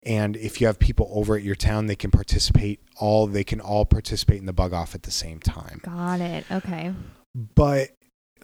and 0.04 0.36
if 0.36 0.60
you 0.60 0.68
have 0.68 0.78
people 0.78 1.10
over 1.14 1.38
at 1.38 1.44
your 1.44 1.56
town 1.56 1.86
they 1.86 1.96
can 1.96 2.12
participate 2.12 2.82
all 2.98 3.26
they 3.26 3.44
can 3.44 3.62
all 3.62 3.86
participate 3.86 4.38
in 4.38 4.46
the 4.46 4.54
bug 4.54 4.74
off 4.74 4.94
at 4.96 5.04
the 5.04 5.12
same 5.12 5.40
time 5.40 5.80
Got 5.84 6.20
it. 6.20 6.46
Okay. 6.52 6.94
But 7.36 7.90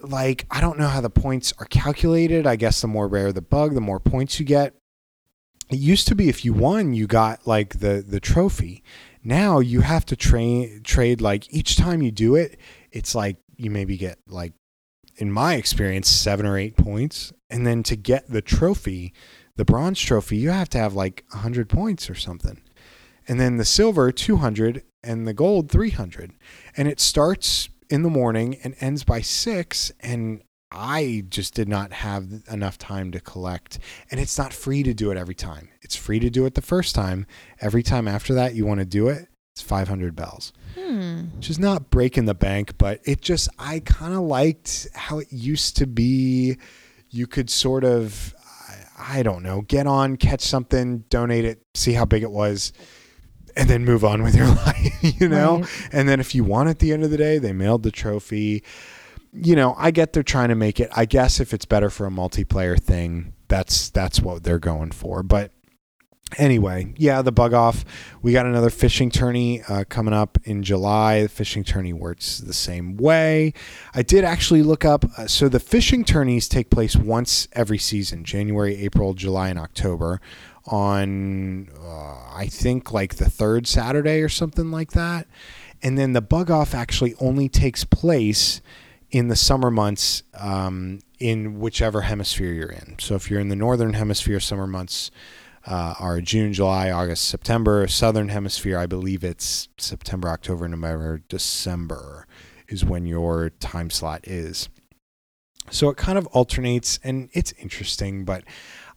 like 0.02 0.46
I 0.50 0.60
don't 0.60 0.78
know 0.78 0.88
how 0.88 1.00
the 1.00 1.10
points 1.10 1.52
are 1.58 1.66
calculated. 1.66 2.46
I 2.46 2.56
guess 2.56 2.80
the 2.80 2.88
more 2.88 3.08
rare 3.08 3.32
the 3.32 3.42
bug, 3.42 3.74
the 3.74 3.80
more 3.80 4.00
points 4.00 4.38
you 4.38 4.46
get. 4.46 4.74
It 5.70 5.78
used 5.78 6.06
to 6.08 6.14
be 6.14 6.28
if 6.28 6.44
you 6.44 6.52
won, 6.52 6.92
you 6.92 7.06
got 7.06 7.46
like 7.46 7.80
the 7.80 8.04
the 8.06 8.20
trophy. 8.20 8.84
Now 9.24 9.60
you 9.60 9.80
have 9.80 10.04
to 10.06 10.16
train 10.16 10.82
trade 10.84 11.20
like 11.20 11.52
each 11.52 11.76
time 11.76 12.02
you 12.02 12.10
do 12.10 12.34
it, 12.34 12.58
it's 12.90 13.14
like 13.14 13.38
you 13.56 13.70
maybe 13.70 13.96
get 13.96 14.18
like 14.28 14.52
in 15.16 15.30
my 15.30 15.54
experience 15.54 16.08
7 16.08 16.46
or 16.46 16.58
8 16.58 16.76
points 16.76 17.32
and 17.50 17.66
then 17.66 17.82
to 17.84 17.96
get 17.96 18.30
the 18.30 18.40
trophy, 18.40 19.12
the 19.56 19.64
bronze 19.64 20.00
trophy, 20.00 20.36
you 20.36 20.50
have 20.50 20.70
to 20.70 20.78
have 20.78 20.94
like 20.94 21.24
100 21.32 21.68
points 21.68 22.08
or 22.08 22.14
something. 22.14 22.60
And 23.28 23.38
then 23.38 23.56
the 23.56 23.64
silver 23.64 24.10
200 24.10 24.82
and 25.02 25.28
the 25.28 25.34
gold 25.34 25.70
300. 25.70 26.32
And 26.76 26.88
it 26.88 26.98
starts 26.98 27.68
in 27.90 28.02
the 28.02 28.10
morning 28.10 28.58
and 28.64 28.74
ends 28.80 29.04
by 29.04 29.20
6 29.20 29.92
and 30.00 30.42
I 30.74 31.24
just 31.28 31.52
did 31.54 31.68
not 31.68 31.92
have 31.92 32.26
enough 32.50 32.78
time 32.78 33.10
to 33.12 33.20
collect. 33.20 33.78
And 34.10 34.18
it's 34.18 34.38
not 34.38 34.54
free 34.54 34.82
to 34.84 34.94
do 34.94 35.10
it 35.10 35.18
every 35.18 35.34
time. 35.34 35.68
It's 35.82 35.96
free 35.96 36.18
to 36.20 36.30
do 36.30 36.46
it 36.46 36.54
the 36.54 36.62
first 36.62 36.94
time. 36.94 37.26
Every 37.60 37.82
time 37.82 38.08
after 38.08 38.32
that 38.34 38.54
you 38.54 38.64
want 38.64 38.80
to 38.80 38.86
do 38.86 39.08
it, 39.08 39.28
it's 39.54 39.60
500 39.60 40.16
bells 40.16 40.52
Hmm. 40.74 41.24
which 41.36 41.50
is 41.50 41.58
not 41.58 41.90
breaking 41.90 42.24
the 42.24 42.34
bank, 42.34 42.78
but 42.78 43.00
it 43.04 43.20
just 43.20 43.50
I 43.58 43.80
kind 43.80 44.14
of 44.14 44.20
liked 44.20 44.88
how 44.94 45.18
it 45.18 45.28
used 45.30 45.76
to 45.76 45.86
be. 45.86 46.56
You 47.10 47.26
could 47.26 47.50
sort 47.50 47.84
of 47.84 48.34
I, 48.98 49.18
I 49.18 49.22
don't 49.22 49.42
know, 49.42 49.60
get 49.60 49.86
on, 49.86 50.16
catch 50.16 50.40
something, 50.40 51.00
donate 51.10 51.44
it, 51.44 51.60
see 51.74 51.92
how 51.92 52.06
big 52.06 52.22
it 52.22 52.30
was, 52.30 52.72
and 53.56 53.68
then 53.68 53.84
move 53.84 54.04
on 54.04 54.22
with 54.22 54.34
your 54.34 54.46
life, 54.66 55.20
you 55.20 55.28
know? 55.28 55.60
Right. 55.60 55.88
And 55.92 56.08
then 56.08 56.20
if 56.20 56.34
you 56.34 56.44
won 56.44 56.68
at 56.68 56.78
the 56.78 56.92
end 56.92 57.04
of 57.04 57.10
the 57.10 57.16
day, 57.16 57.38
they 57.38 57.52
mailed 57.52 57.82
the 57.82 57.90
trophy. 57.90 58.62
You 59.32 59.56
know, 59.56 59.74
I 59.78 59.90
get 59.90 60.12
they're 60.12 60.22
trying 60.22 60.48
to 60.50 60.54
make 60.54 60.78
it. 60.80 60.90
I 60.94 61.04
guess 61.04 61.40
if 61.40 61.54
it's 61.54 61.64
better 61.64 61.90
for 61.90 62.06
a 62.06 62.10
multiplayer 62.10 62.78
thing, 62.78 63.32
that's 63.48 63.90
that's 63.90 64.20
what 64.20 64.42
they're 64.44 64.58
going 64.58 64.92
for. 64.92 65.22
But 65.22 65.52
anyway, 66.38 66.92
yeah, 66.96 67.22
the 67.22 67.32
bug 67.32 67.54
off. 67.54 67.84
We 68.22 68.32
got 68.32 68.46
another 68.46 68.70
fishing 68.70 69.10
tourney 69.10 69.62
uh, 69.68 69.84
coming 69.88 70.14
up 70.14 70.38
in 70.44 70.62
July. 70.62 71.22
The 71.22 71.28
fishing 71.28 71.64
tourney 71.64 71.92
works 71.92 72.38
the 72.38 72.54
same 72.54 72.96
way. 72.96 73.54
I 73.94 74.02
did 74.02 74.24
actually 74.24 74.62
look 74.62 74.84
up. 74.84 75.04
Uh, 75.16 75.26
so 75.26 75.48
the 75.48 75.60
fishing 75.60 76.04
tourneys 76.04 76.48
take 76.48 76.70
place 76.70 76.96
once 76.96 77.48
every 77.52 77.78
season: 77.78 78.24
January, 78.24 78.76
April, 78.76 79.14
July, 79.14 79.48
and 79.48 79.58
October. 79.58 80.20
On 80.66 81.68
uh, 81.84 82.34
I 82.34 82.46
think 82.46 82.92
like 82.92 83.16
the 83.16 83.28
third 83.28 83.66
Saturday 83.66 84.20
or 84.20 84.28
something 84.28 84.70
like 84.70 84.92
that. 84.92 85.26
And 85.82 85.98
then 85.98 86.12
the 86.12 86.20
bug 86.20 86.50
off 86.50 86.74
actually 86.74 87.14
only 87.20 87.48
takes 87.48 87.84
place 87.84 88.60
in 89.10 89.28
the 89.28 89.36
summer 89.36 89.70
months 89.70 90.22
um, 90.34 91.00
in 91.18 91.58
whichever 91.58 92.02
hemisphere 92.02 92.52
you're 92.52 92.70
in. 92.70 92.96
So 92.98 93.14
if 93.14 93.30
you're 93.30 93.40
in 93.40 93.48
the 93.48 93.56
northern 93.56 93.94
hemisphere, 93.94 94.40
summer 94.40 94.66
months 94.66 95.10
uh, 95.66 95.94
are 95.98 96.20
June, 96.20 96.52
July, 96.52 96.90
August, 96.90 97.26
September. 97.26 97.86
Southern 97.86 98.30
hemisphere, 98.30 98.78
I 98.78 98.86
believe 98.86 99.22
it's 99.22 99.68
September, 99.78 100.28
October, 100.28 100.66
November, 100.68 101.22
December 101.28 102.26
is 102.68 102.84
when 102.84 103.06
your 103.06 103.50
time 103.60 103.90
slot 103.90 104.26
is. 104.26 104.68
So 105.70 105.90
it 105.90 105.96
kind 105.96 106.18
of 106.18 106.26
alternates 106.28 106.98
and 107.04 107.28
it's 107.32 107.52
interesting, 107.52 108.24
but 108.24 108.44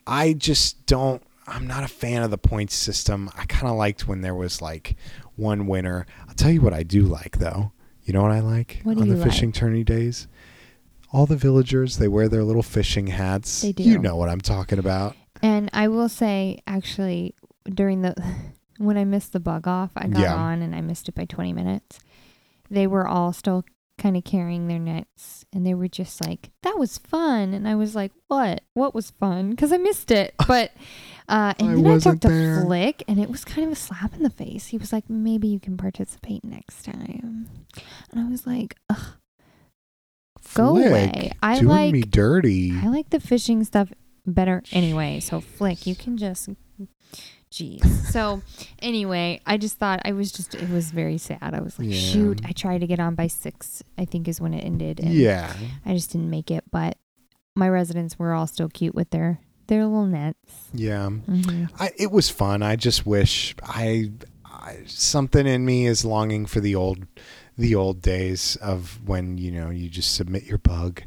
I 0.07 0.33
just 0.33 0.85
don't. 0.85 1.21
I'm 1.47 1.67
not 1.67 1.83
a 1.83 1.87
fan 1.87 2.23
of 2.23 2.31
the 2.31 2.37
points 2.37 2.75
system. 2.75 3.29
I 3.37 3.45
kind 3.45 3.67
of 3.69 3.75
liked 3.77 4.07
when 4.07 4.21
there 4.21 4.35
was 4.35 4.61
like 4.61 4.95
one 5.35 5.67
winner. 5.67 6.05
I'll 6.27 6.33
tell 6.35 6.51
you 6.51 6.61
what 6.61 6.73
I 6.73 6.83
do 6.83 7.03
like 7.03 7.37
though. 7.39 7.71
You 8.03 8.13
know 8.13 8.21
what 8.21 8.31
I 8.31 8.39
like 8.39 8.81
What 8.83 8.97
on 8.97 9.07
the 9.09 9.15
like? 9.15 9.27
fishing 9.31 9.51
tourney 9.51 9.83
days? 9.83 10.27
All 11.11 11.25
the 11.25 11.35
villagers, 11.37 11.97
they 11.97 12.07
wear 12.07 12.27
their 12.27 12.43
little 12.43 12.63
fishing 12.63 13.07
hats. 13.07 13.61
They 13.61 13.71
do. 13.71 13.83
You 13.83 13.97
know 13.99 14.15
what 14.15 14.29
I'm 14.29 14.41
talking 14.41 14.79
about. 14.79 15.15
And 15.41 15.69
I 15.73 15.87
will 15.87 16.09
say, 16.09 16.59
actually, 16.67 17.35
during 17.69 18.01
the 18.01 18.15
when 18.77 18.97
I 18.97 19.05
missed 19.05 19.31
the 19.33 19.39
bug 19.39 19.67
off, 19.67 19.91
I 19.95 20.07
got 20.07 20.21
Yeah. 20.21 20.35
on 20.35 20.61
and 20.61 20.75
I 20.75 20.81
missed 20.81 21.07
it 21.09 21.15
by 21.15 21.25
20 21.25 21.53
minutes. 21.53 21.99
They 22.69 22.87
were 22.87 23.07
all 23.07 23.31
still 23.33 23.63
kind 23.97 24.17
of 24.17 24.23
carrying 24.25 24.67
their 24.67 24.79
nets, 24.79 25.45
and 25.53 25.65
they 25.65 25.73
were 25.73 25.87
just 25.87 26.25
like, 26.27 26.49
"That 26.63 26.77
was 26.77 26.97
fun," 26.97 27.53
and 27.53 27.65
I 27.67 27.75
was 27.75 27.95
like, 27.95 28.11
"What? 28.27 28.61
What 28.73 28.93
was 28.93 29.11
fun?" 29.11 29.51
Because 29.51 29.71
I 29.71 29.77
missed 29.77 30.11
it. 30.11 30.33
But 30.47 30.71
uh, 31.27 31.53
and 31.59 31.69
I 31.71 31.75
then 31.75 31.85
I 31.87 31.97
talked 31.99 32.21
to. 32.23 32.61
Flick, 32.65 33.03
and 33.07 33.19
it 33.19 33.29
was 33.29 33.43
kind 33.45 33.65
of 33.65 33.71
a 33.71 33.75
slap 33.75 34.13
in 34.15 34.23
the 34.23 34.29
face. 34.29 34.67
He 34.67 34.77
was 34.77 34.91
like, 34.93 35.09
"Maybe 35.09 35.47
you 35.47 35.59
can 35.59 35.77
participate 35.77 36.43
next 36.43 36.83
time," 36.83 37.47
and 38.11 38.19
I 38.19 38.29
was 38.29 38.45
like, 38.45 38.75
Ugh, 38.89 38.97
Go 40.53 40.75
Flick, 40.75 40.87
away. 40.89 41.31
I 41.41 41.55
doing 41.55 41.67
like- 41.67 41.93
me 41.93 42.01
dirty. 42.01 42.71
I 42.77 42.87
like 42.87 43.09
the 43.09 43.19
fishing 43.19 43.63
stuff 43.63 43.91
better 44.25 44.61
anyway. 44.71 45.19
So 45.19 45.41
Flick, 45.41 45.87
you 45.87 45.95
can 45.95 46.17
just 46.17 46.49
jeez. 47.51 47.85
So 48.11 48.41
anyway, 48.79 49.39
I 49.45 49.57
just 49.57 49.77
thought 49.77 50.01
I 50.05 50.11
was 50.11 50.31
just 50.31 50.55
it 50.55 50.69
was 50.69 50.91
very 50.91 51.17
sad. 51.17 51.53
I 51.53 51.61
was 51.61 51.79
like, 51.79 51.87
Yeah. 51.89 51.97
shoot, 51.99 52.41
I 52.45 52.51
tried 52.51 52.79
to 52.81 52.87
get 52.87 52.99
on 52.99 53.15
by 53.15 53.27
six, 53.27 53.83
I 53.97 54.05
think 54.05 54.27
is 54.27 54.39
when 54.41 54.53
it 54.53 54.63
ended. 54.63 54.99
And 54.99 55.13
yeah. 55.13 55.53
I 55.85 55.93
just 55.93 56.11
didn't 56.11 56.29
make 56.29 56.51
it, 56.51 56.63
but 56.71 56.97
my 57.55 57.69
residents 57.69 58.19
were 58.19 58.33
all 58.33 58.47
still 58.47 58.69
cute 58.69 58.93
with 58.95 59.09
their 59.11 59.39
their 59.67 59.85
little 59.85 60.05
nets. 60.05 60.69
Yeah. 60.73 61.09
hmm 61.09 61.65
I, 61.79 61.91
it 61.97 62.11
was 62.11 62.29
fun. 62.29 62.61
I 62.61 62.75
just 62.75 63.05
wish 63.05 63.55
I, 63.63 64.11
I 64.45 64.79
something 64.85 65.45
in 65.47 65.65
me 65.65 65.85
is 65.85 66.05
longing 66.05 66.45
for 66.45 66.59
the 66.59 66.75
old 66.75 67.05
the 67.57 67.75
old 67.75 68.01
days 68.01 68.57
of 68.57 68.99
when 69.07 69.37
you 69.37 69.51
know 69.51 69.69
you 69.69 69.89
just 69.89 70.15
submit 70.15 70.43
your 70.43 70.57
bug 70.57 71.03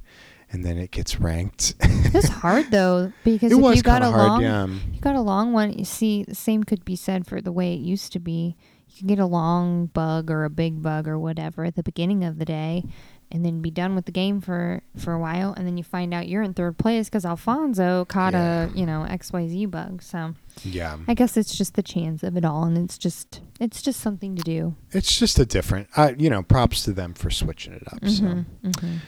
and 0.50 0.64
then 0.64 0.78
it 0.78 0.90
gets 0.90 1.20
ranked. 1.20 1.74
It 2.08 2.14
was 2.14 2.28
hard 2.28 2.70
though 2.70 3.12
because 3.22 3.52
if 3.52 3.58
you 3.58 3.82
got 3.82 4.00
a 4.00 4.06
hard. 4.06 4.28
long 4.28 4.42
yeah. 4.42 4.66
you 4.66 5.00
got 5.00 5.14
a 5.14 5.20
long 5.20 5.52
one, 5.52 5.74
you 5.74 5.84
see 5.84 6.22
the 6.22 6.34
same 6.34 6.64
could 6.64 6.82
be 6.86 6.96
said 6.96 7.26
for 7.26 7.42
the 7.42 7.52
way 7.52 7.74
it 7.74 7.80
used 7.80 8.12
to 8.14 8.18
be. 8.18 8.56
You 8.88 8.96
could 8.96 9.08
get 9.08 9.18
a 9.18 9.26
long 9.26 9.86
bug 9.86 10.30
or 10.30 10.44
a 10.44 10.50
big 10.50 10.80
bug 10.80 11.06
or 11.06 11.18
whatever 11.18 11.66
at 11.66 11.74
the 11.74 11.82
beginning 11.82 12.24
of 12.24 12.38
the 12.38 12.46
day 12.46 12.84
and 13.30 13.44
then 13.44 13.60
be 13.60 13.70
done 13.70 13.94
with 13.94 14.06
the 14.06 14.12
game 14.12 14.40
for 14.40 14.82
for 14.96 15.12
a 15.12 15.18
while 15.18 15.52
and 15.52 15.66
then 15.66 15.76
you 15.76 15.84
find 15.84 16.14
out 16.14 16.28
you're 16.28 16.42
in 16.42 16.54
third 16.54 16.78
place 16.78 17.08
because 17.08 17.24
Alfonso 17.26 18.04
caught 18.06 18.34
a, 18.34 18.70
you 18.74 18.86
know, 18.86 19.06
XYZ 19.08 19.70
bug. 19.70 20.02
So 20.02 20.34
Yeah. 20.62 20.96
I 21.06 21.14
guess 21.14 21.36
it's 21.36 21.56
just 21.56 21.74
the 21.74 21.82
chance 21.82 22.22
of 22.22 22.36
it 22.36 22.44
all 22.44 22.64
and 22.64 22.76
it's 22.78 22.96
just 22.98 23.40
it's 23.60 23.82
just 23.82 24.00
something 24.00 24.34
to 24.36 24.42
do. 24.42 24.74
It's 24.92 25.18
just 25.18 25.38
a 25.38 25.44
different. 25.46 25.88
Uh, 25.96 26.12
you 26.16 26.30
know, 26.30 26.42
props 26.42 26.84
to 26.84 26.92
them 26.92 27.14
for 27.14 27.30
switching 27.30 27.72
it 27.74 27.82
up. 27.92 28.00
So. 28.08 28.22
Mhm, 28.24 28.44
mhm. 28.64 28.98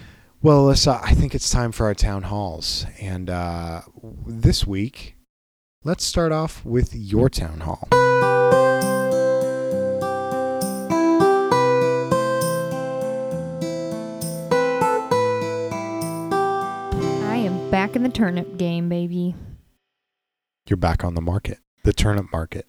Well, 0.42 0.66
Alyssa, 0.66 1.00
I 1.02 1.12
think 1.14 1.34
it's 1.34 1.50
time 1.50 1.70
for 1.72 1.84
our 1.86 1.94
town 1.94 2.22
halls. 2.24 2.86
And 3.00 3.28
uh, 3.28 3.82
this 4.26 4.66
week, 4.66 5.16
let's 5.84 6.04
start 6.04 6.32
off 6.32 6.64
with 6.64 6.94
your 6.94 7.28
town 7.28 7.60
hall. 7.60 7.88
Back 17.90 17.96
in 17.96 18.02
the 18.04 18.08
turnip 18.08 18.56
game, 18.56 18.88
baby. 18.88 19.34
You're 20.68 20.76
back 20.76 21.02
on 21.02 21.14
the 21.16 21.20
market, 21.20 21.58
the 21.82 21.92
turnip 21.92 22.26
market. 22.32 22.66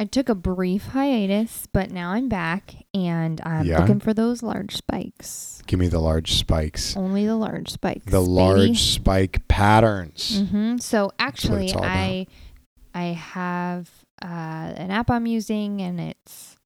I 0.00 0.04
took 0.04 0.28
a 0.28 0.34
brief 0.34 0.86
hiatus, 0.86 1.68
but 1.72 1.92
now 1.92 2.10
I'm 2.10 2.28
back 2.28 2.74
and 2.92 3.40
I'm 3.44 3.66
Yeah? 3.66 3.78
looking 3.80 4.00
for 4.00 4.12
those 4.12 4.42
large 4.42 4.74
spikes. 4.76 5.62
Give 5.68 5.78
me 5.78 5.86
the 5.86 6.00
large 6.00 6.34
spikes, 6.34 6.96
Only 6.96 7.24
the 7.24 7.36
large 7.36 7.70
spikes. 7.70 8.06
the 8.10 8.20
large 8.20 8.80
spike 8.80 9.46
patterns. 9.46 10.40
hmm 10.50 10.78
So 10.78 11.12
actually, 11.20 11.70
about. 11.70 11.84
I 11.84 12.26
I 12.94 13.04
have 13.12 13.88
uh, 14.22 14.26
an 14.26 14.90
app 14.90 15.08
I'm 15.08 15.26
using, 15.26 15.80
and 15.82 16.00
it's 16.00 16.56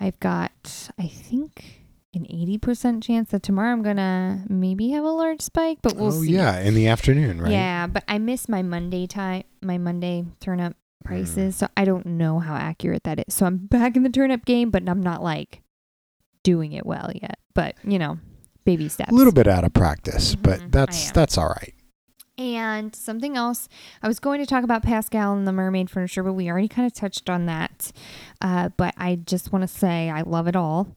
I've 0.00 0.18
got 0.18 0.90
I 0.98 1.06
think 1.06 1.81
an 2.14 2.26
eighty 2.28 2.58
percent 2.58 3.02
chance 3.02 3.30
that 3.30 3.42
tomorrow 3.42 3.72
I'm 3.72 3.82
gonna 3.82 4.44
maybe 4.48 4.90
have 4.90 5.04
a 5.04 5.10
large 5.10 5.40
spike, 5.40 5.78
but 5.82 5.96
we'll 5.96 6.08
oh 6.08 6.22
see. 6.22 6.32
yeah, 6.32 6.60
in 6.60 6.74
the 6.74 6.86
afternoon, 6.88 7.40
right? 7.40 7.50
Yeah, 7.52 7.86
but 7.86 8.04
I 8.06 8.18
miss 8.18 8.48
my 8.48 8.62
Monday 8.62 9.06
time, 9.06 9.44
my 9.62 9.78
Monday 9.78 10.24
turnip 10.40 10.76
Mm. 11.02 11.06
prices, 11.06 11.56
so 11.56 11.66
I 11.76 11.84
don't 11.84 12.06
know 12.06 12.38
how 12.38 12.54
accurate 12.54 13.02
that 13.04 13.18
is. 13.26 13.34
So 13.34 13.44
I'm 13.46 13.56
back 13.56 13.96
in 13.96 14.04
the 14.04 14.08
turnip 14.08 14.44
game, 14.44 14.70
but 14.70 14.88
I'm 14.88 15.02
not 15.02 15.20
like 15.22 15.62
doing 16.44 16.72
it 16.72 16.86
well 16.86 17.10
yet. 17.14 17.38
But 17.54 17.74
you 17.82 17.98
know, 17.98 18.18
baby 18.64 18.88
steps. 18.88 19.10
A 19.10 19.14
little 19.14 19.32
bit 19.32 19.48
out 19.48 19.64
of 19.64 19.72
practice, 19.74 20.34
Mhm, 20.36 20.42
but 20.42 20.70
that's 20.70 21.10
that's 21.12 21.36
all 21.38 21.48
right. 21.48 21.74
And 22.38 22.94
something 22.94 23.36
else, 23.36 23.68
I 24.02 24.08
was 24.08 24.18
going 24.18 24.40
to 24.40 24.46
talk 24.46 24.64
about 24.64 24.82
Pascal 24.82 25.34
and 25.34 25.46
the 25.46 25.52
mermaid 25.52 25.90
furniture, 25.90 26.22
but 26.22 26.32
we 26.32 26.48
already 26.50 26.68
kind 26.68 26.86
of 26.86 26.92
touched 26.94 27.28
on 27.28 27.46
that. 27.46 27.92
Uh, 28.40 28.70
but 28.76 28.94
I 28.96 29.16
just 29.16 29.52
want 29.52 29.62
to 29.62 29.68
say 29.68 30.08
I 30.08 30.22
love 30.22 30.46
it 30.48 30.56
all. 30.56 30.94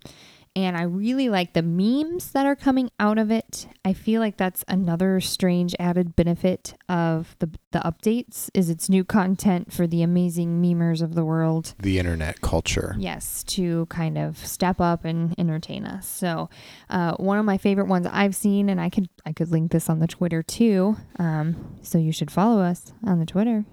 And 0.56 0.78
I 0.78 0.84
really 0.84 1.28
like 1.28 1.52
the 1.52 1.62
memes 1.62 2.32
that 2.32 2.46
are 2.46 2.56
coming 2.56 2.90
out 2.98 3.18
of 3.18 3.30
it. 3.30 3.68
I 3.84 3.92
feel 3.92 4.22
like 4.22 4.38
that's 4.38 4.64
another 4.70 5.20
strange 5.20 5.76
added 5.80 6.16
benefit 6.16 6.76
of 6.88 7.36
the 7.40 7.50
the 7.72 7.80
updates 7.80 8.50
is 8.54 8.70
it's 8.70 8.88
new 8.88 9.04
content 9.04 9.74
for 9.74 9.86
the 9.86 10.02
amazing 10.02 10.62
memers 10.62 11.02
of 11.02 11.14
the 11.14 11.26
world. 11.26 11.76
The 11.82 12.00
internet 12.00 12.40
culture. 12.40 12.96
Yes, 12.98 13.44
to 13.44 13.86
kind 13.88 14.18
of 14.18 14.38
step 14.38 14.80
up 14.80 15.04
and 15.04 15.36
entertain 15.38 15.86
us. 15.86 16.08
So, 16.08 16.50
uh, 16.90 17.16
one 17.16 17.38
of 17.38 17.44
my 17.44 17.58
favorite 17.58 17.88
ones 17.88 18.08
I've 18.10 18.34
seen, 18.34 18.70
and 18.70 18.80
I 18.80 18.90
could 18.90 19.10
I 19.26 19.34
could 19.34 19.52
link 19.52 19.74
this 19.74 19.90
on 19.90 20.00
the 20.00 20.08
Twitter 20.08 20.42
too. 20.42 20.96
Um, 21.20 21.78
so 21.82 21.98
you 21.98 22.14
should 22.14 22.32
follow 22.32 22.62
us 22.62 22.94
on 23.04 23.20
the 23.20 23.26
Twitter. 23.26 23.66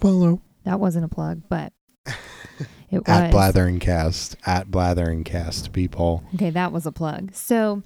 Follow 0.00 0.42
That 0.64 0.80
wasn't 0.80 1.04
a 1.04 1.08
plug, 1.08 1.42
but 1.48 1.72
it 2.92 3.08
at 3.08 3.32
was. 3.32 3.54
Blatheringcast 3.54 4.36
at 4.46 4.70
Blatheringcast 4.70 5.72
people. 5.72 6.22
Okay, 6.34 6.50
that 6.50 6.72
was 6.72 6.86
a 6.86 6.92
plug. 6.92 7.34
So 7.34 7.82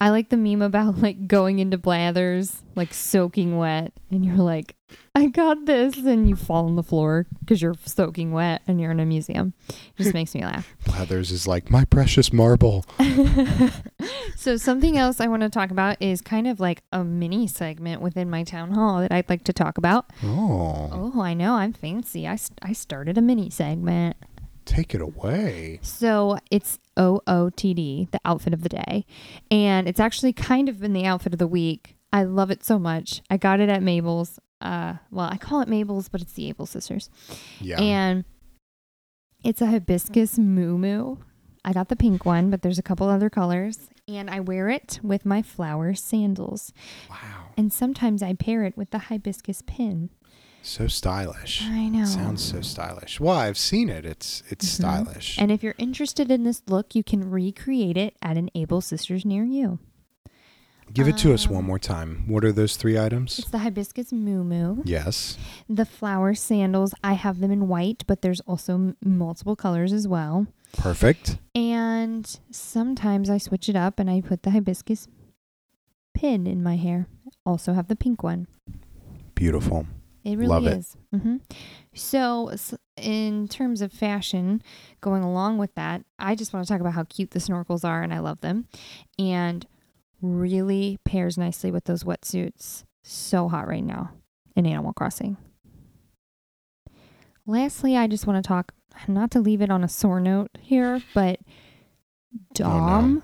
I 0.00 0.10
like 0.10 0.28
the 0.28 0.36
meme 0.36 0.62
about 0.62 0.98
like 1.02 1.26
going 1.26 1.58
into 1.58 1.78
blathers, 1.78 2.62
like 2.74 2.92
soaking 2.92 3.56
wet, 3.56 3.92
and 4.10 4.24
you're 4.24 4.36
like, 4.36 4.74
I 5.14 5.26
got 5.28 5.64
this, 5.66 5.96
and 5.96 6.28
you 6.28 6.36
fall 6.36 6.66
on 6.66 6.76
the 6.76 6.82
floor 6.82 7.26
because 7.40 7.60
you're 7.62 7.74
soaking 7.86 8.32
wet 8.32 8.62
and 8.66 8.80
you're 8.80 8.90
in 8.90 9.00
a 9.00 9.06
museum. 9.06 9.54
It 9.68 9.74
just 9.96 10.14
makes 10.14 10.34
me 10.34 10.42
laugh. 10.44 10.68
Blathers 10.84 11.30
is 11.32 11.46
like 11.46 11.70
my 11.70 11.84
precious 11.86 12.32
marble. 12.32 12.84
so 14.36 14.56
something 14.56 14.96
else 14.96 15.20
I 15.20 15.26
want 15.26 15.42
to 15.42 15.48
talk 15.48 15.70
about 15.70 15.96
is 16.00 16.20
kind 16.20 16.46
of 16.46 16.60
like 16.60 16.82
a 16.92 17.02
mini 17.04 17.46
segment 17.46 18.00
within 18.02 18.28
my 18.30 18.44
town 18.44 18.72
hall 18.72 19.00
that 19.00 19.12
I'd 19.12 19.28
like 19.28 19.44
to 19.44 19.52
talk 19.52 19.78
about. 19.78 20.06
Oh, 20.22 21.12
Oh, 21.16 21.20
I 21.22 21.34
know, 21.34 21.54
I'm 21.54 21.72
fancy. 21.72 22.26
I, 22.28 22.38
I 22.62 22.72
started 22.72 23.16
a 23.18 23.22
mini 23.22 23.50
segment. 23.50 24.16
take 24.64 24.94
it 24.94 25.00
away. 25.00 25.78
So 25.82 26.38
it's 26.50 26.78
OOTD, 26.96 28.10
the 28.10 28.20
outfit 28.24 28.52
of 28.52 28.62
the 28.62 28.68
day. 28.68 29.04
And 29.50 29.88
it's 29.88 30.00
actually 30.00 30.32
kind 30.32 30.68
of 30.68 30.80
been 30.80 30.92
the 30.92 31.06
outfit 31.06 31.32
of 31.32 31.38
the 31.38 31.46
week. 31.46 31.96
I 32.12 32.24
love 32.24 32.50
it 32.50 32.64
so 32.64 32.78
much. 32.78 33.22
I 33.30 33.36
got 33.36 33.60
it 33.60 33.68
at 33.68 33.82
Mabel's. 33.82 34.38
Uh, 34.60 34.94
well, 35.10 35.28
I 35.30 35.36
call 35.36 35.60
it 35.60 35.68
Mabel's, 35.68 36.08
but 36.08 36.20
it's 36.22 36.32
the 36.32 36.48
Able 36.48 36.66
Sisters. 36.66 37.10
Yeah. 37.60 37.80
And 37.80 38.24
it's 39.44 39.60
a 39.60 39.66
hibiscus 39.66 40.38
muumuu 40.38 41.18
I 41.66 41.72
got 41.72 41.88
the 41.88 41.96
pink 41.96 42.24
one, 42.24 42.48
but 42.48 42.62
there's 42.62 42.78
a 42.78 42.82
couple 42.82 43.08
other 43.08 43.28
colors. 43.28 43.90
And 44.06 44.30
I 44.30 44.38
wear 44.38 44.68
it 44.68 45.00
with 45.02 45.26
my 45.26 45.42
flower 45.42 45.94
sandals. 45.94 46.72
wow. 47.10 47.16
And 47.56 47.72
sometimes 47.72 48.22
I 48.22 48.34
pair 48.34 48.62
it 48.62 48.76
with 48.76 48.90
the 48.90 48.98
hibiscus 48.98 49.62
pin. 49.66 50.10
So 50.66 50.88
stylish. 50.88 51.62
I 51.64 51.88
know. 51.88 52.04
Sounds 52.04 52.42
so 52.42 52.60
stylish. 52.60 53.20
Well, 53.20 53.36
I've 53.36 53.56
seen 53.56 53.88
it. 53.88 54.04
It's 54.04 54.42
it's 54.50 54.66
Mhm. 54.66 54.68
stylish. 54.74 55.38
And 55.38 55.52
if 55.52 55.62
you're 55.62 55.76
interested 55.78 56.28
in 56.28 56.42
this 56.42 56.60
look, 56.66 56.96
you 56.96 57.04
can 57.04 57.30
recreate 57.30 57.96
it 57.96 58.16
at 58.20 58.36
an 58.36 58.50
Able 58.52 58.80
Sisters 58.80 59.24
near 59.24 59.44
you. 59.44 59.78
Give 60.92 61.06
it 61.06 61.18
to 61.18 61.32
us 61.32 61.46
um, 61.46 61.54
one 61.54 61.64
more 61.64 61.78
time. 61.78 62.24
What 62.26 62.44
are 62.44 62.50
those 62.52 62.76
three 62.76 62.98
items? 62.98 63.38
It's 63.38 63.50
the 63.50 63.58
hibiscus 63.58 64.12
moo 64.12 64.82
Yes. 64.84 65.36
The 65.68 65.84
flower 65.84 66.34
sandals, 66.34 66.94
I 67.02 67.12
have 67.14 67.38
them 67.38 67.52
in 67.52 67.68
white, 67.68 68.02
but 68.08 68.22
there's 68.22 68.40
also 68.40 68.74
m- 68.74 68.96
multiple 69.04 69.54
colors 69.56 69.92
as 69.92 70.08
well. 70.08 70.46
Perfect. 70.76 71.38
And 71.54 72.28
sometimes 72.50 73.30
I 73.30 73.38
switch 73.38 73.68
it 73.68 73.76
up 73.76 74.00
and 74.00 74.10
I 74.10 74.20
put 74.20 74.42
the 74.42 74.50
hibiscus 74.50 75.06
pin 76.12 76.46
in 76.46 76.60
my 76.62 76.76
hair. 76.76 77.06
Also 77.44 77.72
have 77.74 77.86
the 77.86 77.96
pink 77.96 78.22
one. 78.24 78.46
Beautiful. 79.36 79.86
It 80.26 80.36
really 80.38 80.48
Love 80.48 80.66
it. 80.66 80.78
is. 80.78 80.96
hmm 81.14 81.36
So, 81.94 82.48
s- 82.48 82.74
in 82.96 83.46
terms 83.46 83.80
of 83.80 83.92
fashion, 83.92 84.60
going 85.00 85.22
along 85.22 85.58
with 85.58 85.72
that, 85.76 86.02
I 86.18 86.34
just 86.34 86.52
want 86.52 86.66
to 86.66 86.72
talk 86.72 86.80
about 86.80 86.94
how 86.94 87.04
cute 87.04 87.30
the 87.30 87.38
snorkels 87.38 87.84
are, 87.84 88.02
and 88.02 88.12
I 88.12 88.18
love 88.18 88.40
them, 88.40 88.66
and 89.20 89.64
really 90.20 90.98
pairs 91.04 91.38
nicely 91.38 91.70
with 91.70 91.84
those 91.84 92.02
wetsuits. 92.02 92.82
So 93.04 93.48
hot 93.48 93.68
right 93.68 93.84
now 93.84 94.10
in 94.56 94.66
Animal 94.66 94.92
Crossing. 94.94 95.36
Lastly, 97.46 97.96
I 97.96 98.08
just 98.08 98.26
want 98.26 98.42
to 98.42 98.46
talk, 98.48 98.72
not 99.06 99.30
to 99.30 99.40
leave 99.40 99.60
it 99.60 99.70
on 99.70 99.84
a 99.84 99.88
sore 99.88 100.18
note 100.20 100.50
here, 100.60 101.00
but 101.14 101.38
Dom, 102.54 103.22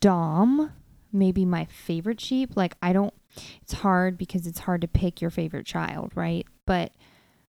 Dom, 0.00 0.72
maybe 1.12 1.44
my 1.46 1.64
favorite 1.64 2.20
sheep. 2.20 2.56
Like, 2.56 2.76
I 2.82 2.92
don't 2.92 3.14
it's 3.62 3.72
hard 3.74 4.16
because 4.18 4.46
it's 4.46 4.60
hard 4.60 4.80
to 4.82 4.88
pick 4.88 5.20
your 5.20 5.30
favorite 5.30 5.66
child, 5.66 6.12
right? 6.14 6.46
But 6.66 6.92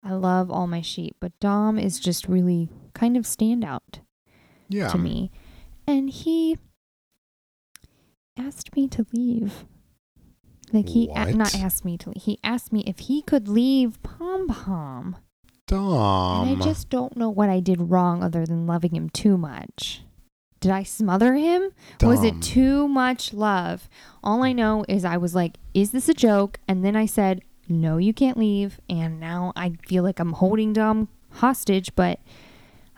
I 0.03 0.13
love 0.13 0.51
all 0.51 0.67
my 0.67 0.81
sheep, 0.81 1.17
but 1.21 1.39
Dom 1.41 1.79
is 1.79 1.99
just 2.01 2.27
really 2.29 2.69
kind 2.95 3.17
of 3.17 3.25
standout 3.25 4.01
Yeah. 4.69 4.89
to 4.89 4.99
me. 4.99 5.31
And 5.87 6.09
he 6.11 6.59
asked 8.37 8.75
me 8.77 8.89
to 8.89 9.07
leave. 9.13 9.65
Like 10.73 10.89
he 10.91 11.09
a- 11.11 11.33
not 11.33 11.55
asked 11.55 11.85
me 11.85 11.99
to 11.99 12.11
leave. 12.11 12.23
He 12.23 12.39
asked 12.45 12.73
me 12.73 12.85
if 12.87 13.01
he 13.01 13.23
could 13.23 13.49
leave 13.49 14.03
Pom 14.03 14.49
Pom. 14.49 15.17
Dom. 15.67 16.49
and 16.49 16.61
I 16.63 16.65
just 16.65 16.91
don't 16.91 17.17
know 17.17 17.31
what 17.31 17.49
I 17.49 17.61
did 17.61 17.81
wrong 17.91 18.25
other 18.25 18.45
than 18.45 18.67
loving 18.67 18.93
him 18.95 19.09
too 19.09 19.37
much. 19.39 20.03
Did 20.61 20.71
I 20.71 20.83
smother 20.83 21.35
him? 21.35 21.73
Was 22.03 22.23
it 22.23 22.43
too 22.43 22.87
much 22.87 23.33
love? 23.33 23.89
All 24.23 24.45
I 24.45 24.53
know 24.53 24.85
is 24.89 25.05
I 25.07 25.17
was 25.17 25.35
like, 25.35 25.57
is 25.73 25.91
this 25.93 26.09
a 26.09 26.15
joke? 26.15 26.61
And 26.69 26.85
then 26.85 26.95
I 26.97 27.07
said, 27.07 27.43
no, 27.67 27.97
you 27.97 28.13
can't 28.13 28.37
leave. 28.37 28.79
And 28.89 29.19
now 29.19 29.53
I 29.57 29.73
feel 29.87 30.03
like 30.03 30.21
I'm 30.21 30.33
holding 30.33 30.73
Dom 30.75 31.09
hostage, 31.31 31.95
but 31.95 32.21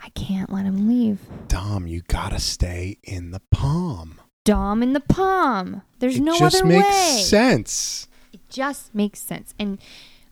I 0.03 0.09
can't 0.11 0.53
let 0.53 0.65
him 0.65 0.89
leave. 0.89 1.21
Dom, 1.47 1.87
you 1.87 2.03
gotta 2.09 2.41
stay 2.41 2.99
in 3.05 3.31
the 3.31 3.41
palm. 3.53 4.21
Dom 4.45 4.83
in 4.83 4.93
the 4.93 5.01
palm. 5.01 5.83
There's 6.01 6.17
it 6.17 6.23
no 6.23 6.37
just 6.37 6.57
other 6.57 6.65
makes 6.65 6.89
way. 6.89 7.23
sense. 7.23 8.09
It 8.33 8.41
just 8.49 8.93
makes 8.93 9.21
sense. 9.21 9.55
And 9.57 9.79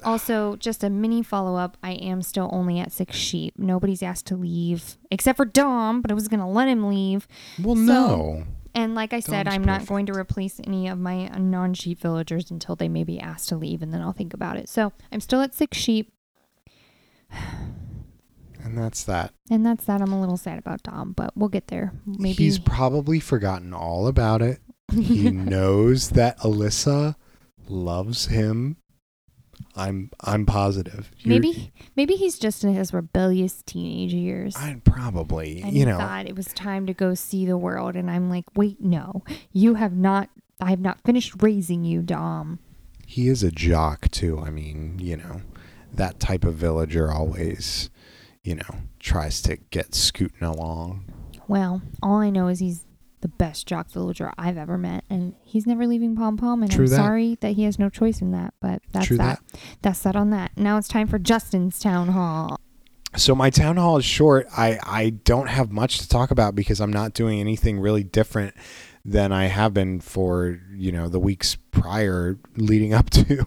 also, 0.05 0.57
just 0.57 0.83
a 0.85 0.91
mini 0.91 1.23
follow 1.23 1.57
up 1.57 1.77
I 1.83 1.93
am 1.93 2.23
still 2.23 2.49
only 2.53 2.79
at 2.81 2.93
six 2.93 3.17
sheep. 3.17 3.55
Nobody's 3.59 4.03
asked 4.03 4.27
to 4.27 4.37
leave 4.37 4.97
except 5.11 5.37
for 5.37 5.45
Dom, 5.45 6.01
but 6.03 6.11
I 6.11 6.15
was 6.15 6.29
going 6.29 6.41
to 6.41 6.47
let 6.47 6.69
him 6.69 6.89
leave. 6.89 7.27
Well, 7.63 7.77
So- 7.77 7.83
no. 7.83 8.45
And 8.73 8.95
like 8.95 9.13
I 9.13 9.19
said, 9.19 9.45
Dom's 9.47 9.57
I'm 9.57 9.65
not 9.65 9.87
going 9.87 10.07
to 10.07 10.13
replace 10.17 10.61
any 10.65 10.87
of 10.87 10.97
my 10.97 11.27
non 11.37 11.75
sheep 11.75 11.99
villagers 12.01 12.53
until 12.53 12.77
they 12.77 12.89
may 12.89 13.03
be 13.03 13.19
asked 13.19 13.49
to 13.49 13.57
leave, 13.57 13.83
and 13.83 13.93
then 13.93 14.01
I'll 14.01 14.13
think 14.13 14.33
about 14.33 14.57
it. 14.57 14.69
So 14.69 14.93
I'm 15.11 15.19
still 15.21 15.41
at 15.41 15.57
six 15.57 15.77
sheep, 15.77 16.13
And 18.63 18.79
that's 18.79 19.03
that. 19.05 19.33
and 19.51 19.65
that's 19.67 19.85
that. 19.87 20.01
I'm 20.01 20.13
a 20.13 20.21
little 20.21 20.37
sad 20.37 20.59
about 20.59 20.83
Dom, 20.85 21.13
but 21.17 21.37
we'll 21.37 21.49
get 21.49 21.67
there. 21.69 21.93
Maybe 22.07 22.45
He's 22.45 22.59
probably 22.61 23.19
forgotten 23.19 23.73
all 23.75 24.07
about 24.07 24.41
it. 24.43 24.61
He 24.93 25.31
knows 25.33 26.11
that 26.11 26.39
Alyssa 26.39 27.17
loves 27.69 28.27
him. 28.27 28.77
I'm 29.77 30.11
I'm 30.21 30.47
positive. 30.47 31.11
You're- 31.19 31.39
maybe 31.39 31.73
maybe 31.97 32.15
he's 32.15 32.39
just 32.39 32.65
in 32.65 32.75
his 32.75 32.93
rebellious 32.93 33.63
teenage 33.63 34.13
years. 34.13 34.57
I 34.57 34.81
probably, 34.85 35.63
and 35.63 35.73
you 35.73 35.81
he 35.81 35.85
know, 35.85 35.99
thought 35.99 36.27
it 36.27 36.35
was 36.37 36.47
time 36.49 36.87
to 36.87 36.95
go 36.95 37.15
see 37.15 37.47
the 37.47 37.57
world, 37.59 37.95
and 37.97 38.11
I'm 38.11 38.29
like, 38.31 38.45
wait, 38.57 38.81
no, 38.81 39.23
you 39.53 39.75
have 39.75 39.93
not. 39.97 40.29
I 40.61 40.71
have 40.71 40.81
not 40.81 41.01
finished 41.05 41.43
raising 41.43 41.85
you, 41.85 42.03
Dom. 42.03 42.59
he 43.07 43.29
is 43.29 43.43
a 43.43 43.51
jock 43.51 44.11
too. 44.11 44.39
I 44.41 44.51
mean, 44.51 44.99
you 44.99 45.17
know, 45.17 45.41
that 45.95 46.21
type 46.21 46.45
of 46.45 46.55
villager 46.57 47.11
always, 47.11 47.89
you 48.43 48.57
know, 48.57 48.75
tries 48.99 49.41
to 49.43 49.57
get 49.57 49.95
scooting 49.95 50.43
along. 50.47 51.05
Well, 51.49 51.81
all 52.03 52.19
I 52.19 52.29
know 52.31 52.49
is 52.49 52.59
he's 52.59 52.85
the 53.21 53.29
best 53.29 53.67
jock 53.67 53.91
villager 53.91 54.33
I've 54.39 54.57
ever 54.57 54.79
met, 54.79 55.05
and 55.11 55.35
he's 55.43 55.67
never 55.67 55.87
leaving 55.87 56.17
Pom 56.17 56.37
Pom. 56.37 56.63
And 56.63 56.71
True 56.71 56.85
I'm 56.85 56.91
that. 56.91 56.97
sorry 56.97 57.39
that 57.41 57.53
he 57.53 57.65
has 57.65 57.79
no 57.79 57.89
choice 57.89 58.21
in 58.21 58.33
that, 58.33 58.55
but 58.61 58.83
that's 58.93 59.07
True 59.07 59.19
that. 59.19 59.41
That's 59.83 60.01
that 60.01 60.17
on 60.17 60.31
that. 60.31 60.53
Now 60.57 60.79
it's 60.79 60.89
time 60.89 61.07
for 61.07 61.19
Justin's 61.19 61.79
town 61.79 62.09
hall. 62.09 62.59
So 63.17 63.35
my 63.35 63.51
town 63.51 63.77
hall 63.77 63.97
is 63.97 64.05
short. 64.05 64.47
I 64.57 64.79
I 64.83 65.11
don't 65.11 65.49
have 65.49 65.73
much 65.73 65.99
to 65.99 66.09
talk 66.09 66.31
about 66.31 66.55
because 66.55 66.81
I'm 66.81 66.93
not 66.93 67.13
doing 67.13 67.41
anything 67.41 67.81
really 67.81 68.05
different 68.05 68.55
than 69.05 69.33
I 69.33 69.47
have 69.47 69.73
been 69.75 70.01
for 70.01 70.61
you 70.75 70.93
know 70.93 71.09
the 71.09 71.19
weeks 71.19 71.57
prior 71.71 72.39
leading 72.57 72.93
up 72.93 73.11
to 73.11 73.45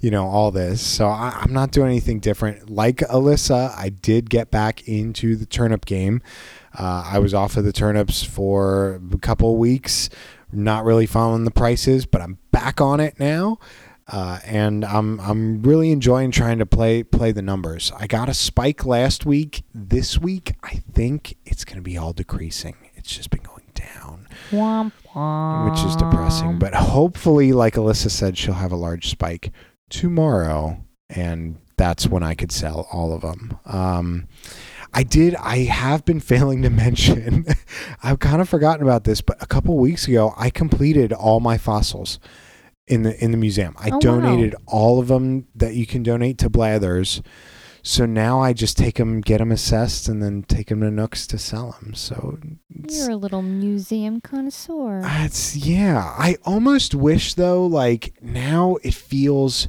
you 0.00 0.10
know 0.10 0.26
all 0.26 0.50
this. 0.50 0.80
So 0.80 1.06
I, 1.06 1.38
I'm 1.40 1.52
not 1.52 1.70
doing 1.70 1.88
anything 1.88 2.18
different. 2.20 2.68
Like 2.68 2.98
Alyssa, 2.98 3.72
I 3.76 3.90
did 3.90 4.28
get 4.28 4.50
back 4.50 4.86
into 4.88 5.36
the 5.36 5.46
turnip 5.46 5.86
game. 5.86 6.20
Uh, 6.76 7.04
I 7.06 7.18
was 7.18 7.34
off 7.34 7.56
of 7.56 7.64
the 7.64 7.72
turnips 7.72 8.22
for 8.22 9.00
a 9.12 9.18
couple 9.18 9.56
weeks, 9.56 10.08
not 10.52 10.84
really 10.84 11.06
following 11.06 11.44
the 11.44 11.50
prices, 11.50 12.06
but 12.06 12.20
I'm 12.20 12.38
back 12.52 12.80
on 12.80 13.00
it 13.00 13.18
now. 13.18 13.58
Uh, 14.12 14.40
and 14.44 14.84
I'm 14.84 15.20
I'm 15.20 15.62
really 15.62 15.92
enjoying 15.92 16.32
trying 16.32 16.58
to 16.58 16.66
play 16.66 17.04
play 17.04 17.30
the 17.30 17.42
numbers. 17.42 17.92
I 17.96 18.08
got 18.08 18.28
a 18.28 18.34
spike 18.34 18.84
last 18.84 19.24
week. 19.24 19.62
This 19.72 20.18
week, 20.18 20.54
I 20.64 20.82
think 20.92 21.36
it's 21.46 21.64
going 21.64 21.76
to 21.76 21.82
be 21.82 21.96
all 21.96 22.12
decreasing. 22.12 22.74
It's 22.96 23.14
just 23.14 23.30
been 23.30 23.42
going 23.42 23.70
down, 23.74 24.26
Womp 24.50 24.92
womp. 25.14 25.70
which 25.70 25.84
is 25.84 25.94
depressing. 25.94 26.58
But 26.58 26.74
hopefully, 26.74 27.52
like 27.52 27.74
Alyssa 27.74 28.10
said, 28.10 28.36
she'll 28.36 28.54
have 28.54 28.72
a 28.72 28.76
large 28.76 29.08
spike 29.10 29.52
tomorrow, 29.90 30.84
and 31.08 31.58
that's 31.76 32.08
when 32.08 32.24
I 32.24 32.34
could 32.34 32.50
sell 32.50 32.88
all 32.92 33.12
of 33.12 33.22
them. 33.22 33.58
Um, 33.64 34.26
I 34.92 35.02
did. 35.02 35.34
I 35.36 35.58
have 35.64 36.04
been 36.04 36.20
failing 36.32 36.62
to 36.62 36.70
mention. 36.70 37.46
I've 38.02 38.18
kind 38.18 38.40
of 38.40 38.48
forgotten 38.48 38.82
about 38.82 39.04
this, 39.04 39.20
but 39.20 39.42
a 39.42 39.46
couple 39.46 39.76
weeks 39.78 40.08
ago, 40.08 40.34
I 40.36 40.50
completed 40.50 41.12
all 41.12 41.40
my 41.40 41.58
fossils 41.58 42.18
in 42.86 43.02
the 43.02 43.22
in 43.22 43.30
the 43.30 43.36
museum. 43.36 43.74
I 43.78 43.88
Oh, 43.90 43.92
wow. 43.94 43.98
donated 44.00 44.54
all 44.66 44.98
of 45.00 45.08
them 45.08 45.46
that 45.54 45.74
you 45.74 45.86
can 45.86 46.02
donate 46.02 46.38
to 46.38 46.50
Blathers. 46.50 47.22
So 47.82 48.04
now 48.04 48.42
I 48.42 48.52
just 48.52 48.76
take 48.76 48.96
them, 48.96 49.22
get 49.22 49.38
them 49.38 49.50
assessed, 49.50 50.06
and 50.06 50.22
then 50.22 50.42
take 50.42 50.68
them 50.68 50.80
to 50.82 50.90
Nooks 50.90 51.26
to 51.28 51.38
sell 51.38 51.78
them. 51.80 51.94
So 51.94 52.38
it's, 52.68 52.98
You're 52.98 53.12
a 53.12 53.16
little 53.16 53.40
museum 53.40 54.20
connoisseur. 54.20 55.00
it's 55.04 55.56
yeah. 55.56 56.14
I 56.18 56.36
almost 56.44 56.94
wish 56.94 57.32
though, 57.34 57.64
like 57.64 58.12
now 58.20 58.76
it 58.82 58.92
feels 58.92 59.66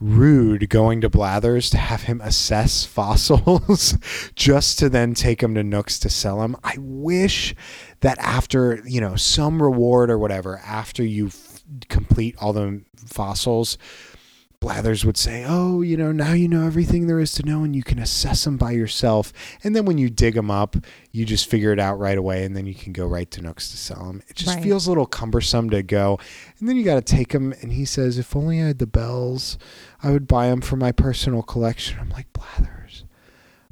rude 0.00 0.68
going 0.70 1.00
to 1.00 1.08
Blathers 1.08 1.70
to 1.70 1.78
have 1.78 2.02
him 2.04 2.20
assess 2.20 2.84
fossils 2.86 3.98
just 4.34 4.78
to 4.78 4.88
then 4.88 5.14
take 5.14 5.40
them 5.40 5.54
to 5.54 5.62
Nooks 5.64 5.98
to 6.00 6.08
sell 6.10 6.40
them. 6.40 6.56
I 6.62 6.76
wish 6.78 7.54
that 8.00 8.18
after 8.18 8.80
you 8.84 9.00
know 9.00 9.16
some 9.16 9.62
reward 9.62 10.10
or 10.10 10.18
whatever 10.18 10.58
after 10.58 11.02
you 11.04 11.28
f- 11.28 11.62
complete 11.88 12.36
all 12.40 12.52
the 12.52 12.82
fossils. 13.06 13.78
Blathers 14.60 15.04
would 15.04 15.16
say, 15.16 15.44
"Oh, 15.46 15.82
you 15.82 15.96
know, 15.96 16.10
now 16.10 16.32
you 16.32 16.48
know 16.48 16.66
everything 16.66 17.06
there 17.06 17.20
is 17.20 17.30
to 17.34 17.44
know, 17.44 17.62
and 17.62 17.76
you 17.76 17.84
can 17.84 18.00
assess 18.00 18.42
them 18.42 18.56
by 18.56 18.72
yourself. 18.72 19.32
And 19.62 19.76
then 19.76 19.84
when 19.84 19.98
you 19.98 20.10
dig 20.10 20.34
them 20.34 20.50
up, 20.50 20.74
you 21.12 21.24
just 21.24 21.48
figure 21.48 21.70
it 21.72 21.78
out 21.78 22.00
right 22.00 22.18
away, 22.18 22.44
and 22.44 22.56
then 22.56 22.66
you 22.66 22.74
can 22.74 22.92
go 22.92 23.06
right 23.06 23.30
to 23.30 23.40
Nooks 23.40 23.70
to 23.70 23.76
sell 23.76 24.04
them. 24.06 24.20
It 24.26 24.34
just 24.34 24.56
Right. 24.56 24.62
feels 24.64 24.88
a 24.88 24.90
little 24.90 25.06
cumbersome 25.06 25.70
to 25.70 25.84
go, 25.84 26.18
and 26.58 26.68
then 26.68 26.76
you 26.76 26.82
got 26.82 26.96
to 26.96 27.02
take 27.16 27.28
them. 27.32 27.54
And 27.62 27.72
he 27.74 27.84
says, 27.84 28.18
"If 28.18 28.34
only 28.34 28.60
I 28.60 28.66
had 28.66 28.80
the 28.80 28.88
bells, 28.88 29.58
I 30.02 30.10
would 30.10 30.28
buy 30.28 30.48
them 30.48 30.60
for 30.60 30.76
my 30.76 30.92
personal 30.92 31.42
collection." 31.42 31.98
I'm 32.00 32.10
like, 32.10 32.32
Blathers, 32.32 33.04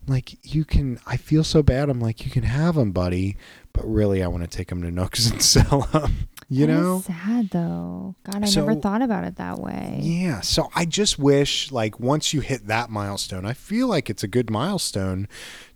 I'm 0.07 0.12
like 0.14 0.37
you 0.55 0.64
can. 0.64 0.99
I 1.07 1.16
feel 1.16 1.45
so 1.45 1.62
bad. 1.62 1.89
I'm 1.89 2.01
like, 2.01 2.24
you 2.24 2.31
can 2.31 2.43
have 2.45 2.74
them, 2.74 2.93
buddy, 2.93 3.37
but 3.72 3.85
really, 3.87 4.22
I 4.22 4.29
want 4.29 4.43
to 4.43 4.57
take 4.57 4.68
them 4.68 4.83
to 4.83 4.91
Nooks 4.91 5.31
and 5.31 5.43
sell 5.55 5.83
them. 5.93 6.29
You 6.49 6.66
That 6.66 6.72
know? 6.72 7.01
sad 7.01 7.51
though. 7.51 8.14
God, 8.24 8.45
I 8.45 8.47
So- 8.47 8.64
never 8.64 8.81
thought 8.81 9.03
about 9.03 9.24
it 9.24 9.35
that 9.37 9.59
way. 9.59 9.99
Yeah. 10.03 10.41
So 10.43 10.68
I 10.77 10.85
just 10.85 11.18
wish, 11.18 11.72
like, 11.72 11.99
once 11.99 12.33
you 12.33 12.41
hit 12.41 12.68
that 12.68 12.89
milestone, 12.89 13.45
I 13.45 13.53
feel 13.53 13.89
like 13.89 14.09
it's 14.09 14.22
a 14.22 14.29
good 14.29 14.49
milestone 14.49 15.27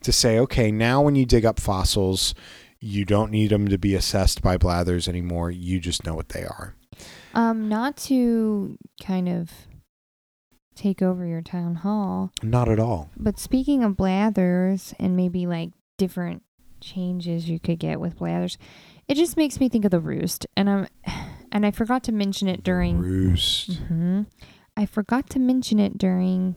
to 0.03 0.13
say, 0.13 0.39
okay, 0.39 0.71
now 0.71 1.03
when 1.03 1.17
you 1.17 1.27
dig 1.27 1.45
up 1.45 1.59
fossils, 1.59 2.35
you 2.79 3.05
don't 3.05 3.33
need 3.33 3.51
them 3.51 3.67
to 3.67 3.79
be 3.79 3.97
assessed 3.97 4.43
by 4.43 4.57
blathers 4.57 5.09
anymore. 5.09 5.51
You 5.51 5.81
just 5.81 6.07
know 6.07 6.15
what 6.15 6.29
they 6.31 6.45
are. 6.45 6.77
Um, 7.35 7.69
not 7.69 7.97
to 8.09 8.79
kind 9.05 9.29
of 9.29 9.51
take 10.75 11.03
over 11.03 11.27
your 11.27 11.43
town 11.43 11.77
hall, 11.77 12.33
Not 12.43 12.69
at 12.69 12.79
all. 12.81 13.11
but 13.17 13.39
speaking 13.39 13.83
of 13.85 13.97
blathers 13.97 14.95
and 14.99 15.17
maybe 15.17 15.47
like 15.47 15.71
different 15.99 16.43
changes 16.81 17.49
you 17.49 17.59
could 17.61 17.79
get 17.79 18.01
with 18.01 18.17
blathers, 18.19 18.57
it 19.09 19.15
just 19.17 19.37
makes 19.37 19.61
me 19.61 19.69
think 19.69 19.85
of 19.85 19.91
the 19.91 20.01
roost, 20.01 20.47
and 20.57 20.71
I'm, 20.71 20.87
and 21.53 21.67
I 21.67 21.71
forgot 21.71 22.03
to 22.05 22.13
mention 22.13 22.49
it 22.49 22.63
during. 22.63 22.99
Roost. 22.99 23.75
hmm 23.89 24.23
I 24.77 24.87
forgot 24.87 25.29
to 25.31 25.39
mention 25.39 25.79
it 25.79 25.99
during 25.99 26.55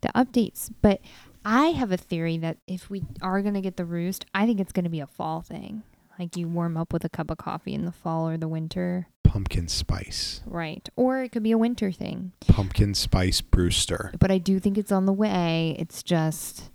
the 0.00 0.08
updates, 0.08 0.72
but 0.82 1.00
I 1.44 1.66
have 1.66 1.92
a 1.92 1.96
theory 1.96 2.36
that 2.38 2.56
if 2.66 2.90
we 2.90 3.02
are 3.22 3.42
going 3.42 3.54
to 3.54 3.60
get 3.60 3.76
the 3.76 3.84
roost, 3.84 4.24
I 4.34 4.46
think 4.46 4.58
it's 4.60 4.72
going 4.72 4.84
to 4.84 4.90
be 4.90 5.00
a 5.00 5.06
fall 5.06 5.40
thing. 5.42 5.82
Like 6.20 6.36
you 6.36 6.48
warm 6.48 6.76
up 6.76 6.92
with 6.92 7.02
a 7.06 7.08
cup 7.08 7.30
of 7.30 7.38
coffee 7.38 7.72
in 7.72 7.86
the 7.86 7.92
fall 7.92 8.28
or 8.28 8.36
the 8.36 8.46
winter. 8.46 9.08
Pumpkin 9.24 9.68
spice. 9.68 10.42
Right. 10.44 10.86
Or 10.94 11.22
it 11.22 11.30
could 11.32 11.42
be 11.42 11.52
a 11.52 11.56
winter 11.56 11.90
thing. 11.90 12.32
Pumpkin 12.46 12.92
spice 12.92 13.40
Brewster. 13.40 14.12
But 14.20 14.30
I 14.30 14.36
do 14.36 14.60
think 14.60 14.76
it's 14.76 14.92
on 14.92 15.06
the 15.06 15.14
way. 15.14 15.74
It's 15.78 16.02
just 16.02 16.70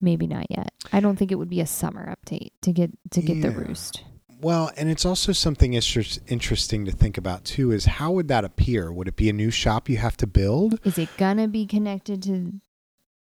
maybe 0.00 0.28
not 0.28 0.46
yet. 0.50 0.72
I 0.92 1.00
don't 1.00 1.16
think 1.16 1.32
it 1.32 1.34
would 1.34 1.50
be 1.50 1.60
a 1.60 1.66
summer 1.66 2.14
update 2.14 2.52
to 2.62 2.72
get 2.72 2.92
to 3.10 3.20
get 3.20 3.42
the 3.42 3.50
roost. 3.50 4.04
Well, 4.40 4.70
and 4.76 4.88
it's 4.88 5.04
also 5.04 5.32
something 5.32 5.72
inter- 5.72 6.04
interesting 6.28 6.84
to 6.84 6.92
think 6.92 7.18
about 7.18 7.44
too 7.44 7.72
is 7.72 7.86
how 7.86 8.12
would 8.12 8.28
that 8.28 8.44
appear? 8.44 8.92
Would 8.92 9.08
it 9.08 9.16
be 9.16 9.28
a 9.28 9.32
new 9.32 9.50
shop 9.50 9.88
you 9.88 9.96
have 9.96 10.16
to 10.18 10.28
build? 10.28 10.78
Is 10.84 10.96
it 10.96 11.08
gonna 11.16 11.48
be 11.48 11.66
connected 11.66 12.22
to 12.22 12.52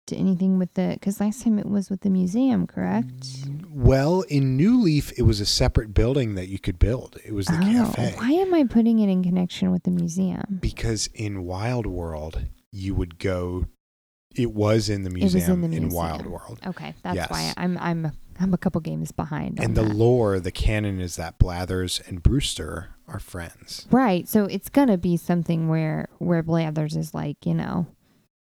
to 0.07 0.15
anything 0.15 0.57
with 0.59 0.73
the? 0.75 0.91
Because 0.99 1.19
last 1.19 1.41
time 1.43 1.57
it 1.59 1.65
was 1.65 1.89
with 1.89 2.01
the 2.01 2.09
museum, 2.09 2.67
correct? 2.67 3.27
Well, 3.71 4.21
in 4.23 4.55
New 4.57 4.81
Leaf, 4.81 5.11
it 5.17 5.23
was 5.23 5.39
a 5.39 5.45
separate 5.45 5.93
building 5.93 6.35
that 6.35 6.47
you 6.47 6.59
could 6.59 6.79
build. 6.79 7.17
It 7.25 7.33
was 7.33 7.47
the 7.47 7.57
oh, 7.57 7.93
cafe. 7.95 8.13
why 8.17 8.31
am 8.31 8.53
I 8.53 8.63
putting 8.65 8.99
it 8.99 9.09
in 9.09 9.23
connection 9.23 9.71
with 9.71 9.83
the 9.83 9.91
museum? 9.91 10.59
Because 10.61 11.07
in 11.13 11.43
Wild 11.43 11.85
World, 11.85 12.45
you 12.71 12.95
would 12.95 13.19
go. 13.19 13.65
It 14.35 14.51
was 14.53 14.89
in 14.89 15.03
the 15.03 15.09
was 15.09 15.33
museum 15.33 15.51
in 15.53 15.61
the 15.61 15.67
museum. 15.69 15.89
in 15.89 15.95
Wild. 15.95 16.25
World, 16.25 16.59
Okay, 16.65 16.93
that's 17.03 17.15
Yes. 17.15 17.29
why 17.31 17.53
I'm 17.55 17.77
I'm 17.77 18.11
I'm 18.37 18.53
a 18.53 18.57
couple 18.57 18.81
games 18.81 19.13
behind. 19.13 19.59
and 19.61 19.75
the 19.75 19.83
that. 19.83 19.95
lore, 19.95 20.41
the 20.41 20.51
canon 20.51 20.99
is 20.99 21.15
that 21.15 21.39
Blathers 21.39 22.01
and 22.05 22.21
Brewster 22.21 22.89
are 23.07 23.19
friends. 23.19 23.87
Right. 23.91 24.27
So 24.27 24.43
it's 24.43 24.67
gonna 24.67 24.97
be 24.97 25.15
something 25.15 25.69
where 25.69 26.09
where 26.17 26.43
Blathers 26.43 26.97
is 26.97 27.13
like, 27.13 27.45
you 27.45 27.53
know, 27.53 27.87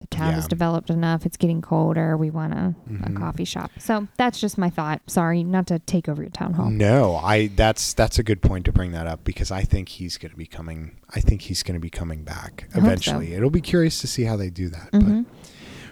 the 0.01 0.07
town 0.07 0.33
Yeah. 0.33 0.39
is 0.39 0.47
developed 0.47 0.89
enough, 0.89 1.25
it's 1.25 1.37
getting 1.37 1.61
colder, 1.61 2.17
we 2.17 2.29
want 2.29 2.53
a, 2.53 2.75
a 2.87 2.91
Mhm. 3.09 3.15
coffee 3.17 3.45
shop. 3.45 3.71
So 3.79 4.07
that's 4.17 4.39
just 4.39 4.57
my 4.57 4.69
thought. 4.69 5.01
Sorry, 5.07 5.43
not 5.43 5.67
to 5.67 5.79
take 5.79 6.09
over 6.09 6.21
your 6.21 6.29
town 6.31 6.53
hall. 6.53 6.69
No, 6.69 7.15
I 7.15 7.47
that's 7.47 7.93
that's 7.93 8.19
a 8.19 8.23
good 8.23 8.41
point 8.41 8.65
to 8.65 8.71
bring 8.73 8.91
that 8.91 9.07
up 9.07 9.23
because 9.23 9.51
I 9.51 9.61
think 9.63 9.89
he's 9.89 10.17
going 10.17 10.31
to 10.31 10.37
be 10.37 10.45
coming. 10.47 10.97
I 11.13 11.21
think 11.21 11.43
he's 11.43 11.63
going 11.63 11.75
to 11.75 11.79
be 11.79 11.89
coming 11.89 12.23
back 12.23 12.63
hope 12.73 12.83
so. 12.83 12.87
eventually. 12.87 13.33
It'll 13.33 13.49
be 13.49 13.61
curious 13.61 14.01
to 14.01 14.07
see 14.07 14.23
how 14.23 14.35
they 14.35 14.49
do 14.49 14.69
that. 14.69 14.89
hmm 14.91 15.21
But 15.21 15.25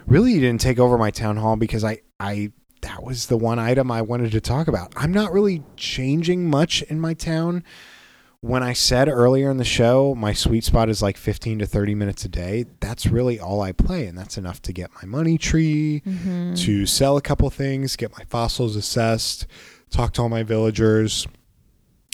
really, 0.06 0.32
you 0.34 0.40
didn't 0.40 0.60
take 0.60 0.78
over 0.78 0.98
my 0.98 1.10
town 1.10 1.38
hall 1.38 1.56
because 1.56 1.82
I 1.82 2.00
I 2.20 2.52
that 2.82 3.02
was 3.02 3.26
the 3.28 3.38
one 3.38 3.58
item 3.58 3.90
I 3.90 4.02
wanted 4.02 4.32
to 4.32 4.40
talk 4.42 4.68
about. 4.68 4.92
I'm 4.96 5.12
not 5.12 5.32
really 5.32 5.62
changing 5.76 6.50
much 6.50 6.82
in 6.82 7.00
my 7.00 7.14
town. 7.14 7.64
When 8.44 8.62
I 8.62 8.74
said 8.74 9.08
earlier 9.08 9.50
in 9.50 9.56
the 9.56 9.64
show, 9.64 10.14
my 10.14 10.34
sweet 10.34 10.64
spot 10.64 10.90
is 10.90 11.00
like 11.00 11.16
15 11.16 11.60
to 11.60 11.66
30 11.66 11.94
minutes 11.94 12.26
a 12.26 12.28
day. 12.28 12.66
That's 12.78 13.06
really 13.06 13.40
all 13.40 13.62
I 13.62 13.72
play, 13.72 14.06
and 14.06 14.18
that's 14.18 14.36
enough 14.36 14.60
to 14.62 14.72
get 14.74 14.90
my 14.96 15.06
money 15.06 15.38
tree, 15.38 16.02
hmm 16.04 16.52
to 16.56 16.84
sell 16.84 17.16
a 17.16 17.22
couple 17.22 17.48
things, 17.48 17.96
get 17.96 18.12
my 18.18 18.24
fossils 18.24 18.76
assessed, 18.76 19.46
talk 19.88 20.12
to 20.12 20.22
all 20.22 20.28
my 20.28 20.42
villagers. 20.42 21.26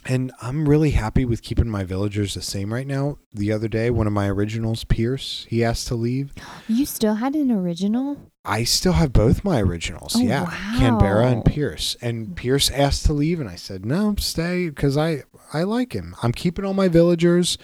And 0.07 0.33
I'm 0.41 0.69
really 0.69 0.93
happy 0.93 1.25
with 1.27 1.43
keeping 1.43 1.69
my 1.69 1.85
villagers 1.85 2.35
the 2.35 2.41
same 2.43 2.73
right 2.73 2.87
now. 2.87 3.19
The 3.35 3.53
other 3.53 3.69
day, 3.69 3.91
one 3.91 4.07
of 4.07 4.13
my 4.13 4.29
originals, 4.29 4.85
Pierce, 4.85 5.47
he 5.51 5.63
asked 5.63 5.89
to 5.89 5.95
leave. 5.95 6.33
You 6.69 6.87
still 6.87 7.17
had 7.17 7.35
an 7.35 7.51
original? 7.51 8.17
I 8.45 8.65
still 8.65 8.95
have 8.95 9.13
both 9.13 9.45
my 9.45 9.61
originals. 9.61 10.17
Oh, 10.17 10.21
yeah, 10.21 10.47
Canberra 10.79 11.27
and. 11.27 11.45
Pierce. 11.45 11.97
And 12.01 12.35
Pierce 12.35 12.71
asked 12.71 13.05
to 13.07 13.13
leave, 13.13 13.41
and 13.41 13.49
I 13.49 13.57
said 13.57 13.85
no, 13.85 14.15
stay 14.19 14.71
because 14.71 14.97
I 14.97 15.25
I 15.53 15.65
like 15.65 15.93
him. 15.93 16.17
I'm 16.23 16.33
keeping 16.33 16.65
all 16.65 16.75
my 16.75 16.89
villagers. 16.89 17.59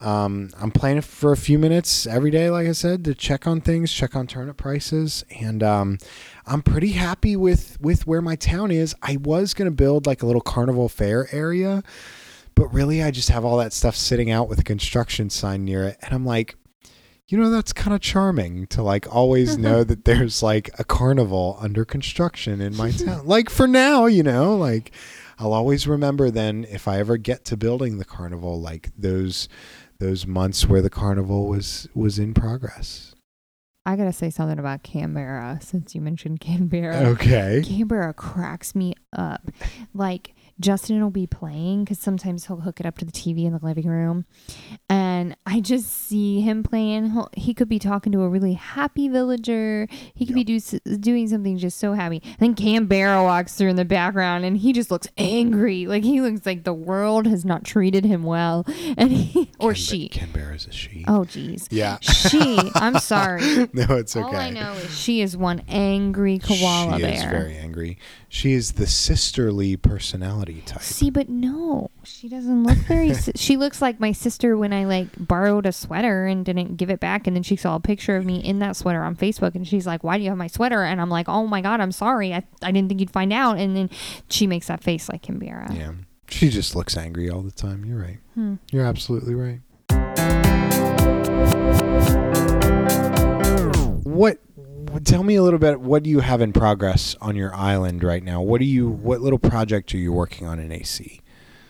Um, 0.00 0.50
I'm 0.60 0.70
playing 0.70 0.98
it 0.98 1.04
for 1.04 1.32
a 1.32 1.36
few 1.36 1.58
minutes 1.58 2.06
every 2.06 2.30
day, 2.30 2.50
like 2.50 2.68
I 2.68 2.72
said, 2.72 3.04
to 3.04 3.14
check 3.14 3.48
on 3.48 3.60
things, 3.60 3.92
check 3.92 4.14
on 4.14 4.28
turnip 4.28 4.56
prices, 4.56 5.24
and 5.40 5.60
um, 5.62 5.98
I'm 6.48 6.62
pretty 6.62 6.92
happy 6.92 7.36
with 7.36 7.80
with 7.80 8.06
where 8.06 8.22
my 8.22 8.36
town 8.36 8.70
is. 8.70 8.94
I 9.02 9.18
was 9.18 9.54
gonna 9.54 9.70
build 9.70 10.06
like 10.06 10.22
a 10.22 10.26
little 10.26 10.40
carnival 10.40 10.88
fair 10.88 11.28
area, 11.32 11.82
but 12.54 12.72
really, 12.72 13.02
I 13.02 13.10
just 13.10 13.28
have 13.28 13.44
all 13.44 13.58
that 13.58 13.72
stuff 13.72 13.94
sitting 13.94 14.30
out 14.30 14.48
with 14.48 14.58
a 14.58 14.64
construction 14.64 15.30
sign 15.30 15.64
near 15.64 15.84
it, 15.84 15.98
and 16.02 16.14
I'm 16.14 16.24
like, 16.24 16.56
you 17.28 17.36
know, 17.36 17.50
that's 17.50 17.72
kind 17.72 17.94
of 17.94 18.00
charming 18.00 18.66
to 18.68 18.82
like 18.82 19.14
always 19.14 19.58
know 19.58 19.84
that 19.84 20.04
there's 20.04 20.42
like 20.42 20.70
a 20.78 20.84
carnival 20.84 21.58
under 21.60 21.84
construction 21.84 22.60
in 22.60 22.76
my 22.76 22.90
town. 22.92 23.26
like 23.26 23.50
for 23.50 23.68
now, 23.68 24.06
you 24.06 24.22
know, 24.22 24.56
like 24.56 24.92
I'll 25.38 25.52
always 25.52 25.86
remember 25.86 26.30
then 26.30 26.66
if 26.70 26.88
I 26.88 26.98
ever 26.98 27.16
get 27.16 27.44
to 27.46 27.56
building 27.56 27.98
the 27.98 28.04
carnival, 28.04 28.60
like 28.60 28.90
those 28.96 29.48
those 29.98 30.26
months 30.26 30.66
where 30.66 30.82
the 30.82 30.90
carnival 30.90 31.46
was 31.46 31.88
was 31.94 32.18
in 32.18 32.32
progress. 32.32 33.07
I 33.88 33.96
gotta 33.96 34.12
say 34.12 34.28
something 34.28 34.58
about 34.58 34.82
Canberra 34.82 35.60
since 35.62 35.94
you 35.94 36.02
mentioned 36.02 36.40
Canberra. 36.40 37.08
Okay. 37.08 37.62
Canberra 37.64 38.12
cracks 38.12 38.74
me 38.74 38.92
up. 39.14 39.50
Like 39.94 40.34
Justin 40.60 41.02
will 41.02 41.10
be 41.10 41.26
playing 41.26 41.84
because 41.84 41.98
sometimes 41.98 42.46
he'll 42.46 42.60
hook 42.60 42.80
it 42.80 42.86
up 42.86 42.98
to 42.98 43.04
the 43.04 43.12
TV 43.12 43.44
in 43.44 43.52
the 43.52 43.64
living 43.64 43.86
room, 43.86 44.24
and 44.88 45.36
I 45.46 45.60
just 45.60 45.88
see 45.88 46.40
him 46.40 46.62
playing. 46.62 47.12
He'll, 47.12 47.30
he 47.34 47.54
could 47.54 47.68
be 47.68 47.78
talking 47.78 48.12
to 48.12 48.22
a 48.22 48.28
really 48.28 48.54
happy 48.54 49.08
villager. 49.08 49.86
He 50.14 50.26
could 50.26 50.34
be 50.34 50.44
do, 50.44 50.58
doing 50.98 51.28
something 51.28 51.58
just 51.58 51.78
so 51.78 51.92
happy. 51.92 52.22
And 52.24 52.36
then 52.40 52.54
Canberra 52.54 53.22
walks 53.22 53.54
through 53.54 53.68
in 53.70 53.76
the 53.76 53.84
background, 53.84 54.44
and 54.44 54.56
he 54.56 54.72
just 54.72 54.90
looks 54.90 55.08
angry. 55.16 55.86
Like 55.86 56.02
he 56.02 56.20
looks 56.20 56.44
like 56.44 56.64
the 56.64 56.74
world 56.74 57.26
has 57.26 57.44
not 57.44 57.64
treated 57.64 58.04
him 58.04 58.22
well, 58.22 58.64
and 58.96 59.12
he 59.12 59.50
or 59.60 59.74
she. 59.74 60.08
Canberra's 60.08 60.66
a 60.66 60.72
she. 60.72 61.04
Oh, 61.06 61.24
geez. 61.24 61.68
Yeah. 61.70 61.98
She. 62.00 62.58
I'm 62.74 62.98
sorry. 62.98 63.68
no, 63.72 63.86
it's 63.90 64.16
okay. 64.16 64.24
All 64.26 64.36
I 64.36 64.50
know 64.50 64.72
is 64.72 64.98
she 64.98 65.20
is 65.20 65.36
one 65.36 65.62
angry 65.68 66.38
koala 66.38 66.96
she 66.96 67.02
bear. 67.02 67.14
is 67.14 67.22
very 67.22 67.56
angry. 67.56 67.98
She 68.30 68.52
is 68.52 68.72
the 68.72 68.86
sisterly 68.86 69.76
personality 69.76 70.62
type. 70.66 70.82
See, 70.82 71.08
but 71.08 71.30
no, 71.30 71.90
she 72.04 72.28
doesn't 72.28 72.62
look 72.62 72.76
very. 72.78 73.14
si- 73.14 73.32
she 73.36 73.56
looks 73.56 73.80
like 73.80 73.98
my 74.00 74.12
sister 74.12 74.54
when 74.56 74.72
I 74.74 74.84
like 74.84 75.08
borrowed 75.18 75.64
a 75.64 75.72
sweater 75.72 76.26
and 76.26 76.44
didn't 76.44 76.76
give 76.76 76.90
it 76.90 77.00
back, 77.00 77.26
and 77.26 77.34
then 77.34 77.42
she 77.42 77.56
saw 77.56 77.76
a 77.76 77.80
picture 77.80 78.16
of 78.16 78.26
me 78.26 78.36
in 78.44 78.58
that 78.58 78.76
sweater 78.76 79.02
on 79.02 79.16
Facebook, 79.16 79.54
and 79.54 79.66
she's 79.66 79.86
like, 79.86 80.04
"Why 80.04 80.18
do 80.18 80.24
you 80.24 80.28
have 80.28 80.36
my 80.38 80.46
sweater?" 80.46 80.82
And 80.84 81.00
I'm 81.00 81.08
like, 81.08 81.26
"Oh 81.28 81.46
my 81.46 81.62
god, 81.62 81.80
I'm 81.80 81.92
sorry. 81.92 82.34
I 82.34 82.44
I 82.62 82.70
didn't 82.70 82.88
think 82.88 83.00
you'd 83.00 83.10
find 83.10 83.32
out." 83.32 83.56
And 83.58 83.74
then 83.74 83.88
she 84.28 84.46
makes 84.46 84.66
that 84.66 84.82
face 84.84 85.08
like 85.08 85.22
Canberra. 85.22 85.72
Yeah. 85.74 85.92
She 86.28 86.50
just 86.50 86.76
looks 86.76 86.98
angry 86.98 87.30
all 87.30 87.40
the 87.40 87.50
time. 87.50 87.86
You're 87.86 87.98
right. 87.98 88.18
Hmm. 88.34 88.56
You're 88.70 88.84
absolutely 88.84 89.34
right. 89.34 89.60
What 94.04 94.38
tell 95.04 95.22
me 95.22 95.34
a 95.36 95.42
little 95.42 95.58
bit 95.58 95.80
what 95.80 96.02
do 96.02 96.10
you 96.10 96.20
have 96.20 96.40
in 96.40 96.52
progress 96.52 97.16
on 97.20 97.36
your 97.36 97.54
island 97.54 98.02
right 98.02 98.22
now? 98.22 98.40
What 98.40 98.60
do 98.60 98.64
you 98.64 98.88
what 98.88 99.20
little 99.20 99.38
project 99.38 99.94
are 99.94 99.98
you 99.98 100.12
working 100.12 100.46
on 100.46 100.58
in 100.58 100.72
AC? 100.72 101.20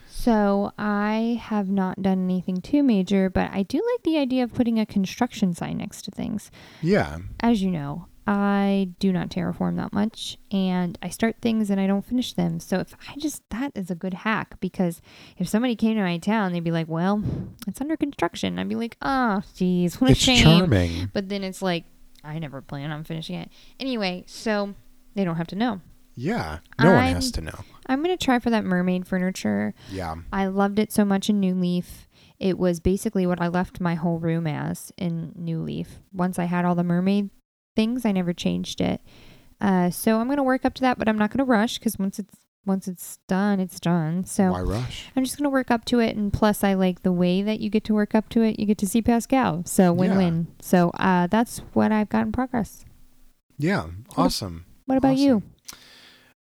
So 0.08 0.72
I 0.76 1.40
have 1.40 1.70
not 1.70 2.02
done 2.02 2.24
anything 2.24 2.60
too 2.60 2.82
major, 2.82 3.30
but 3.30 3.50
I 3.52 3.62
do 3.62 3.78
like 3.92 4.02
the 4.02 4.18
idea 4.18 4.42
of 4.44 4.52
putting 4.52 4.78
a 4.78 4.84
construction 4.84 5.54
sign 5.54 5.78
next 5.78 6.02
to 6.02 6.10
things. 6.10 6.50
Yeah. 6.82 7.18
as 7.40 7.62
you 7.62 7.70
know, 7.70 8.06
I 8.26 8.90
do 8.98 9.10
not 9.10 9.30
terraform 9.30 9.76
that 9.76 9.92
much 9.94 10.36
and 10.52 10.98
I 11.02 11.08
start 11.08 11.36
things 11.40 11.70
and 11.70 11.80
I 11.80 11.86
don't 11.86 12.04
finish 12.04 12.34
them. 12.34 12.60
So 12.60 12.78
if 12.78 12.94
I 13.08 13.16
just 13.16 13.42
that 13.50 13.72
is 13.74 13.90
a 13.90 13.94
good 13.94 14.12
hack 14.12 14.60
because 14.60 15.00
if 15.38 15.48
somebody 15.48 15.74
came 15.76 15.96
to 15.96 16.02
my 16.02 16.18
town, 16.18 16.52
they'd 16.52 16.60
be 16.62 16.70
like, 16.70 16.88
"Well, 16.88 17.22
it's 17.66 17.80
under 17.80 17.96
construction." 17.96 18.58
I'd 18.58 18.68
be 18.68 18.74
like, 18.74 18.98
"Oh, 19.00 19.40
geez, 19.54 19.98
what 19.98 20.10
a 20.10 20.12
it's 20.12 20.20
shame." 20.20 20.42
charming. 20.44 21.10
But 21.14 21.30
then 21.30 21.42
it's 21.42 21.62
like, 21.62 21.84
I 22.24 22.38
never 22.38 22.60
plan 22.60 22.90
on 22.90 23.04
finishing 23.04 23.36
it 23.36 23.50
anyway, 23.78 24.24
so 24.26 24.74
they 25.14 25.24
don't 25.24 25.36
have 25.36 25.46
to 25.48 25.56
know. 25.56 25.80
Yeah. 26.14 26.58
No 26.80 26.90
one 26.92 27.04
I'm- 27.04 27.14
has 27.14 27.30
to 27.32 27.40
know. 27.40 27.60
I'm 27.86 28.02
gonna 28.02 28.16
try 28.16 28.38
for 28.40 28.50
that 28.50 28.64
mermaid 28.64 29.06
furniture. 29.06 29.72
Yeah. 29.90 30.16
I 30.32 30.46
loved 30.46 30.78
it 30.78 30.92
so 30.92 31.04
much 31.04 31.30
in 31.30 31.38
New 31.40 31.54
Leaf. 31.54 32.08
It 32.40 32.58
was 32.58 32.80
basically 32.80 33.26
what 33.26 33.40
I 33.40 33.48
left 33.48 33.80
my 33.80 33.94
whole 33.94 34.18
room 34.18 34.46
as 34.46 34.92
in 34.96 35.32
New 35.36 35.62
Leaf. 35.62 36.00
Once 36.12 36.38
I 36.38 36.44
had 36.44 36.64
all 36.64 36.74
the 36.74 36.84
mermaid 36.84 37.30
things, 37.76 38.04
I 38.04 38.12
never 38.12 38.32
changed 38.32 38.80
it. 38.80 39.00
Uh, 39.60 39.90
so 39.90 40.20
I'm 40.20 40.28
gonna 40.28 40.42
work 40.42 40.64
up 40.64 40.74
to 40.74 40.80
that, 40.82 40.98
but 40.98 41.08
I'm 41.08 41.18
not 41.18 41.30
gonna 41.30 41.44
rush 41.44 41.78
because 41.78 41.98
once 41.98 42.18
it's 42.18 42.34
once 42.66 42.86
it's 42.88 43.18
done, 43.28 43.60
it's 43.60 43.80
done. 43.80 44.24
So 44.24 44.52
Why 44.52 44.60
rush? 44.60 45.06
I'm 45.16 45.24
just 45.24 45.38
gonna 45.38 45.50
work 45.50 45.70
up 45.70 45.84
to 45.86 46.00
it, 46.00 46.16
and 46.16 46.32
plus 46.32 46.62
I 46.62 46.74
like 46.74 47.02
the 47.02 47.12
way 47.12 47.42
that 47.42 47.60
you 47.60 47.70
get 47.70 47.84
to 47.84 47.94
work 47.94 48.14
up 48.14 48.28
to 48.30 48.42
it. 48.42 48.58
You 48.58 48.66
get 48.66 48.78
to 48.78 48.86
see 48.86 49.02
Pascal, 49.02 49.62
so 49.64 49.92
win-win. 49.92 50.48
So 50.60 50.90
uh, 50.90 51.26
that's 51.26 51.58
what 51.72 51.92
I've 51.92 52.08
got 52.08 52.26
in 52.26 52.32
progress. 52.32 52.84
Yeah. 53.58 53.86
Awesome. 54.16 54.66
What 54.86 54.98
about 54.98 55.16
you? 55.16 55.42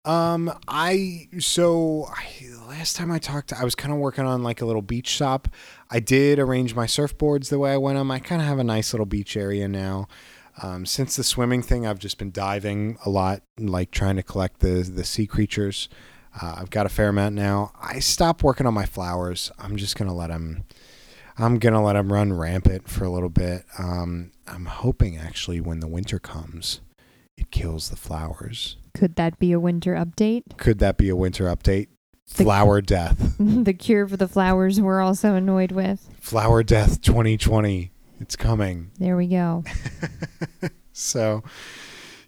Um, 0.06 0.54
I 0.70 1.28
so 1.40 2.08
I, 2.10 2.26
last 2.70 2.96
time 2.96 3.12
I 3.12 3.20
talked, 3.20 3.52
I 3.52 3.66
was 3.66 3.76
kind 3.76 3.94
of 3.94 4.00
working 4.00 4.26
on 4.26 4.42
like 4.42 4.62
a 4.62 4.66
little 4.66 4.82
beach 4.82 5.10
shop. 5.10 5.50
I 5.90 6.00
did 6.00 6.40
arrange 6.40 6.74
my 6.76 6.86
surfboards 6.86 7.50
the 7.50 7.60
way 7.60 7.74
I 7.74 7.78
went 7.78 7.98
them. 7.98 8.10
I 8.10 8.20
kind 8.20 8.42
of 8.42 8.48
have 8.48 8.58
a 8.58 8.64
nice 8.64 8.94
little 8.94 9.06
beach 9.06 9.36
area 9.36 9.68
now. 9.68 10.08
Um, 10.62 10.86
since 10.86 11.16
the 11.16 11.24
swimming 11.24 11.62
thing, 11.62 11.86
I've 11.86 12.00
just 12.00 12.18
been 12.18 12.32
diving 12.32 12.98
a 13.06 13.10
lot, 13.10 13.42
like 13.60 13.92
trying 13.92 14.16
to 14.16 14.24
collect 14.24 14.60
the 14.60 14.82
the 14.84 15.04
sea 15.04 15.28
creatures. 15.28 15.88
Uh, 16.42 16.56
I've 16.60 16.70
got 16.70 16.86
a 16.86 16.90
fair 16.90 17.10
amount 17.10 17.36
now. 17.36 17.72
I 17.82 18.00
stopped 18.00 18.44
working 18.44 18.68
on 18.68 18.74
my 18.74 18.86
flowers. 18.86 19.52
I'm 19.60 19.76
just 19.78 19.96
gonna 19.96 20.14
let 20.16 20.28
them. 20.30 20.64
I'm 21.38 21.60
gonna 21.60 21.84
let 21.84 21.94
them 21.94 22.12
run 22.12 22.34
rampant 22.34 22.90
for 22.90 23.04
a 23.06 23.10
little 23.10 23.30
bit. 23.30 23.66
Um, 23.78 24.32
I'm 24.48 24.66
hoping 24.66 25.18
actually 25.18 25.62
when 25.62 25.80
the 25.80 25.88
winter 25.88 26.18
comes, 26.20 26.82
it 27.38 27.52
kills 27.52 27.90
the 27.90 27.96
flowers. 27.96 28.78
Could 28.94 29.16
that 29.18 29.38
be 29.38 29.52
a 29.52 29.60
winter 29.60 29.94
update? 29.94 30.58
Could 30.58 30.80
that 30.80 30.98
be 30.98 31.10
a 31.10 31.16
winter 31.16 31.46
update? 31.46 31.88
The- 32.36 32.44
Flower 32.44 32.82
death. 32.82 33.36
the 33.40 33.74
cure 33.74 34.08
for 34.08 34.18
the 34.18 34.28
flowers 34.28 34.82
we're 34.82 35.02
also 35.02 35.36
annoyed 35.36 35.72
with. 35.72 36.10
Flower 36.20 36.62
death 36.64 37.00
2020. 37.02 37.92
It's 38.20 38.36
coming. 38.36 38.92
There 39.00 39.16
we 39.18 39.28
go. 39.28 39.64
So, 41.00 41.44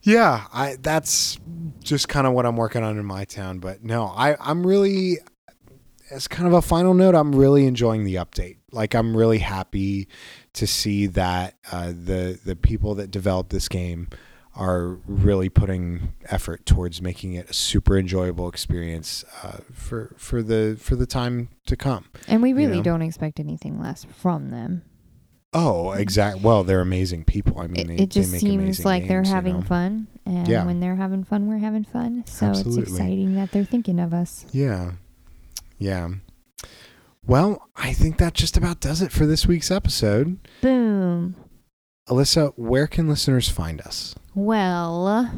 yeah, 0.04 0.46
I 0.54 0.78
that's 0.80 1.40
just 1.84 2.08
kind 2.08 2.28
of 2.28 2.34
what 2.34 2.46
I'm 2.46 2.56
working 2.56 2.84
on 2.84 3.00
in 3.00 3.06
my 3.06 3.26
town. 3.26 3.58
But 3.58 3.84
no, 3.84 4.06
I 4.06 4.36
I'm 4.40 4.66
really 4.66 5.18
as 6.12 6.28
kind 6.28 6.46
of 6.48 6.54
a 6.54 6.62
final 6.62 6.94
note, 6.94 7.16
I'm 7.16 7.34
really 7.34 7.66
enjoying 7.66 8.04
the 8.04 8.16
update. 8.16 8.58
Like 8.72 8.94
I'm 8.94 9.18
really 9.18 9.40
happy 9.40 10.08
to 10.54 10.68
see 10.68 11.08
that 11.08 11.56
uh, 11.72 11.88
the 11.88 12.40
the 12.46 12.56
people 12.56 12.94
that 12.96 13.10
developed 13.10 13.50
this 13.50 13.68
game 13.68 14.10
are 14.56 15.00
really 15.08 15.50
putting 15.50 16.14
effort 16.26 16.66
towards 16.68 17.02
making 17.02 17.34
it 17.34 17.50
a 17.50 17.54
super 17.54 17.98
enjoyable 17.98 18.48
experience 18.50 19.26
uh, 19.42 19.58
for 19.74 20.14
for 20.16 20.44
the 20.44 20.78
for 20.80 20.96
the 20.96 21.08
time 21.08 21.50
to 21.66 21.76
come. 21.76 22.06
And 22.28 22.44
we 22.44 22.50
You 22.50 22.56
really 22.56 22.78
know? 22.78 22.84
don't 22.84 23.02
expect 23.02 23.40
anything 23.40 23.82
less 23.82 24.04
from 24.04 24.52
them. 24.52 24.84
Oh, 25.54 25.92
exactly. 25.92 26.42
Well, 26.44 26.64
they're 26.64 26.82
amazing 26.82 27.24
people. 27.26 27.60
I 27.60 27.68
mean, 27.68 27.90
It, 27.90 27.98
they, 27.98 28.04
it 28.04 28.10
just 28.10 28.32
seems 28.32 28.86
like 28.86 29.08
they're 29.08 29.20
games, 29.22 29.30
you 29.30 29.36
having 29.36 29.56
know? 29.56 29.62
fun. 29.66 30.08
And 30.26 30.48
Yeah. 30.48 30.64
when 30.66 30.80
they're 30.80 30.96
having 30.96 31.24
fun, 31.24 31.48
we're 31.48 31.58
having 31.58 31.84
fun. 31.84 32.24
So 32.28 32.48
Absolutely. 32.48 32.84
it's 32.84 32.92
exciting 32.92 33.36
that 33.36 33.52
they're 33.52 33.66
thinking 33.66 34.00
of 34.00 34.14
us. 34.14 34.46
Yeah. 34.52 34.92
Yeah. 35.80 36.10
Well, 37.26 37.68
I 37.76 37.94
think 37.94 38.18
that 38.18 38.34
just 38.34 38.58
about 38.58 38.80
does 38.80 39.02
it 39.02 39.12
for 39.12 39.26
this 39.26 39.48
week's 39.48 39.72
episode. 39.72 40.38
Boom. 40.62 41.36
Alyssa, 42.08 42.54
where 42.56 42.88
can 42.88 43.08
listeners 43.08 43.50
find 43.50 43.82
us? 43.82 44.16
Well, 44.36 45.32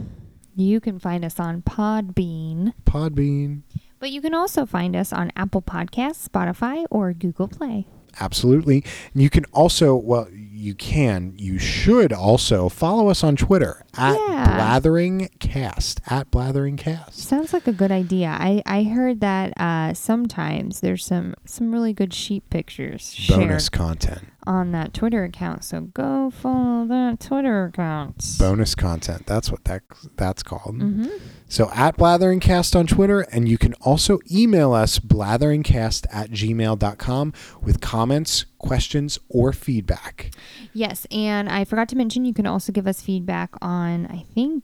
you 0.56 0.80
can 0.80 1.00
find 1.00 1.24
us 1.26 1.40
on 1.40 1.62
Podbean, 1.62 2.74
Podbean. 2.86 3.64
but 4.00 4.12
you 4.12 4.22
can 4.22 4.34
also 4.34 4.66
find 4.66 4.96
us 4.96 5.12
on 5.12 5.32
Apple 5.36 5.62
Podcasts, 5.62 6.28
Spotify, 6.28 6.86
or 6.90 7.14
Google 7.14 7.48
Play. 7.48 7.88
Absolutely. 8.20 8.84
And 9.14 9.22
you 9.24 9.30
can 9.30 9.46
also, 9.54 9.96
well, 9.96 10.28
you 10.32 10.76
can, 10.76 11.34
you 11.38 11.58
should 11.58 12.14
also 12.14 12.70
follow 12.70 13.08
us 13.10 13.24
on 13.24 13.36
Twitter 13.36 13.84
at 13.98 14.14
Yeah. 14.14 14.58
BlatheringCast. 14.60 16.00
At 16.12 16.30
BlatheringCast. 16.32 17.14
Sounds 17.14 17.54
like 17.54 17.68
a 17.68 17.72
good 17.72 17.92
idea. 17.92 18.28
I, 18.28 18.62
I 18.66 18.84
heard 18.84 19.22
that 19.22 19.54
uh, 19.60 19.94
sometimes 19.94 20.82
there's 20.82 21.04
some, 21.06 21.34
some 21.46 21.72
really 21.72 21.94
good 21.94 22.14
sheep 22.14 22.50
pictures 22.50 23.16
Bonus 23.28 23.64
shared 23.64 23.72
content. 23.72 24.22
On 24.48 24.72
that 24.72 24.94
Twitter 24.94 25.24
account. 25.24 25.64
So 25.64 25.82
go 25.82 26.30
follow 26.30 26.86
that 26.88 27.20
Twitter 27.20 27.66
account. 27.66 28.24
Bonus 28.40 28.76
content. 28.76 29.26
That's 29.26 29.52
what 29.52 29.64
that 29.66 29.84
that's 30.16 30.44
called. 30.44 30.80
Mm-hmm. 30.80 31.10
So 31.48 31.70
at 31.74 31.98
BlatheringCast 31.98 32.78
on 32.78 32.88
Twitter, 32.88 33.22
and 33.22 33.48
you 33.48 33.58
can 33.58 33.74
also 33.82 34.20
email 34.32 34.74
us 34.74 35.00
blatheringcast 35.00 36.08
at 36.12 36.32
gmail.com 36.32 37.34
with 37.62 37.82
comments, 37.82 38.46
questions, 38.58 39.20
or 39.30 39.52
feedback. 39.52 40.32
Yes, 40.74 41.06
and 41.12 41.50
I 41.50 41.66
forgot 41.66 41.90
to 41.90 41.96
mention 41.96 42.26
you 42.26 42.34
can 42.34 42.48
also 42.48 42.72
give 42.72 42.88
us 42.88 43.02
feedback 43.02 43.52
on 43.62 44.08
I 44.08 44.26
think 44.34 44.64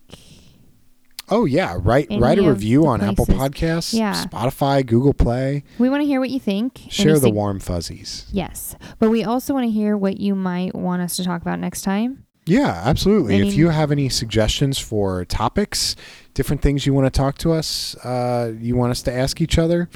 Oh 1.30 1.46
yeah, 1.46 1.78
write 1.80 2.08
Any 2.10 2.22
write 2.22 2.40
a 2.40 2.50
review 2.50 2.86
on 2.88 3.02
Apple 3.02 3.26
places. 3.26 3.42
Podcasts, 3.42 3.94
Yeah. 3.94 4.14
Spotify, 4.26 4.86
Google 4.86 5.14
Play. 5.14 5.64
we 5.78 5.90
want 5.90 6.02
to 6.02 6.06
hear 6.08 6.20
what 6.20 6.30
you 6.30 6.40
think. 6.40 6.82
Any 6.84 6.90
Share 6.90 7.14
the 7.16 7.28
sug- 7.28 7.34
warm 7.34 7.60
fuzzies. 7.60 8.26
Yes, 8.32 8.76
but 9.00 9.10
we 9.10 9.24
also 9.24 9.54
want 9.54 9.66
to 9.66 9.72
hear 9.72 9.98
what 9.98 10.18
you 10.20 10.36
might 10.36 10.74
want 10.74 11.02
us 11.02 11.16
to 11.18 11.24
talk 11.24 11.42
about 11.42 11.60
next 11.60 11.82
time. 11.82 12.24
Yeah, 12.46 12.82
absolutely. 12.86 13.36
I 13.36 13.46
if 13.46 13.56
you 13.56 13.68
have 13.70 13.92
any 13.92 14.08
suggestions 14.08 14.80
for 14.80 15.26
topics, 15.26 15.98
different 16.34 16.62
things 16.62 16.86
you 16.86 16.94
want 16.94 17.06
to 17.06 17.18
talk 17.18 17.38
to 17.40 17.52
us, 17.52 17.94
uh, 18.06 18.54
you 18.58 18.78
want 18.78 18.92
us 18.92 19.02
to 19.02 19.12
ask 19.14 19.42
each 19.42 19.58
other, 19.58 19.90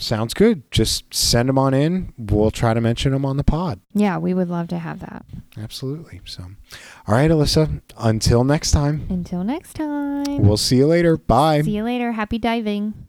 sounds 0.00 0.34
good. 0.34 0.70
Just 0.70 1.12
send 1.12 1.48
them 1.48 1.58
on 1.58 1.74
in. 1.74 2.12
We'll 2.16 2.50
try 2.50 2.74
to 2.74 2.80
mention 2.80 3.12
them 3.12 3.24
on 3.24 3.36
the 3.36 3.44
pod. 3.44 3.80
Yeah, 3.94 4.18
we 4.18 4.34
would 4.34 4.48
love 4.48 4.68
to 4.68 4.78
have 4.78 5.00
that. 5.00 5.24
Absolutely. 5.56 6.20
So, 6.24 6.44
all 7.06 7.14
right, 7.14 7.30
Alyssa. 7.30 7.80
Until 7.98 8.44
next 8.44 8.70
time. 8.70 9.06
Until 9.10 9.44
next 9.44 9.74
time. 9.74 10.42
We'll 10.42 10.56
see 10.56 10.76
you 10.76 10.86
later. 10.86 11.16
Bye. 11.16 11.62
See 11.62 11.76
you 11.76 11.84
later. 11.84 12.12
Happy 12.12 12.38
diving. 12.38 13.07